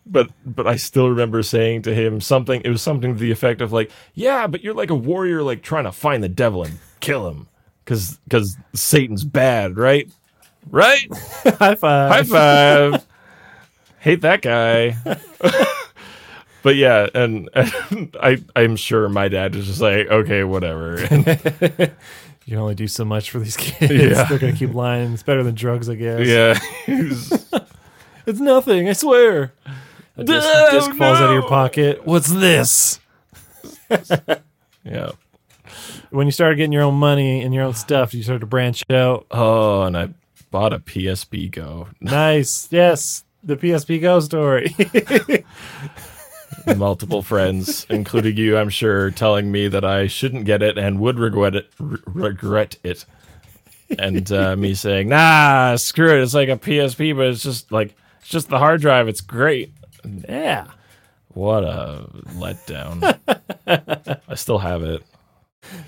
but 0.09 0.29
but 0.45 0.67
I 0.67 0.75
still 0.75 1.09
remember 1.09 1.43
saying 1.43 1.83
to 1.83 1.93
him 1.93 2.21
something. 2.21 2.61
It 2.65 2.69
was 2.69 2.81
something 2.81 3.13
to 3.13 3.19
the 3.19 3.31
effect 3.31 3.61
of 3.61 3.71
like, 3.71 3.91
yeah, 4.13 4.47
but 4.47 4.63
you're 4.63 4.73
like 4.73 4.89
a 4.89 4.95
warrior, 4.95 5.43
like 5.43 5.61
trying 5.61 5.83
to 5.85 5.91
find 5.91 6.23
the 6.23 6.29
devil 6.29 6.63
and 6.63 6.79
kill 6.99 7.29
him 7.29 7.47
because 7.85 8.17
because 8.25 8.57
Satan's 8.73 9.23
bad, 9.23 9.77
right? 9.77 10.09
Right. 10.69 11.07
High 11.13 11.75
five. 11.75 12.11
High 12.11 12.23
five. 12.23 13.05
Hate 13.99 14.21
that 14.21 14.41
guy. 14.41 14.97
but 16.63 16.75
yeah, 16.75 17.07
and, 17.13 17.49
and 17.53 18.15
I 18.21 18.43
I'm 18.55 18.75
sure 18.75 19.07
my 19.09 19.27
dad 19.27 19.55
was 19.55 19.67
just 19.67 19.81
like, 19.81 20.07
okay, 20.07 20.43
whatever. 20.43 20.95
And 20.95 21.25
You 22.45 22.55
can 22.55 22.61
only 22.63 22.73
do 22.75 22.87
so 22.87 23.05
much 23.05 23.29
for 23.29 23.37
these 23.37 23.55
kids. 23.57 23.93
Yeah. 23.93 24.23
They're 24.23 24.39
gonna 24.39 24.53
keep 24.53 24.73
lying. 24.73 25.13
It's 25.13 25.21
better 25.21 25.43
than 25.43 25.53
drugs, 25.53 25.87
I 25.87 25.93
guess. 25.95 26.25
yeah, 26.25 26.59
It's 28.25 28.39
nothing. 28.39 28.89
I 28.89 28.93
swear. 28.93 29.53
A 30.19 30.23
disc, 30.23 30.47
Oh, 30.51 30.69
disc 30.71 30.91
falls 30.95 31.19
out 31.19 31.29
of 31.29 31.33
your 31.33 31.47
pocket. 31.47 32.05
What's 32.05 32.27
this? 32.27 32.99
yeah. 34.83 35.11
When 36.09 36.27
you 36.27 36.31
started 36.31 36.57
getting 36.57 36.73
your 36.73 36.83
own 36.83 36.95
money 36.95 37.41
and 37.41 37.53
your 37.53 37.63
own 37.63 37.73
stuff, 37.73 38.13
you 38.13 38.21
started 38.23 38.41
to 38.41 38.45
branch 38.45 38.83
out. 38.89 39.27
Oh, 39.31 39.83
and 39.83 39.95
I 39.97 40.09
bought 40.51 40.73
a 40.73 40.79
PSP 40.79 41.51
Go. 41.51 41.87
Nice. 42.01 42.67
Yes. 42.71 43.23
The 43.43 43.55
PSP 43.55 44.01
Go 44.01 44.19
story. 44.19 44.75
multiple 46.75 47.21
friends, 47.21 47.85
including 47.89 48.35
you, 48.35 48.57
I'm 48.57 48.69
sure, 48.69 49.11
telling 49.11 49.51
me 49.51 49.69
that 49.69 49.85
I 49.85 50.07
shouldn't 50.07 50.45
get 50.45 50.61
it 50.61 50.77
and 50.77 50.99
would 50.99 51.17
regret 51.17 51.55
it. 51.55 51.69
Re- 51.79 51.99
regret 52.05 52.77
it. 52.83 53.05
And 53.97 54.29
uh, 54.31 54.55
me 54.55 54.73
saying, 54.73 55.07
"Nah, 55.07 55.77
screw 55.77 56.13
it. 56.17 56.21
It's 56.21 56.33
like 56.33 56.49
a 56.49 56.57
PSP, 56.57 57.15
but 57.15 57.27
it's 57.27 57.41
just 57.41 57.71
like 57.71 57.95
it's 58.19 58.29
just 58.29 58.49
the 58.49 58.59
hard 58.59 58.81
drive. 58.81 59.07
It's 59.07 59.21
great." 59.21 59.71
Yeah. 60.27 60.67
What 61.29 61.63
a 61.63 62.07
letdown. 62.35 63.17
I 64.27 64.35
still 64.35 64.57
have 64.59 64.83
it. 64.83 65.03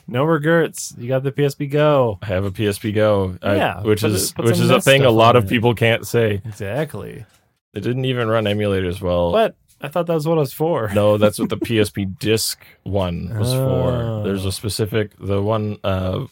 No 0.07 0.23
regrets. 0.23 0.93
You 0.97 1.07
got 1.07 1.23
the 1.23 1.31
PSP 1.31 1.69
Go. 1.71 2.19
I 2.21 2.25
have 2.27 2.45
a 2.45 2.51
PSP 2.51 2.93
Go, 2.93 3.37
I- 3.41 3.55
Yeah, 3.55 3.81
which 3.81 4.01
put 4.01 4.11
is 4.11 4.29
it- 4.31 4.35
put 4.35 4.45
which 4.45 4.55
some 4.55 4.65
is 4.65 4.69
a 4.69 4.73
NES 4.75 4.85
thing 4.85 5.01
a 5.01 5.05
stuff 5.05 5.13
lot 5.13 5.35
on 5.35 5.37
of 5.37 5.45
it. 5.45 5.49
people 5.49 5.73
can't 5.73 6.05
say. 6.05 6.41
Exactly. 6.45 7.25
It 7.73 7.79
didn't 7.81 8.05
even 8.05 8.27
run 8.27 8.43
emulators 8.43 9.01
well. 9.01 9.31
But 9.31 9.55
I 9.81 9.87
thought 9.87 10.05
that 10.07 10.13
was 10.13 10.27
what 10.27 10.35
it 10.37 10.41
was 10.41 10.53
for. 10.53 10.91
No, 10.93 11.17
that's 11.17 11.39
what 11.39 11.49
the 11.49 11.57
PSP 11.65 12.19
disc 12.19 12.59
one 12.83 13.35
was 13.39 13.53
Oh. 13.53 13.65
for. 13.65 14.23
There's 14.27 14.45
a 14.45 14.51
specific 14.51 15.13
the 15.19 15.41
one 15.41 15.77
uh 15.83 16.25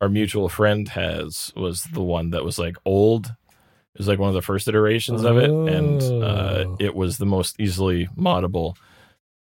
our 0.00 0.08
mutual 0.08 0.48
friend 0.48 0.88
has 0.90 1.52
was 1.56 1.84
the 1.84 2.02
one 2.02 2.30
that 2.30 2.44
was 2.44 2.58
like 2.58 2.76
old. 2.84 3.34
It 3.94 3.98
was 3.98 4.08
like 4.08 4.18
one 4.18 4.28
of 4.28 4.34
the 4.34 4.42
first 4.42 4.68
iterations 4.68 5.24
of 5.24 5.36
it, 5.36 5.50
and 5.50 6.00
uh, 6.22 6.64
Oh. 6.66 6.76
it 6.78 6.94
was 6.94 7.18
the 7.18 7.26
most 7.26 7.58
easily 7.60 8.08
moddable. 8.16 8.76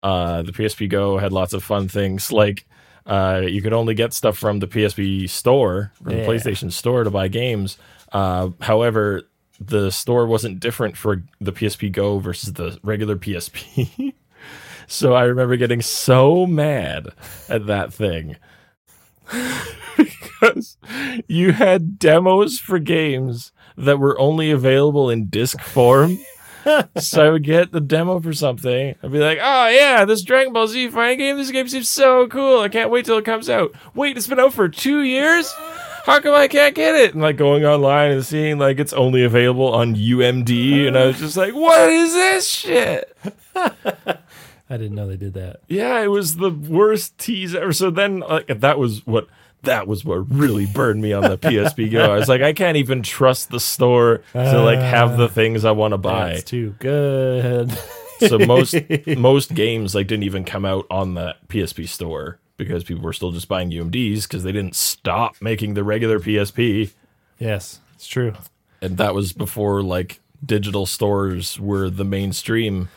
Uh, 0.02 0.42
the 0.42 0.52
PSP 0.52 0.88
Go 0.88 1.18
had 1.18 1.32
lots 1.32 1.52
of 1.52 1.62
fun 1.62 1.88
things 1.88 2.32
like 2.32 2.66
uh, 3.04 3.42
you 3.44 3.60
could 3.62 3.72
only 3.72 3.94
get 3.94 4.12
stuff 4.14 4.38
from 4.38 4.60
the 4.60 4.66
PSP 4.68 5.28
store, 5.28 5.92
from 6.02 6.12
the 6.14 6.22
PlayStation 6.22 6.72
store 6.72 7.04
to 7.04 7.10
buy 7.10 7.28
games. 7.28 7.76
Uh, 8.12 8.50
however, 8.60 9.22
the 9.60 9.90
store 9.90 10.26
wasn't 10.26 10.60
different 10.60 10.96
for 10.96 11.22
the 11.40 11.52
PSP 11.52 11.90
Go 11.92 12.18
versus 12.18 12.52
the 12.54 12.78
regular 12.82 13.16
PSP. 13.16 14.14
so 14.86 15.14
I 15.14 15.24
remember 15.24 15.56
getting 15.56 15.82
so 15.82 16.46
mad 16.46 17.08
at 17.48 17.66
that 17.66 17.92
thing 17.92 18.36
because 19.96 20.76
you 21.26 21.52
had 21.52 21.98
demos 21.98 22.58
for 22.58 22.78
games 22.78 23.52
that 23.78 23.98
were 23.98 24.18
only 24.18 24.50
available 24.50 25.10
in 25.10 25.26
disc 25.26 25.60
form. 25.60 26.18
so 26.98 27.26
I 27.26 27.30
would 27.30 27.44
get 27.44 27.72
the 27.72 27.80
demo 27.80 28.20
for 28.20 28.32
something. 28.32 28.94
I'd 29.02 29.12
be 29.12 29.18
like, 29.18 29.38
"Oh 29.40 29.68
yeah, 29.68 30.04
this 30.04 30.22
Dragon 30.22 30.52
Ball 30.52 30.66
Z 30.66 30.88
fighting 30.90 31.18
game. 31.18 31.36
This 31.36 31.50
game 31.50 31.68
seems 31.68 31.88
so 31.88 32.26
cool. 32.28 32.60
I 32.60 32.68
can't 32.68 32.90
wait 32.90 33.04
till 33.06 33.18
it 33.18 33.24
comes 33.24 33.48
out. 33.48 33.72
Wait, 33.94 34.16
it's 34.16 34.26
been 34.26 34.40
out 34.40 34.52
for 34.52 34.68
two 34.68 35.02
years. 35.02 35.52
How 36.04 36.20
come 36.20 36.34
I 36.34 36.48
can't 36.48 36.74
get 36.74 36.94
it?" 36.94 37.14
And 37.14 37.22
like 37.22 37.36
going 37.36 37.64
online 37.64 38.10
and 38.10 38.24
seeing 38.24 38.58
like 38.58 38.78
it's 38.78 38.92
only 38.92 39.24
available 39.24 39.72
on 39.72 39.94
UMD, 39.94 40.86
and 40.88 40.98
I 40.98 41.06
was 41.06 41.18
just 41.18 41.36
like, 41.36 41.54
"What 41.54 41.88
is 41.88 42.12
this 42.12 42.48
shit?" 42.48 43.16
I 44.70 44.76
didn't 44.76 44.96
know 44.96 45.06
they 45.08 45.16
did 45.16 45.34
that. 45.34 45.60
Yeah, 45.68 46.00
it 46.00 46.08
was 46.08 46.36
the 46.36 46.50
worst 46.50 47.16
tease 47.16 47.54
ever. 47.54 47.72
So 47.72 47.90
then, 47.90 48.20
like, 48.20 48.48
that 48.60 48.78
was 48.78 49.06
what 49.06 49.26
that 49.62 49.86
was 49.86 50.04
what 50.04 50.30
really 50.30 50.66
burned 50.66 51.00
me 51.02 51.12
on 51.12 51.22
the 51.22 51.38
PSP 51.38 51.90
Go. 51.90 52.12
I 52.12 52.16
was 52.18 52.28
like, 52.28 52.42
I 52.42 52.52
can't 52.52 52.76
even 52.76 53.02
trust 53.02 53.50
the 53.50 53.60
store 53.60 54.22
to 54.32 54.62
like 54.62 54.78
have 54.78 55.16
the 55.16 55.24
ah, 55.24 55.28
things 55.28 55.64
I 55.64 55.72
want 55.72 55.92
to 55.92 55.98
buy. 55.98 56.30
That's 56.34 56.44
too 56.44 56.74
good. 56.78 57.76
so 58.20 58.38
most 58.38 58.74
most 59.16 59.54
games 59.54 59.94
like 59.94 60.06
didn't 60.06 60.24
even 60.24 60.44
come 60.44 60.64
out 60.64 60.86
on 60.90 61.14
the 61.14 61.36
PSP 61.48 61.88
store 61.88 62.38
because 62.56 62.82
people 62.84 63.02
were 63.04 63.12
still 63.12 63.30
just 63.32 63.48
buying 63.48 63.70
UMDs 63.70 64.22
because 64.24 64.42
they 64.42 64.52
didn't 64.52 64.74
stop 64.74 65.36
making 65.40 65.74
the 65.74 65.84
regular 65.84 66.18
PSP, 66.18 66.90
yes, 67.38 67.80
it's 67.94 68.06
true. 68.06 68.34
and 68.82 68.96
that 68.96 69.14
was 69.14 69.32
before 69.32 69.82
like 69.82 70.20
digital 70.44 70.84
stores 70.86 71.58
were 71.60 71.88
the 71.90 72.04
mainstream. 72.04 72.88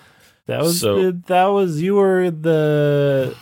That 0.48 0.62
was 0.62 0.80
So- 0.80 1.12
that 1.12 1.46
was 1.46 1.82
you 1.82 1.96
were 1.96 2.32
the 2.32 3.36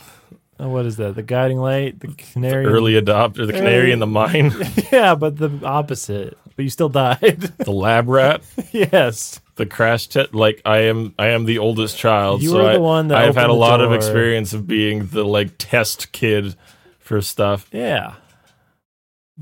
Oh, 0.62 0.68
what 0.70 0.86
is 0.86 0.98
that? 0.98 1.16
The 1.16 1.24
guiding 1.24 1.58
light, 1.60 2.00
the 2.02 2.10
canary. 2.10 2.66
Early 2.66 2.94
adopter, 2.94 3.48
the 3.48 3.54
canary 3.54 3.92
in 3.94 4.00
the 4.00 4.08
mine, 4.08 4.52
yeah, 4.92 5.16
but 5.16 5.38
the 5.38 5.50
opposite. 5.64 6.38
But 6.56 6.64
you 6.64 6.70
still 6.70 6.90
died. 6.90 7.40
the 7.58 7.72
lab 7.72 8.10
rat. 8.10 8.42
yes. 8.72 9.40
the 9.56 9.66
crash 9.66 10.08
test 10.08 10.34
like 10.34 10.62
i 10.66 10.78
am 10.80 11.14
i 11.20 11.28
am 11.28 11.44
the 11.46 11.58
oldest 11.60 11.98
child 11.98 12.42
You 12.42 12.50
so 12.52 12.58
were 12.58 12.64
the 12.64 12.70
I, 12.70 12.78
one 12.78 13.08
that 13.10 13.18
i've 13.18 13.36
had 13.36 13.46
a 13.46 13.48
the 13.50 13.54
lot 13.60 13.82
of 13.82 13.92
experience 13.92 14.54
of 14.54 14.66
being 14.68 15.08
the 15.08 15.26
like 15.26 15.52
test 15.58 16.14
kid 16.14 16.56
for 17.00 17.22
stuff 17.22 17.68
Yeah. 17.74 18.14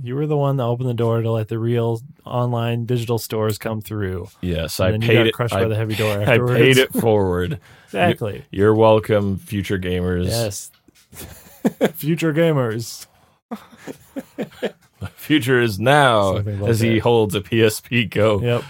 You 0.02 0.16
were 0.16 0.26
the 0.28 0.38
one 0.38 0.58
that 0.58 0.64
opened 0.64 0.90
the 0.90 0.94
door 0.96 1.22
to 1.22 1.32
let 1.32 1.48
the 1.48 1.58
real 1.60 2.02
online 2.26 2.86
digital 2.86 3.18
stores 3.20 3.58
come 3.60 3.82
through. 3.82 4.28
yes 4.42 4.80
And 4.80 5.04
i 5.04 5.08
paid 5.08 5.14
got 5.16 5.28
it 5.28 5.34
crushed 5.34 5.54
I, 5.56 5.62
by 5.64 5.68
the 5.70 5.76
heavy 5.76 5.96
door 5.96 6.18
I 6.20 6.24
afterwards. 6.24 6.60
paid 6.62 6.78
it 6.78 6.94
forward 6.94 7.60
Exactly. 7.86 8.44
you're 8.52 8.76
welcome 8.76 9.38
future 9.38 9.78
gamers 9.80 10.26
Yes. 10.28 10.72
Future 11.94 12.34
gamers. 12.34 13.08
The 13.50 15.08
future 15.16 15.62
is 15.62 15.80
now 15.80 16.38
about 16.38 16.70
as 16.70 16.80
he 16.80 17.00
holds 17.00 17.34
a 17.36 17.42
psp 17.42 18.10
go 18.10 18.42
Yep. 18.42 18.64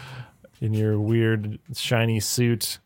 In 0.62 0.74
your 0.74 1.00
weird 1.00 1.60
shiny 1.76 2.20
suit. 2.20 2.80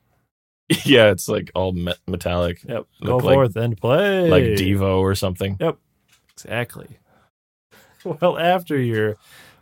yeah 0.85 1.11
it's 1.11 1.27
like 1.27 1.51
all 1.55 1.73
me- 1.73 1.93
metallic 2.07 2.63
Yep. 2.63 2.85
Look 3.01 3.07
Go 3.07 3.17
like- 3.17 3.33
forth 3.35 3.55
and 3.55 3.77
play. 3.77 4.29
like 4.29 4.43
devo 4.43 4.99
or 4.99 5.15
something 5.15 5.57
Yep. 5.59 5.77
Exactly. 6.33 6.97
Well, 8.03 8.37
after 8.39 8.77
your 8.77 9.15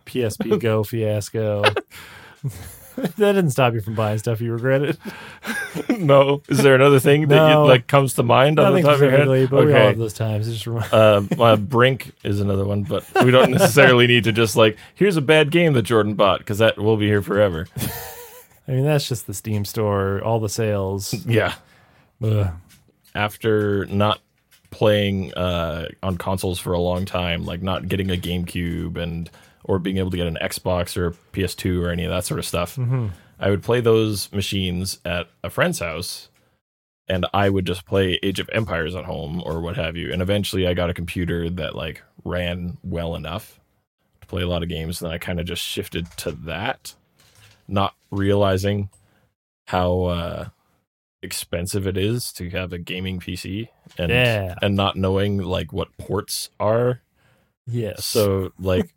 PSP 0.05 0.59
Go 0.61 0.83
fiasco, 0.83 1.63
that 3.17 3.33
didn't 3.33 3.51
stop 3.51 3.73
you 3.73 3.81
from 3.81 3.95
buying 3.95 4.17
stuff 4.17 4.41
you 4.41 4.51
regretted. 4.53 4.97
no 5.97 6.41
is 6.49 6.59
there 6.59 6.75
another 6.75 6.99
thing 6.99 7.27
that 7.27 7.35
No. 7.35 7.63
you, 7.63 7.69
like 7.69 7.87
comes 7.87 8.13
to 8.15 8.23
mind 8.23 8.59
on 8.59 8.65
the 8.73 8.81
Nothing 8.81 8.85
top 8.85 8.93
of 8.95 9.01
your 9.01 9.09
head 9.11 9.17
specifically, 9.27 9.47
but 9.47 9.65
we 9.65 9.73
all 9.73 9.79
have 9.79 9.97
those 9.97 10.13
times. 10.13 10.47
It 10.47 10.53
Just 10.53 10.67
remind- 10.67 10.93
uh, 10.93 11.21
uh, 11.39 11.55
Brink 11.57 12.11
is 12.23 12.39
another 12.39 12.65
one, 12.65 12.83
but 12.83 13.05
we 13.23 13.31
don't 13.31 13.51
necessarily 13.51 14.07
need 14.07 14.23
to 14.25 14.31
just 14.31 14.55
like 14.55 14.77
here's 14.95 15.17
a 15.17 15.21
bad 15.21 15.51
game 15.51 15.73
that 15.73 15.83
Jordan 15.83 16.13
bought 16.15 16.39
because 16.39 16.57
that 16.59 16.77
will 16.77 16.97
be 16.97 17.07
here 17.07 17.21
forever. 17.21 17.67
I 18.67 18.71
mean, 18.73 18.83
that's 18.83 19.07
just 19.07 19.25
the 19.25 19.33
Steam 19.33 19.65
store, 19.65 20.21
all 20.21 20.39
the 20.39 20.49
sales. 20.49 21.13
Yeah. 21.25 21.55
Ugh. 22.23 22.49
After 23.15 23.87
not 23.87 24.19
playing 24.69 25.33
uh, 25.33 25.87
on 26.03 26.17
consoles 26.17 26.59
for 26.59 26.73
a 26.73 26.79
long 26.79 27.05
time, 27.05 27.45
like 27.45 27.63
not 27.63 27.87
getting 27.87 28.11
a 28.11 28.15
GameCube 28.15 28.95
and 28.97 29.27
or 29.63 29.79
being 29.79 29.97
able 29.97 30.11
to 30.11 30.17
get 30.17 30.27
an 30.27 30.37
Xbox 30.41 30.95
or 30.97 31.11
PS2 31.33 31.81
or 31.83 31.89
any 31.89 32.05
of 32.05 32.11
that 32.11 32.25
sort 32.25 32.39
of 32.39 32.45
stuff, 32.45 32.77
I 33.39 33.49
would 33.49 33.63
play 33.63 33.81
those 33.81 34.31
machines 34.31 34.99
at 35.05 35.27
a 35.43 35.49
friend's 35.49 35.79
house. 35.79 36.29
And 37.11 37.25
I 37.33 37.49
would 37.49 37.65
just 37.65 37.87
play 37.87 38.19
Age 38.21 38.39
of 38.39 38.49
Empires 38.53 38.95
at 38.95 39.05
home 39.05 39.41
or 39.43 39.61
what 39.61 39.77
have 39.77 39.97
you. 39.97 40.13
And 40.13 40.21
eventually 40.21 40.67
I 40.67 40.75
got 40.75 40.91
a 40.91 40.93
computer 40.93 41.49
that 41.49 41.73
like 41.75 42.03
ran 42.23 42.77
well 42.83 43.15
enough 43.15 43.59
to 44.21 44.27
play 44.27 44.43
a 44.43 44.47
lot 44.47 44.61
of 44.61 44.69
games. 44.69 45.01
And 45.01 45.11
I 45.11 45.17
kind 45.17 45.39
of 45.39 45.47
just 45.47 45.63
shifted 45.63 46.05
to 46.17 46.31
that, 46.31 46.93
not 47.67 47.95
realizing 48.11 48.89
how 49.65 50.03
uh, 50.03 50.49
expensive 51.23 51.87
it 51.87 51.97
is 51.97 52.31
to 52.33 52.49
have 52.51 52.73
a 52.73 52.77
gaming 52.77 53.19
PC 53.19 53.69
and 53.97 54.11
Yeah. 54.11 54.53
and 54.61 54.75
not 54.75 54.95
knowing 54.95 55.39
like 55.39 55.73
what 55.73 55.95
ports 55.97 56.51
are. 56.59 57.01
Yes. 57.65 58.05
So 58.05 58.51
like 58.59 58.93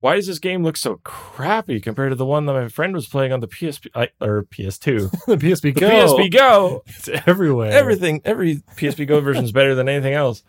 why 0.00 0.16
does 0.16 0.26
this 0.26 0.38
game 0.38 0.62
look 0.62 0.76
so 0.76 1.00
crappy 1.04 1.78
compared 1.80 2.10
to 2.10 2.16
the 2.16 2.26
one 2.26 2.46
that 2.46 2.54
my 2.54 2.68
friend 2.68 2.94
was 2.94 3.06
playing 3.06 3.32
on 3.32 3.40
the 3.40 3.48
PSP 3.48 3.88
I, 3.94 4.08
or 4.20 4.44
PS2? 4.44 5.10
the 5.26 5.36
PSP 5.36 5.74
The 5.74 5.80
Go. 5.80 5.88
PSP 5.88 6.32
Go. 6.32 6.82
It's 6.86 7.08
everywhere. 7.26 7.70
Everything 7.70 8.22
every 8.24 8.56
PSP 8.76 9.06
Go 9.06 9.20
version 9.20 9.44
is 9.44 9.52
better 9.52 9.74
than 9.74 9.88
anything 9.88 10.14
else. 10.14 10.42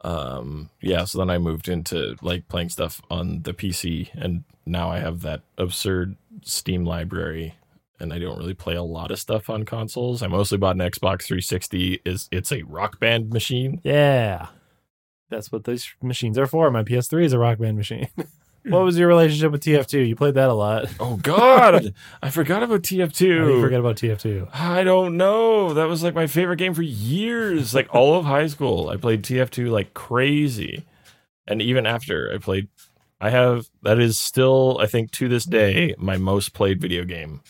Um 0.00 0.70
yeah, 0.80 1.04
so 1.04 1.18
then 1.18 1.30
I 1.30 1.38
moved 1.38 1.68
into 1.68 2.16
like 2.22 2.48
playing 2.48 2.70
stuff 2.70 3.00
on 3.10 3.42
the 3.42 3.52
PC 3.52 4.08
and 4.14 4.44
now 4.66 4.90
I 4.90 4.98
have 4.98 5.20
that 5.20 5.42
absurd 5.58 6.16
Steam 6.42 6.84
library 6.84 7.54
and 8.00 8.12
I 8.12 8.18
don't 8.18 8.38
really 8.38 8.54
play 8.54 8.74
a 8.74 8.82
lot 8.82 9.10
of 9.10 9.18
stuff 9.18 9.50
on 9.50 9.64
consoles. 9.64 10.22
I 10.22 10.28
mostly 10.28 10.58
bought 10.58 10.76
an 10.76 10.82
Xbox 10.82 11.24
360 11.24 12.00
is 12.06 12.28
it's 12.32 12.52
a 12.52 12.62
rock 12.62 12.98
band 13.00 13.30
machine. 13.30 13.80
Yeah. 13.84 14.48
That's 15.28 15.52
what 15.52 15.64
those 15.64 15.94
machines 16.02 16.38
are 16.38 16.46
for. 16.46 16.70
My 16.70 16.82
PS3 16.84 17.24
is 17.24 17.32
a 17.32 17.38
rock 17.38 17.58
band 17.58 17.76
machine. 17.76 18.08
what 18.66 18.82
was 18.82 18.98
your 18.98 19.08
relationship 19.08 19.52
with 19.52 19.62
TF2? 19.62 20.08
You 20.08 20.16
played 20.16 20.34
that 20.34 20.48
a 20.48 20.54
lot. 20.54 20.86
Oh 20.98 21.16
god, 21.16 21.94
I 22.22 22.30
forgot 22.30 22.62
about 22.62 22.74
How 22.76 22.78
do 22.78 22.96
you 22.96 23.06
TF2. 23.06 23.60
forget 23.60 23.80
about 23.80 23.96
TF2? 23.96 24.48
I 24.54 24.84
don't 24.84 25.16
know. 25.16 25.74
That 25.74 25.88
was 25.88 26.02
like 26.02 26.14
my 26.14 26.26
favorite 26.26 26.56
game 26.56 26.74
for 26.74 26.82
years. 26.82 27.74
Like 27.74 27.94
all 27.94 28.14
of 28.16 28.24
high 28.24 28.46
school, 28.46 28.88
I 28.88 28.96
played 28.96 29.22
TF2 29.22 29.70
like 29.70 29.94
crazy. 29.94 30.84
And 31.46 31.60
even 31.60 31.84
after 31.86 32.32
I 32.34 32.38
played 32.38 32.68
I 33.20 33.30
have 33.30 33.68
that 33.82 33.98
is 33.98 34.18
still 34.18 34.78
I 34.80 34.86
think 34.86 35.10
to 35.12 35.28
this 35.28 35.44
day 35.44 35.94
my 35.98 36.16
most 36.16 36.54
played 36.54 36.80
video 36.80 37.04
game. 37.04 37.42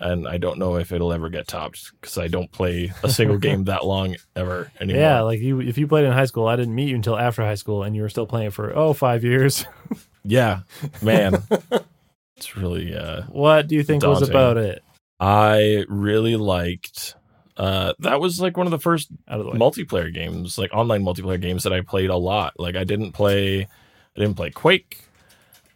And 0.00 0.28
I 0.28 0.38
don't 0.38 0.60
know 0.60 0.76
if 0.76 0.92
it'll 0.92 1.12
ever 1.12 1.28
get 1.28 1.48
topped 1.48 1.90
cuz 2.00 2.16
I 2.16 2.28
don't 2.28 2.52
play 2.52 2.92
a 3.02 3.10
single 3.10 3.38
game 3.38 3.64
that 3.64 3.84
long 3.94 4.14
ever 4.36 4.70
anymore. 4.80 5.02
Yeah, 5.02 5.20
like 5.22 5.40
you, 5.40 5.60
if 5.60 5.76
you 5.76 5.88
played 5.88 6.04
in 6.04 6.12
high 6.12 6.26
school, 6.26 6.46
I 6.46 6.54
didn't 6.54 6.76
meet 6.76 6.90
you 6.90 6.94
until 6.94 7.18
after 7.18 7.42
high 7.42 7.56
school, 7.56 7.82
and 7.82 7.96
you 7.96 8.02
were 8.02 8.08
still 8.08 8.26
playing 8.26 8.52
for 8.52 8.72
oh 8.76 8.92
five 8.92 9.24
years. 9.24 9.64
Yeah. 10.28 10.60
Man. 11.02 11.42
it's 12.36 12.56
really 12.56 12.94
uh 12.94 13.22
what 13.28 13.66
do 13.66 13.74
you 13.74 13.82
think 13.82 14.04
was 14.04 14.22
about 14.28 14.56
it? 14.58 14.82
I 15.18 15.84
really 15.88 16.36
liked 16.36 17.14
Uh, 17.56 17.92
that 17.98 18.20
was 18.20 18.40
like 18.40 18.56
one 18.56 18.66
of 18.66 18.70
the 18.70 18.78
first 18.78 19.08
Out 19.26 19.40
of 19.40 19.46
the 19.46 19.50
way. 19.52 19.58
multiplayer 19.58 20.14
games, 20.14 20.56
like 20.58 20.72
online 20.72 21.02
multiplayer 21.02 21.40
games 21.40 21.64
that 21.64 21.72
I 21.72 21.80
played 21.80 22.10
a 22.10 22.16
lot. 22.16 22.52
Like 22.58 22.76
I 22.76 22.84
didn't 22.84 23.10
play, 23.12 23.62
I 23.62 24.20
didn't 24.20 24.36
play 24.36 24.50
Quake, 24.50 25.00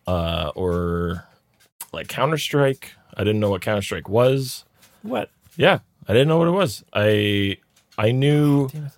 uh, 0.07 0.53
or 0.55 1.25
like 1.93 2.07
Counter 2.07 2.39
Strike. 2.39 2.93
I 3.17 3.25
didn't 3.25 3.41
know 3.41 3.51
what 3.51 3.63
Counter 3.63 3.83
Strike 3.83 4.09
was. 4.09 4.65
what? 5.03 5.31
Yeah, 5.57 5.81
I 6.07 6.13
didn't 6.13 6.29
know 6.29 6.39
what 6.39 6.49
it 6.49 6.53
was. 6.53 6.85
I 6.93 7.57
I 7.99 8.13
knew 8.13 8.69
Damn 8.69 8.87
it. 8.87 8.93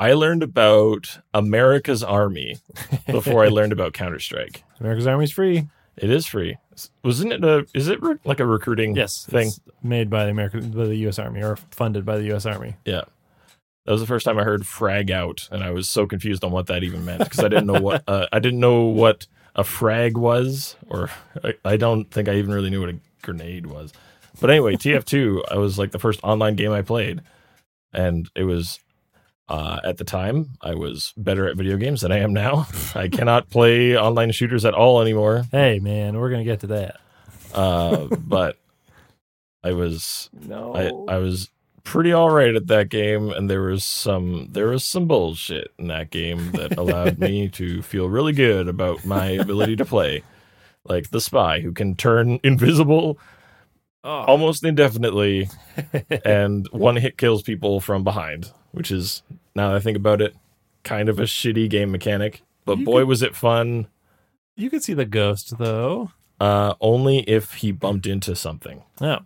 I 0.00 0.14
learned 0.14 0.42
about 0.42 1.18
America's 1.34 2.02
Army 2.02 2.56
before 3.06 3.44
I 3.44 3.48
learned 3.48 3.72
about 3.72 3.92
Counter 3.92 4.18
Strike. 4.18 4.64
America's 4.80 5.06
Army's 5.06 5.30
free. 5.30 5.68
It 5.98 6.08
is 6.10 6.26
free. 6.26 6.56
Wasn't 7.04 7.32
it 7.32 7.44
a? 7.44 7.66
Is 7.74 7.88
it 7.88 8.02
re- 8.02 8.16
like 8.24 8.40
a 8.40 8.46
recruiting 8.46 8.96
Yes, 8.96 9.26
thing? 9.26 9.50
made 9.82 10.08
by 10.08 10.24
the 10.24 10.30
American, 10.30 10.70
by 10.70 10.84
the 10.84 10.96
U.S. 10.96 11.18
Army 11.18 11.42
or 11.42 11.56
funded 11.70 12.06
by 12.06 12.16
the 12.16 12.24
U.S. 12.28 12.46
Army. 12.46 12.76
Yeah. 12.86 13.02
That 13.84 13.92
was 13.92 14.00
the 14.00 14.06
first 14.06 14.24
time 14.24 14.38
I 14.38 14.44
heard 14.44 14.66
frag 14.66 15.10
out, 15.10 15.48
and 15.52 15.62
I 15.62 15.70
was 15.70 15.88
so 15.88 16.06
confused 16.06 16.42
on 16.44 16.50
what 16.52 16.66
that 16.68 16.82
even 16.82 17.04
meant 17.04 17.22
because 17.24 17.40
I 17.40 17.48
didn't 17.48 17.66
know 17.66 17.80
what 17.80 18.02
uh, 18.08 18.26
I 18.32 18.38
didn't 18.38 18.60
know 18.60 18.84
what 18.84 19.26
a 19.54 19.64
frag 19.64 20.16
was, 20.16 20.76
or 20.88 21.10
I, 21.44 21.54
I 21.64 21.76
don't 21.76 22.10
think 22.10 22.28
I 22.28 22.36
even 22.36 22.52
really 22.54 22.70
knew 22.70 22.80
what 22.80 22.88
a 22.90 22.98
grenade 23.20 23.66
was. 23.66 23.92
But 24.40 24.48
anyway, 24.48 24.76
TF2, 24.76 25.42
I 25.50 25.56
was 25.56 25.78
like 25.78 25.90
the 25.90 25.98
first 25.98 26.20
online 26.22 26.56
game 26.56 26.72
I 26.72 26.80
played, 26.82 27.20
and 27.92 28.30
it 28.34 28.44
was 28.44 28.80
uh, 29.50 29.80
at 29.84 29.98
the 29.98 30.04
time 30.04 30.50
I 30.62 30.74
was 30.74 31.12
better 31.16 31.48
at 31.48 31.56
video 31.56 31.76
games 31.76 32.02
than 32.02 32.12
I 32.12 32.18
am 32.18 32.32
now. 32.32 32.68
I 32.94 33.08
cannot 33.08 33.50
play 33.50 33.98
online 33.98 34.30
shooters 34.30 34.64
at 34.64 34.74
all 34.74 35.02
anymore. 35.02 35.44
Hey, 35.50 35.80
man, 35.80 36.16
we're 36.18 36.30
gonna 36.30 36.44
get 36.44 36.60
to 36.60 36.68
that. 36.68 37.00
Uh, 37.52 38.06
but 38.16 38.56
I 39.64 39.72
was 39.72 40.30
No, 40.32 40.74
I, 41.08 41.14
I 41.14 41.18
was 41.18 41.50
pretty 41.82 42.12
all 42.12 42.30
right 42.30 42.54
at 42.54 42.68
that 42.68 42.88
game 42.88 43.30
and 43.30 43.50
there 43.50 43.62
was 43.62 43.84
some 43.84 44.48
there 44.52 44.68
was 44.68 44.84
some 44.84 45.08
bullshit 45.08 45.72
in 45.78 45.88
that 45.88 46.10
game 46.10 46.52
that 46.52 46.76
allowed 46.78 47.18
me 47.18 47.48
to 47.52 47.82
feel 47.82 48.08
really 48.08 48.32
good 48.32 48.68
about 48.68 49.04
my 49.04 49.26
ability 49.30 49.74
to 49.74 49.84
play 49.84 50.22
like 50.84 51.10
the 51.10 51.20
spy 51.20 51.58
who 51.58 51.72
can 51.72 51.96
turn 51.96 52.38
invisible 52.44 53.18
oh. 54.04 54.10
almost 54.10 54.62
indefinitely 54.62 55.48
and 56.24 56.68
one 56.70 56.96
hit 56.96 57.18
kills 57.18 57.42
people 57.42 57.80
from 57.80 58.04
behind 58.04 58.52
which 58.72 58.90
is 58.90 59.22
now 59.54 59.68
that 59.68 59.76
i 59.76 59.80
think 59.80 59.96
about 59.96 60.20
it 60.22 60.34
kind 60.84 61.08
of 61.08 61.18
a 61.18 61.24
shitty 61.24 61.68
game 61.68 61.90
mechanic 61.90 62.42
but 62.64 62.78
You 62.78 62.84
boy 62.84 63.00
could- 63.00 63.08
was 63.08 63.22
it 63.22 63.34
fun 63.36 63.86
you 64.56 64.70
could 64.70 64.82
see 64.82 64.94
the 64.94 65.04
ghost 65.04 65.58
though. 65.58 66.10
uh 66.40 66.74
only 66.80 67.20
if 67.20 67.54
he 67.54 67.72
bumped 67.72 68.06
into 68.06 68.34
something 68.36 68.82
Oh, 69.00 69.18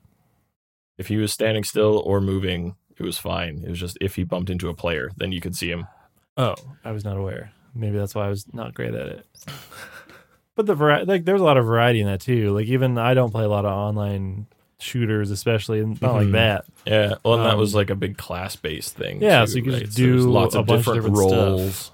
If 0.99 1.09
he 1.09 1.17
was 1.17 1.33
standing 1.33 1.65
still 1.65 1.99
or 2.05 2.21
moving, 2.21 2.77
it 2.97 3.03
was 3.03 3.19
fine. 3.19 3.63
It 3.67 3.71
was 3.71 3.81
just 3.81 3.99
if 4.01 4.15
he 4.15 4.23
bumped 4.23 4.49
into 4.51 4.69
a 4.69 4.75
player, 4.75 5.11
then 5.17 5.33
you 5.33 5.41
could 5.41 5.57
see 5.57 5.69
him. 5.69 5.89
oh, 6.37 6.55
I 6.85 6.93
was 6.93 7.05
not 7.05 7.17
aware. 7.17 7.51
Maybe 7.75 7.99
that's 7.99 8.15
why 8.15 8.27
I 8.27 8.29
was 8.29 8.47
not 8.55 8.75
great 8.75 8.95
at 8.95 9.09
it. 9.09 9.27
But 10.57 10.67
the 10.67 10.77
variety, 10.77 11.07
like, 11.07 11.25
there's 11.25 11.41
a 11.41 11.45
lot 11.45 11.57
of 11.57 11.67
variety 11.67 12.01
in 12.01 12.07
that 12.07 12.21
too. 12.21 12.53
Like, 12.55 12.67
even 12.69 12.97
I 12.97 13.13
don't 13.15 13.33
play 13.33 13.43
a 13.43 13.49
lot 13.49 13.65
of 13.65 13.73
online 13.73 14.47
shooters, 14.81 15.31
especially 15.31 15.81
and 15.81 16.01
not 16.03 16.15
like 16.15 16.27
Mhm. 16.29 16.33
that. 16.33 16.65
Yeah, 16.87 17.15
well, 17.25 17.35
and 17.35 17.45
that 17.47 17.55
Um, 17.55 17.59
was 17.59 17.75
like 17.75 17.91
a 17.91 17.95
big 17.95 18.17
class-based 18.17 18.95
thing. 18.95 19.23
Yeah, 19.23 19.41
too, 19.43 19.47
so 19.47 19.57
you 19.57 19.63
could 19.63 19.73
just 19.73 19.83
right? 19.83 19.93
there's 20.07 20.23
do 20.25 20.31
lots 20.31 20.55
a 20.55 20.59
of 20.61 20.67
bunch 20.67 20.87
of 20.87 20.95
different, 20.95 21.15
different 21.15 21.31
stuff. 21.31 21.49
roles. 21.49 21.91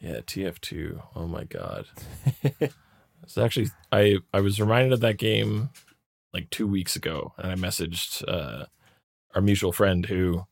Yeah, 0.00 0.20
TF2. 0.20 1.02
Oh 1.14 1.26
my 1.26 1.44
god. 1.44 1.86
it's 3.22 3.38
actually 3.38 3.68
I 3.92 4.18
I 4.32 4.40
was 4.40 4.60
reminded 4.60 4.92
of 4.92 5.00
that 5.00 5.18
game 5.18 5.70
like 6.32 6.50
two 6.50 6.66
weeks 6.66 6.96
ago, 6.96 7.32
and 7.38 7.50
I 7.50 7.54
messaged 7.54 8.22
uh, 8.28 8.66
our 9.34 9.40
mutual 9.40 9.72
friend 9.72 10.06
who 10.06 10.46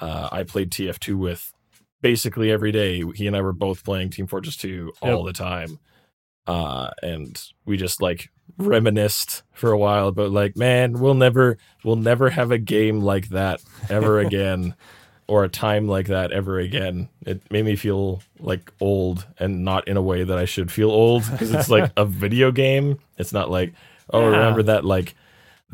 uh, 0.00 0.28
I 0.32 0.42
played 0.42 0.70
TF2 0.70 1.16
with 1.16 1.52
basically 2.02 2.50
every 2.50 2.72
day. 2.72 3.02
He 3.14 3.26
and 3.26 3.36
I 3.36 3.40
were 3.40 3.52
both 3.52 3.84
playing 3.84 4.10
Team 4.10 4.26
Fortress 4.26 4.56
2 4.56 4.92
all 5.00 5.24
Yep. 5.24 5.34
the 5.34 5.38
time. 5.38 5.78
Uh, 6.46 6.90
and 7.02 7.42
we 7.64 7.76
just 7.76 8.02
like 8.02 8.30
reminisced 8.58 9.42
for 9.52 9.72
a 9.72 9.78
while 9.78 10.12
but 10.12 10.30
like, 10.30 10.56
man, 10.56 10.92
we'll 10.92 11.14
never 11.14 11.58
we'll 11.82 11.96
never 11.96 12.30
have 12.30 12.50
a 12.50 12.58
game 12.58 13.00
like 13.00 13.28
that 13.30 13.62
ever 13.88 14.18
again. 14.26 14.74
Or 15.26 15.42
a 15.42 15.48
time 15.48 15.88
like 15.88 16.08
that 16.08 16.32
ever 16.32 16.58
again. 16.58 17.08
It 17.24 17.50
made 17.50 17.64
me 17.64 17.76
feel 17.76 18.22
like 18.38 18.70
old 18.78 19.26
and 19.38 19.64
not 19.64 19.88
in 19.88 19.96
a 19.96 20.02
way 20.02 20.22
that 20.22 20.36
I 20.36 20.44
should 20.44 20.70
feel 20.70 20.90
old 20.90 21.22
because 21.30 21.50
it's 21.50 21.70
like 21.70 21.90
a 21.96 22.04
video 22.04 22.52
game. 22.52 22.98
It's 23.16 23.32
not 23.32 23.50
like, 23.50 23.72
oh, 24.10 24.20
Yeah. 24.20 24.36
remember 24.36 24.62
that 24.64 24.84
like 24.84 25.14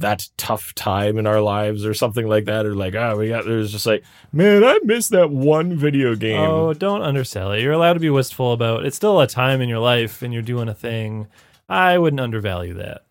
that 0.01 0.29
tough 0.37 0.75
time 0.75 1.17
in 1.19 1.27
our 1.27 1.41
lives 1.41 1.87
or 1.87 1.95
something 1.95 2.27
like 2.27 2.45
that 2.47 2.67
or 2.67 2.75
like 2.75 2.95
ah 2.95 3.15
we 3.15 3.29
got 3.29 3.45
there's 3.45 3.71
just 3.73 3.87
like 3.87 4.03
man 4.33 4.65
i 4.65 4.79
miss 4.85 5.09
that 5.09 5.31
one 5.31 5.77
video 5.77 6.15
game 6.15 6.41
Oh, 6.41 6.73
don't 6.75 7.03
undersell 7.03 7.53
it. 7.53 7.63
You're 7.63 7.73
allowed 7.73 7.95
to 7.95 8.01
be 8.01 8.11
wistful 8.11 8.53
about. 8.53 8.85
It's 8.85 8.97
still 8.97 9.21
a 9.21 9.27
time 9.27 9.61
in 9.61 9.69
your 9.69 9.79
life, 9.79 10.23
and 10.23 10.33
you're 10.35 10.43
doing 10.43 10.69
a 10.69 10.75
thing. 10.75 11.29
I 11.69 11.99
wouldn't 11.99 12.21
undervalue 12.21 12.75
that. 12.75 13.03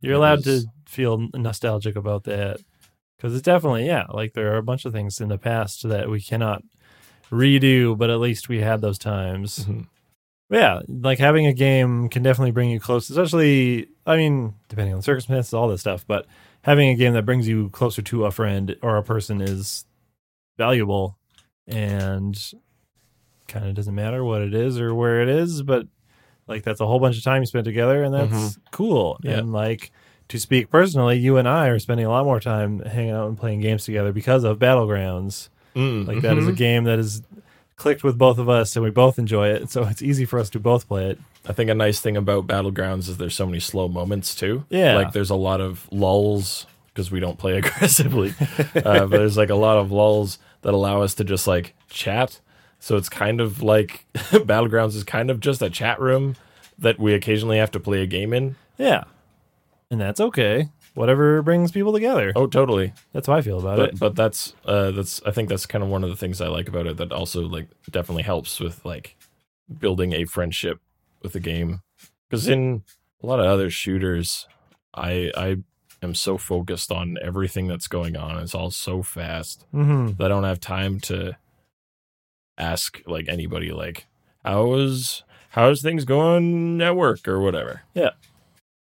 You're 0.00 0.14
It 0.14 0.18
allowed 0.18 0.46
is- 0.46 0.64
to 0.64 0.70
feel 0.86 1.28
nostalgic 1.34 1.94
about 1.96 2.24
that 2.24 2.60
because 3.16 3.34
it's 3.34 3.42
definitely 3.42 3.86
yeah. 3.86 4.06
Like 4.10 4.32
there 4.32 4.52
are 4.54 4.58
a 4.58 4.62
bunch 4.62 4.84
of 4.86 4.92
things 4.92 5.20
in 5.20 5.28
the 5.28 5.38
past 5.38 5.86
that 5.88 6.08
we 6.08 6.20
cannot 6.20 6.62
redo, 7.30 7.96
but 7.96 8.10
at 8.10 8.20
least 8.20 8.48
we 8.48 8.60
had 8.60 8.80
those 8.80 8.98
times. 8.98 9.66
Mhm. 9.66 9.86
Yeah, 10.50 10.80
like 10.88 11.18
having 11.18 11.46
a 11.46 11.52
game 11.52 12.08
can 12.08 12.22
definitely 12.22 12.52
bring 12.52 12.70
you 12.70 12.80
close, 12.80 13.10
especially, 13.10 13.88
I 14.08 14.16
mean, 14.16 14.54
depending 14.68 14.94
on 14.94 15.00
the 15.00 15.04
circumstances, 15.04 15.52
all 15.54 15.68
this 15.68 15.80
stuff, 15.82 16.04
but 16.06 16.26
having 16.62 16.88
a 16.88 16.94
game 16.96 17.12
that 17.12 17.24
brings 17.26 17.46
you 17.46 17.68
closer 17.70 18.02
to 18.02 18.24
a 18.24 18.30
friend 18.32 18.74
or 18.82 18.96
a 18.96 19.02
person 19.02 19.40
is 19.40 19.84
valuable 20.56 21.16
and 21.66 22.52
kind 23.46 23.66
of 23.66 23.74
doesn't 23.74 23.94
matter 23.94 24.24
what 24.24 24.42
it 24.42 24.54
is 24.54 24.80
or 24.80 24.94
where 24.94 25.20
it 25.22 25.28
is, 25.28 25.62
but 25.62 25.86
like 26.46 26.64
that's 26.64 26.80
a 26.80 26.86
whole 26.86 26.98
bunch 27.00 27.16
of 27.18 27.22
time 27.24 27.42
you 27.42 27.46
spent 27.46 27.64
together 27.64 28.02
and 28.02 28.14
that's 28.14 28.58
cool. 28.72 29.18
Yeah. 29.22 29.38
And 29.38 29.52
like 29.52 29.92
to 30.28 30.38
speak 30.38 30.70
personally, 30.70 31.18
you 31.18 31.36
and 31.36 31.48
I 31.48 31.68
are 31.68 31.78
spending 31.78 32.06
a 32.06 32.10
lot 32.10 32.24
more 32.24 32.40
time 32.40 32.80
hanging 32.80 33.10
out 33.12 33.28
and 33.28 33.38
playing 33.38 33.60
games 33.60 33.84
together 33.84 34.12
because 34.12 34.44
of 34.44 34.58
Battlegrounds. 34.58 35.48
Mm, 35.76 36.06
Like 36.06 36.22
that 36.22 36.38
is 36.38 36.48
a 36.48 36.52
mhm. 36.52 36.56
game 36.56 36.84
that 36.84 36.98
is 36.98 37.22
clicked 37.78 38.04
with 38.04 38.18
both 38.18 38.38
of 38.38 38.48
us 38.48 38.76
and 38.76 38.84
we 38.84 38.90
both 38.90 39.18
enjoy 39.18 39.48
it. 39.48 39.70
So 39.70 39.84
it's 39.84 40.02
easy 40.02 40.24
for 40.26 40.38
us 40.38 40.50
to 40.50 40.60
both 40.60 40.86
play 40.88 41.10
it. 41.10 41.18
i 41.48 41.52
think 41.52 41.70
a 41.70 41.74
nice 41.74 42.00
thing 42.00 42.16
about 42.16 42.46
battlegrounds 42.46 43.08
is 43.08 43.16
there's 43.16 43.34
so 43.34 43.46
many 43.46 43.60
slow 43.60 43.88
moments 43.88 44.34
too 44.34 44.64
Yeah. 44.68 44.96
like 44.96 45.12
there's 45.12 45.30
a 45.30 45.36
lot 45.36 45.60
of 45.62 45.88
lulls 45.90 46.66
because 46.88 47.10
we 47.10 47.20
don't 47.20 47.38
play 47.38 47.56
aggressively 47.62 48.34
uh, 48.74 49.06
but 49.06 49.08
there's 49.10 49.36
like 49.38 49.48
a 49.50 49.54
lot 49.54 49.78
of 49.78 49.90
lulls 49.92 50.38
that 50.62 50.74
allow 50.74 51.00
us 51.02 51.14
to 51.14 51.24
just 51.24 51.46
like 51.46 51.74
chat 51.88 52.40
so 52.80 52.96
it's 52.96 53.08
kind 53.08 53.40
of 53.40 53.62
like 53.62 54.04
battlegrounds 54.14 54.94
is 54.96 55.04
kind 55.04 55.30
of 55.30 55.38
just 55.40 55.62
a 55.62 55.70
chat 55.70 55.98
room 56.00 56.34
that 56.78 56.98
we 56.98 57.14
occasionally 57.14 57.58
have 57.58 57.70
to 57.70 57.80
play 57.80 58.02
a 58.02 58.06
game 58.06 58.32
in 58.34 58.56
Yeah. 58.76 59.04
And 59.90 59.98
that's 60.00 60.20
okay. 60.20 60.68
Whatever 60.98 61.42
brings 61.42 61.70
people 61.70 61.92
together. 61.92 62.32
oh 62.34 62.46
totally. 62.46 62.92
That's 63.12 63.26
how 63.28 63.34
I 63.34 63.40
feel 63.42 63.58
about 63.60 63.76
but 63.76 63.88
it. 63.90 63.98
but 63.98 64.16
that's 64.16 64.54
uh 64.64 64.90
that's 64.90 65.22
i 65.24 65.30
think 65.30 65.48
that's 65.48 65.64
kind 65.64 65.84
of 65.84 65.90
one 65.90 66.02
of 66.02 66.10
the 66.10 66.16
things 66.16 66.40
i 66.40 66.48
like 66.48 66.68
about 66.68 66.86
it 66.86 66.96
that 66.96 67.12
also 67.12 67.42
like 67.42 67.68
definitely 67.90 68.24
helps 68.24 68.58
with 68.58 68.84
like 68.84 69.16
building 69.78 70.12
a 70.12 70.24
friendship 70.24 70.80
with 71.22 71.32
the 71.34 71.40
game. 71.40 71.80
Because 72.28 72.48
in 72.48 72.82
a 73.22 73.26
lot 73.26 73.38
of 73.40 73.46
other 73.46 73.70
shooters 73.70 74.46
i 74.94 75.30
i 75.36 75.56
am 76.02 76.14
so 76.14 76.36
focused 76.38 76.90
on 76.92 77.16
everything 77.22 77.66
that's 77.68 77.88
going 77.88 78.16
on. 78.16 78.40
It's 78.42 78.54
all 78.54 78.70
so 78.70 79.02
fast 79.02 79.66
hmm 79.70 80.08
that 80.18 80.24
i 80.24 80.28
don't 80.28 80.44
have 80.44 80.60
time 80.60 80.98
to 81.00 81.36
ask 82.56 83.00
like 83.06 83.28
anybody 83.28 83.70
like 83.70 84.06
how's 84.44 85.22
how's 85.50 85.80
things 85.80 86.04
going 86.04 86.80
at 86.82 86.96
work? 86.96 87.26
or 87.28 87.38
whatever 87.40 87.82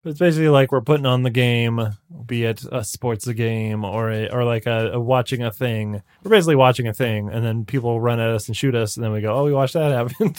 It's 0.08 0.18
basically 0.18 0.48
like 0.48 0.72
we're 0.72 0.80
putting 0.80 1.06
on 1.06 1.22
the 1.22 1.30
game, 1.30 1.80
be 2.26 2.44
it 2.44 2.64
a 2.72 2.82
sports 2.84 3.26
game 3.28 3.84
or 3.84 4.10
a 4.10 4.28
or 4.28 4.44
like 4.44 4.66
a, 4.66 4.92
a 4.92 5.00
watching 5.00 5.42
a 5.42 5.50
thing. 5.52 6.02
We're 6.22 6.30
basically 6.30 6.56
watching 6.56 6.88
a 6.88 6.94
thing, 6.94 7.28
and 7.30 7.44
then 7.44 7.64
people 7.64 8.00
run 8.00 8.18
at 8.20 8.30
us 8.30 8.48
and 8.48 8.56
shoot 8.56 8.74
us, 8.74 8.96
and 8.96 9.04
then 9.04 9.12
we 9.12 9.20
go, 9.20 9.34
"Oh, 9.36 9.44
we 9.44 9.52
watched 9.52 9.74
that 9.74 9.92
happen." 9.92 10.34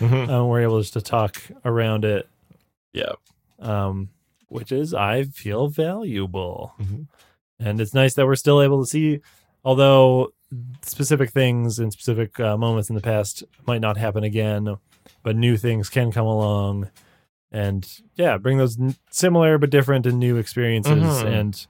and 0.00 0.48
we're 0.48 0.62
able 0.62 0.80
just 0.80 0.92
to 0.94 1.00
talk 1.00 1.40
around 1.64 2.04
it, 2.04 2.28
yeah 2.92 3.12
um, 3.58 4.08
which 4.48 4.70
is 4.72 4.92
I 4.94 5.24
feel 5.24 5.68
valuable, 5.68 6.74
Mhm. 6.80 7.06
and 7.58 7.80
it's 7.80 7.94
nice 7.94 8.14
that 8.14 8.26
we're 8.26 8.36
still 8.36 8.60
able 8.62 8.82
to 8.84 8.86
see, 8.88 9.20
although 9.64 10.32
specific 10.82 11.30
things 11.30 11.78
and 11.78 11.92
specific 11.92 12.38
uh, 12.38 12.56
moments 12.58 12.90
in 12.90 12.94
the 12.94 13.00
past 13.00 13.42
might 13.66 13.80
not 13.80 13.96
happen 13.96 14.22
again, 14.24 14.76
but 15.22 15.34
new 15.36 15.56
things 15.56 15.88
can 15.88 16.12
come 16.12 16.26
along, 16.26 16.90
and 17.52 17.88
yeah, 18.16 18.38
bring 18.38 18.58
those 18.58 18.80
n- 18.80 18.96
similar 19.10 19.58
but 19.58 19.70
different 19.70 20.06
and 20.06 20.18
new 20.18 20.36
experiences, 20.38 20.92
Mhm. 20.94 21.26
and 21.26 21.66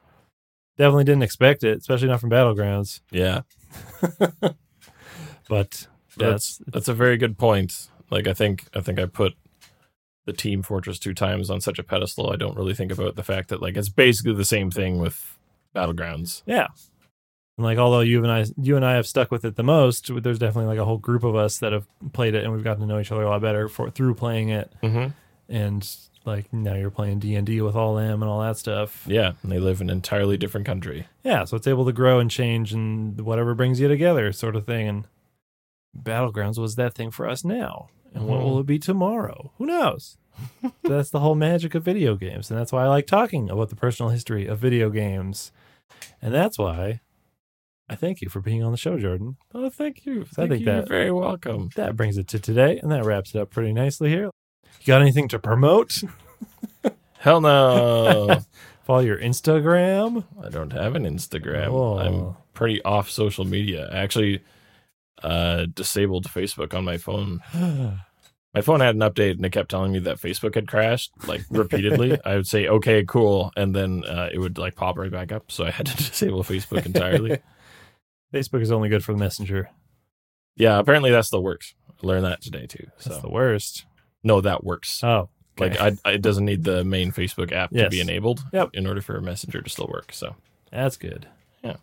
definitely 0.79 1.05
didn't 1.05 1.23
expect 1.25 1.65
it, 1.65 1.79
especially 1.79 2.09
not 2.09 2.21
from 2.21 2.31
Battlegrounds, 2.31 3.01
yeah 3.11 3.43
but. 4.41 4.57
that's 5.49 5.87
That's 6.17 6.59
that's 6.67 6.89
a 6.89 6.95
very 6.95 7.17
good 7.17 7.39
point. 7.39 7.89
Like 8.11 8.27
I 8.27 8.35
think 8.35 8.65
I 8.75 8.81
think 8.81 8.99
I 8.99 9.07
put 9.07 9.35
the 10.27 10.33
Team 10.33 10.63
Fortress 10.63 10.99
two 10.99 11.15
times 11.15 11.51
on 11.51 11.61
such 11.61 11.79
a 11.79 11.83
pedestal. 11.83 12.31
I 12.31 12.37
don't 12.37 12.57
really 12.57 12.75
think 12.75 12.93
about 12.93 13.17
the 13.17 13.23
fact 13.23 13.49
that 13.49 13.61
like 13.63 13.77
it's 13.77 13.89
basically 13.89 14.35
the 14.35 14.45
same 14.45 14.71
thing 14.71 14.99
with 14.99 15.39
Battlegrounds. 15.75 16.43
yeah, 16.47 16.69
And 17.57 17.65
like, 17.65 17.79
although 17.79 18.01
you 18.01 18.23
and 18.23 18.31
I, 18.31 18.45
you 18.61 18.77
and 18.77 18.85
I 18.85 18.95
have 18.95 19.07
stuck 19.07 19.31
with 19.33 19.45
it 19.45 19.57
the 19.57 19.63
most, 19.63 20.11
there's 20.23 20.39
definitely 20.39 20.69
like 20.69 20.79
a 20.79 20.85
whole 20.85 20.99
group 20.99 21.25
of 21.25 21.35
us 21.35 21.59
that 21.59 21.73
have 21.73 21.87
played 22.13 22.35
it, 22.35 22.45
and 22.45 22.53
we've 22.53 22.63
gotten 22.63 22.83
to 22.83 22.87
know 22.87 23.01
each 23.01 23.11
other 23.11 23.23
a 23.23 23.29
lot 23.31 23.41
better 23.41 23.69
for 23.69 23.91
through 23.91 24.15
playing 24.15 24.51
it. 24.51 24.71
Mm-hmm. 24.83 25.13
And 25.53 25.89
like 26.25 26.53
now 26.53 26.75
you're 26.75 26.91
playing 26.91 27.19
D 27.19 27.35
and 27.37 27.47
D 27.47 27.61
with 27.61 27.77
all 27.77 27.95
them 27.95 28.23
and 28.23 28.31
all 28.31 28.41
that 28.41 28.57
stuff. 28.57 29.05
Yeah, 29.07 29.33
and 29.43 29.53
they 29.53 29.59
live 29.59 29.81
in 29.81 29.91
an 29.91 29.97
entirely 29.97 30.37
different 30.37 30.67
country. 30.67 31.07
Yeah, 31.23 31.45
so 31.45 31.57
it's 31.57 31.67
able 31.67 31.85
to 31.85 31.93
grow 31.93 32.19
and 32.21 32.31
change 32.31 32.73
and 32.73 33.21
whatever 33.21 33.55
brings 33.55 33.79
you 33.79 33.87
together, 33.89 34.33
sort 34.33 34.57
of 34.57 34.65
thing. 34.67 34.89
And 34.89 35.05
Battlegrounds 35.97 36.59
was 36.59 36.77
that 36.77 36.95
thing 36.95 37.11
for 37.11 37.29
us 37.29 37.45
now. 37.45 37.89
And 38.15 38.27
what 38.27 38.41
Mhm. 38.41 38.45
will 38.45 38.61
it 38.61 38.67
be 38.67 38.79
tomorrow? 38.79 39.53
Who 39.59 39.67
knows? 39.67 40.17
that's 40.83 41.11
the 41.11 41.21
whole 41.21 41.35
magic 41.35 41.75
of 41.75 41.83
video 41.85 42.17
games. 42.17 42.51
And 42.51 42.59
that's 42.59 42.73
why 42.73 42.85
I 42.85 42.89
like 42.89 43.07
talking 43.07 43.51
about 43.51 43.69
the 43.69 43.77
personal 43.77 44.11
history 44.11 44.47
of 44.47 44.59
video 44.59 44.89
games. 44.91 45.53
And 46.23 46.33
that's 46.33 46.59
why 46.59 47.01
I 47.89 47.95
thank 47.95 48.23
you 48.23 48.31
for 48.31 48.41
being 48.41 48.63
on 48.63 48.71
the 48.71 48.79
show, 48.79 48.99
Jordan. 48.99 49.37
Oh, 49.55 49.69
thank 49.69 50.07
you. 50.07 50.23
I 50.39 50.47
think 50.47 50.61
you. 50.61 50.67
that- 50.67 50.77
You're 50.89 50.99
very 50.99 51.11
welcome. 51.13 51.69
That 51.77 51.97
brings 51.97 52.17
it 52.17 52.27
to 52.29 52.39
today, 52.39 52.79
and 52.79 52.91
that 52.91 53.05
wraps 53.05 53.35
it 53.35 53.41
up 53.41 53.51
pretty 53.51 53.73
nicely 53.75 54.09
here. 54.09 54.31
You 54.81 54.87
got 54.87 55.03
anything 55.03 55.29
to 55.29 55.39
promote? 55.39 56.03
Hell 57.19 57.41
no. 57.41 58.41
Follow 58.85 59.01
your 59.01 59.19
Instagram. 59.19 60.25
I 60.45 60.49
don't 60.49 60.73
have 60.73 60.97
an 60.97 61.05
Instagram. 61.05 61.69
Oh. 61.69 61.99
I'm 61.99 62.37
pretty 62.53 62.83
off 62.83 63.09
social 63.11 63.45
media. 63.45 63.89
I 63.93 63.99
actually 63.99 64.43
uh, 65.23 65.67
disabled 65.73 66.27
Facebook 66.27 66.75
on 66.75 66.85
my 66.85 66.97
phone. 66.97 67.41
My 68.55 68.61
phone 68.61 68.81
had 68.81 68.95
an 68.95 69.01
update 69.01 69.31
and 69.31 69.47
it 69.47 69.51
kept 69.53 69.71
telling 69.71 69.93
me 69.93 69.99
that 70.01 70.19
Facebook 70.21 70.55
had 70.57 70.69
crashed 70.69 71.11
like 71.27 71.41
repeatedly. 71.49 72.19
I 72.27 72.37
would 72.37 72.47
say, 72.47 72.69
okay, 72.69 73.03
cool. 73.03 73.51
And 73.57 73.75
then 73.75 74.05
uh, 74.05 74.29
it 74.31 74.39
would 74.39 74.59
like 74.59 74.75
pop 74.75 74.99
right 74.99 75.11
back 75.11 75.33
up. 75.33 75.51
So 75.51 75.65
I 75.65 75.71
had 75.71 75.87
to 75.87 75.97
disable 75.97 76.45
Facebook 76.45 76.85
entirely. 76.85 77.39
Facebook 78.35 78.61
is 78.61 78.71
only 78.71 78.91
good 78.91 79.03
for 79.03 79.13
the 79.15 79.19
messenger. 79.19 79.71
yeah, 80.55 80.79
apparently 80.79 81.11
that 81.13 81.25
still 81.25 81.43
works. 81.43 81.75
I 82.03 82.07
learned 82.07 82.27
that 82.27 82.43
today 82.43 82.67
too. 82.67 82.89
That's 83.03 83.17
So 83.17 83.23
the 83.23 83.31
worst. 83.31 83.87
No, 84.23 84.41
that 84.41 84.65
works. 84.65 85.03
Oh, 85.05 85.29
Like 85.59 85.79
okay. 85.81 85.97
I, 86.05 86.11
it 86.13 86.23
doesn't 86.23 86.45
need 86.45 86.65
the 86.65 86.85
main 86.85 87.13
Facebook 87.13 87.53
app 87.53 87.71
to 87.71 87.89
be 87.89 88.01
enabled 88.01 88.45
Yep. 88.53 88.71
in 88.75 88.87
order 88.87 89.01
for 89.01 89.21
Messenger 89.21 89.63
to 89.63 89.71
still 89.71 89.89
work. 89.93 90.13
So 90.13 90.37
that's 90.71 90.97
good. 90.97 91.27
Yeah. 91.63 91.77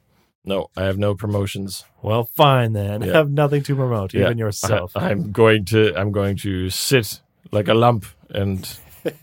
No, 0.45 0.69
I 0.75 0.83
have 0.83 0.97
no 0.97 1.15
promotions. 1.15 1.83
Well, 2.01 2.23
fine 2.23 2.73
then. 2.73 3.01
Yeah. 3.01 3.13
Have 3.17 3.29
nothing 3.31 3.61
to 3.63 3.75
promote, 3.75 4.13
Yeah. 4.13 4.25
even 4.25 4.37
yourself. 4.37 4.95
I, 4.95 5.11
am 5.11 5.31
going 5.31 5.65
to 5.65 5.93
I'm 5.99 6.11
going 6.11 6.37
to 6.37 6.69
sit 6.69 7.21
like 7.51 7.67
a 7.67 7.73
lump 7.73 8.05
and 8.29 8.67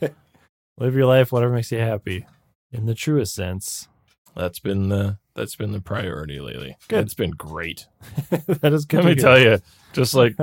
Live 0.79 0.95
your 0.95 1.07
life, 1.07 1.33
whatever 1.33 1.55
makes 1.55 1.73
you 1.73 1.79
happy, 1.79 2.27
in 2.71 2.85
the 2.87 2.95
truest 2.95 3.35
sense. 3.35 3.89
that's 4.35 4.59
been 4.59 4.89
the 4.91 5.17
that's 5.35 5.57
been 5.57 5.73
the 5.73 5.81
priority 5.81 6.39
lately. 6.41 6.77
Good. 6.89 7.05
It's 7.05 7.15
been 7.15 7.31
great. 7.31 7.87
that 8.31 8.73
is 8.73 8.85
good. 8.85 9.05
Let 9.05 9.17
me 9.17 9.23
tell 9.23 9.39
you, 9.39 9.59
just 9.95 10.15
like 10.15 10.35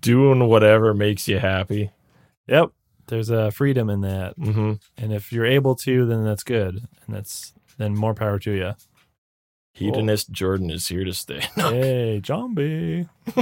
doing 0.00 0.48
whatever 0.48 0.94
makes 0.94 1.28
you 1.28 1.38
happy. 1.38 1.90
Yep. 2.48 2.70
There's 3.08 3.30
a 3.30 3.50
freedom 3.50 3.90
in 3.90 4.00
that, 4.02 4.34
hmm 4.36 4.74
and 4.96 5.12
if 5.12 5.32
you're 5.32 5.44
able 5.46 5.74
to, 5.76 6.06
then 6.06 6.24
that's 6.24 6.44
good, 6.44 6.76
and 7.06 7.14
that's 7.16 7.52
then 7.78 7.94
more 7.94 8.14
power 8.14 8.38
to 8.38 8.50
you. 8.52 8.72
Hedonist 9.74 10.30
Jordan 10.30 10.70
is 10.70 10.86
here 10.88 11.04
to 11.04 11.12
stay. 11.14 11.40
hey, 11.56 12.20
zombie. 12.24 13.08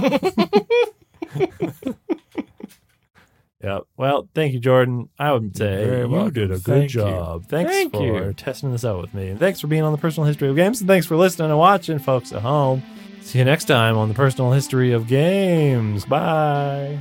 yeah. 3.63 3.81
Well, 3.97 4.29
thank 4.35 4.53
you, 4.55 4.61
Jordan. 4.61 5.09
I 5.19 5.33
would 5.33 5.57
say 5.57 5.85
very 5.85 6.01
you 6.03 6.09
welcome. 6.09 6.33
did 6.33 6.51
a 6.51 6.55
good 6.55 6.63
Thank 6.65 6.95
you. 6.95 7.01
job. 7.01 7.47
Thanks 7.47 7.71
Thank 7.73 7.93
for 7.93 8.25
you. 8.29 8.33
testing 8.33 8.73
this 8.73 8.85
out 8.85 9.01
with 9.01 9.13
me. 9.13 9.29
And 9.29 9.39
thanks 9.39 9.61
for 9.61 9.67
being 9.67 9.83
on 9.83 9.93
the 9.93 9.99
personal 9.99 10.27
history 10.27 10.49
of 10.49 10.57
games. 10.57 10.81
And 10.81 10.89
thanks 10.89 11.07
for 11.07 11.17
listening 11.17 11.51
and 11.51 11.59
watching, 11.59 11.99
folks 11.99 12.33
at 12.33 12.43
home. 12.43 12.83
See 13.21 13.39
you 13.39 13.45
next 13.45 13.67
time 13.67 13.97
on 13.99 14.09
the 14.09 14.15
personal 14.15 14.53
history 14.53 14.93
of 14.93 15.07
games. 15.07 16.05
Bye. 16.07 16.99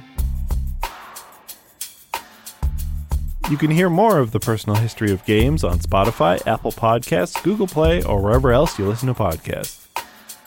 You 3.50 3.58
can 3.58 3.72
hear 3.72 3.90
more 3.90 4.20
of 4.20 4.32
the 4.32 4.40
personal 4.40 4.76
history 4.76 5.12
of 5.12 5.26
games 5.26 5.64
on 5.64 5.80
Spotify, 5.80 6.46
Apple 6.46 6.72
Podcasts, 6.72 7.42
Google 7.42 7.66
Play, 7.66 8.04
or 8.04 8.22
wherever 8.22 8.52
else 8.52 8.78
you 8.78 8.88
listen 8.88 9.08
to 9.08 9.16
podcasts. 9.16 9.88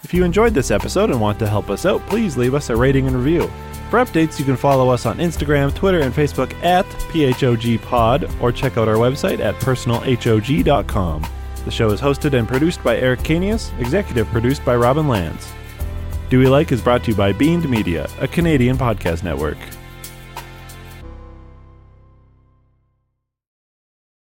If 0.05 0.15
you 0.15 0.23
enjoyed 0.23 0.55
this 0.55 0.71
episode 0.71 1.11
and 1.11 1.21
want 1.21 1.41
to 1.41 1.49
help 1.49 1.69
us 1.69 1.85
out, 1.85 2.01
please 2.07 2.37
leave 2.37 2.55
us 2.55 2.71
a 2.71 2.77
rating 2.77 3.09
and 3.09 3.17
review. 3.17 3.51
For 3.91 3.99
updates, 3.99 4.39
you 4.39 4.45
can 4.45 4.57
follow 4.57 4.89
us 4.89 5.05
on 5.05 5.19
Instagram, 5.19 5.75
Twitter, 5.75 5.99
and 5.99 6.15
Facebook 6.15 6.55
at 6.63 6.87
PHOGPod, 6.87 8.41
or 8.41 8.53
check 8.53 8.77
out 8.77 8.89
our 8.89 8.95
website 8.95 9.41
at 9.41 9.57
personalhog.com. 9.57 11.27
The 11.65 11.71
show 11.73 11.91
is 11.91 12.01
hosted 12.01 12.39
and 12.39 12.47
produced 12.47 12.85
by 12.85 12.99
Eric 12.99 13.21
Canius, 13.21 13.77
executive 13.81 14.29
produced 14.29 14.65
by 14.65 14.77
Robin 14.77 15.09
Lands. 15.09 15.53
Do 16.31 16.39
We 16.39 16.47
Like 16.47 16.71
is 16.71 16.81
brought 16.81 17.03
to 17.05 17.11
you 17.11 17.17
by 17.17 17.33
Beamed 17.33 17.69
Media, 17.69 18.09
a 18.21 18.29
Canadian 18.29 18.79
podcast 18.79 19.25
network. 19.25 19.59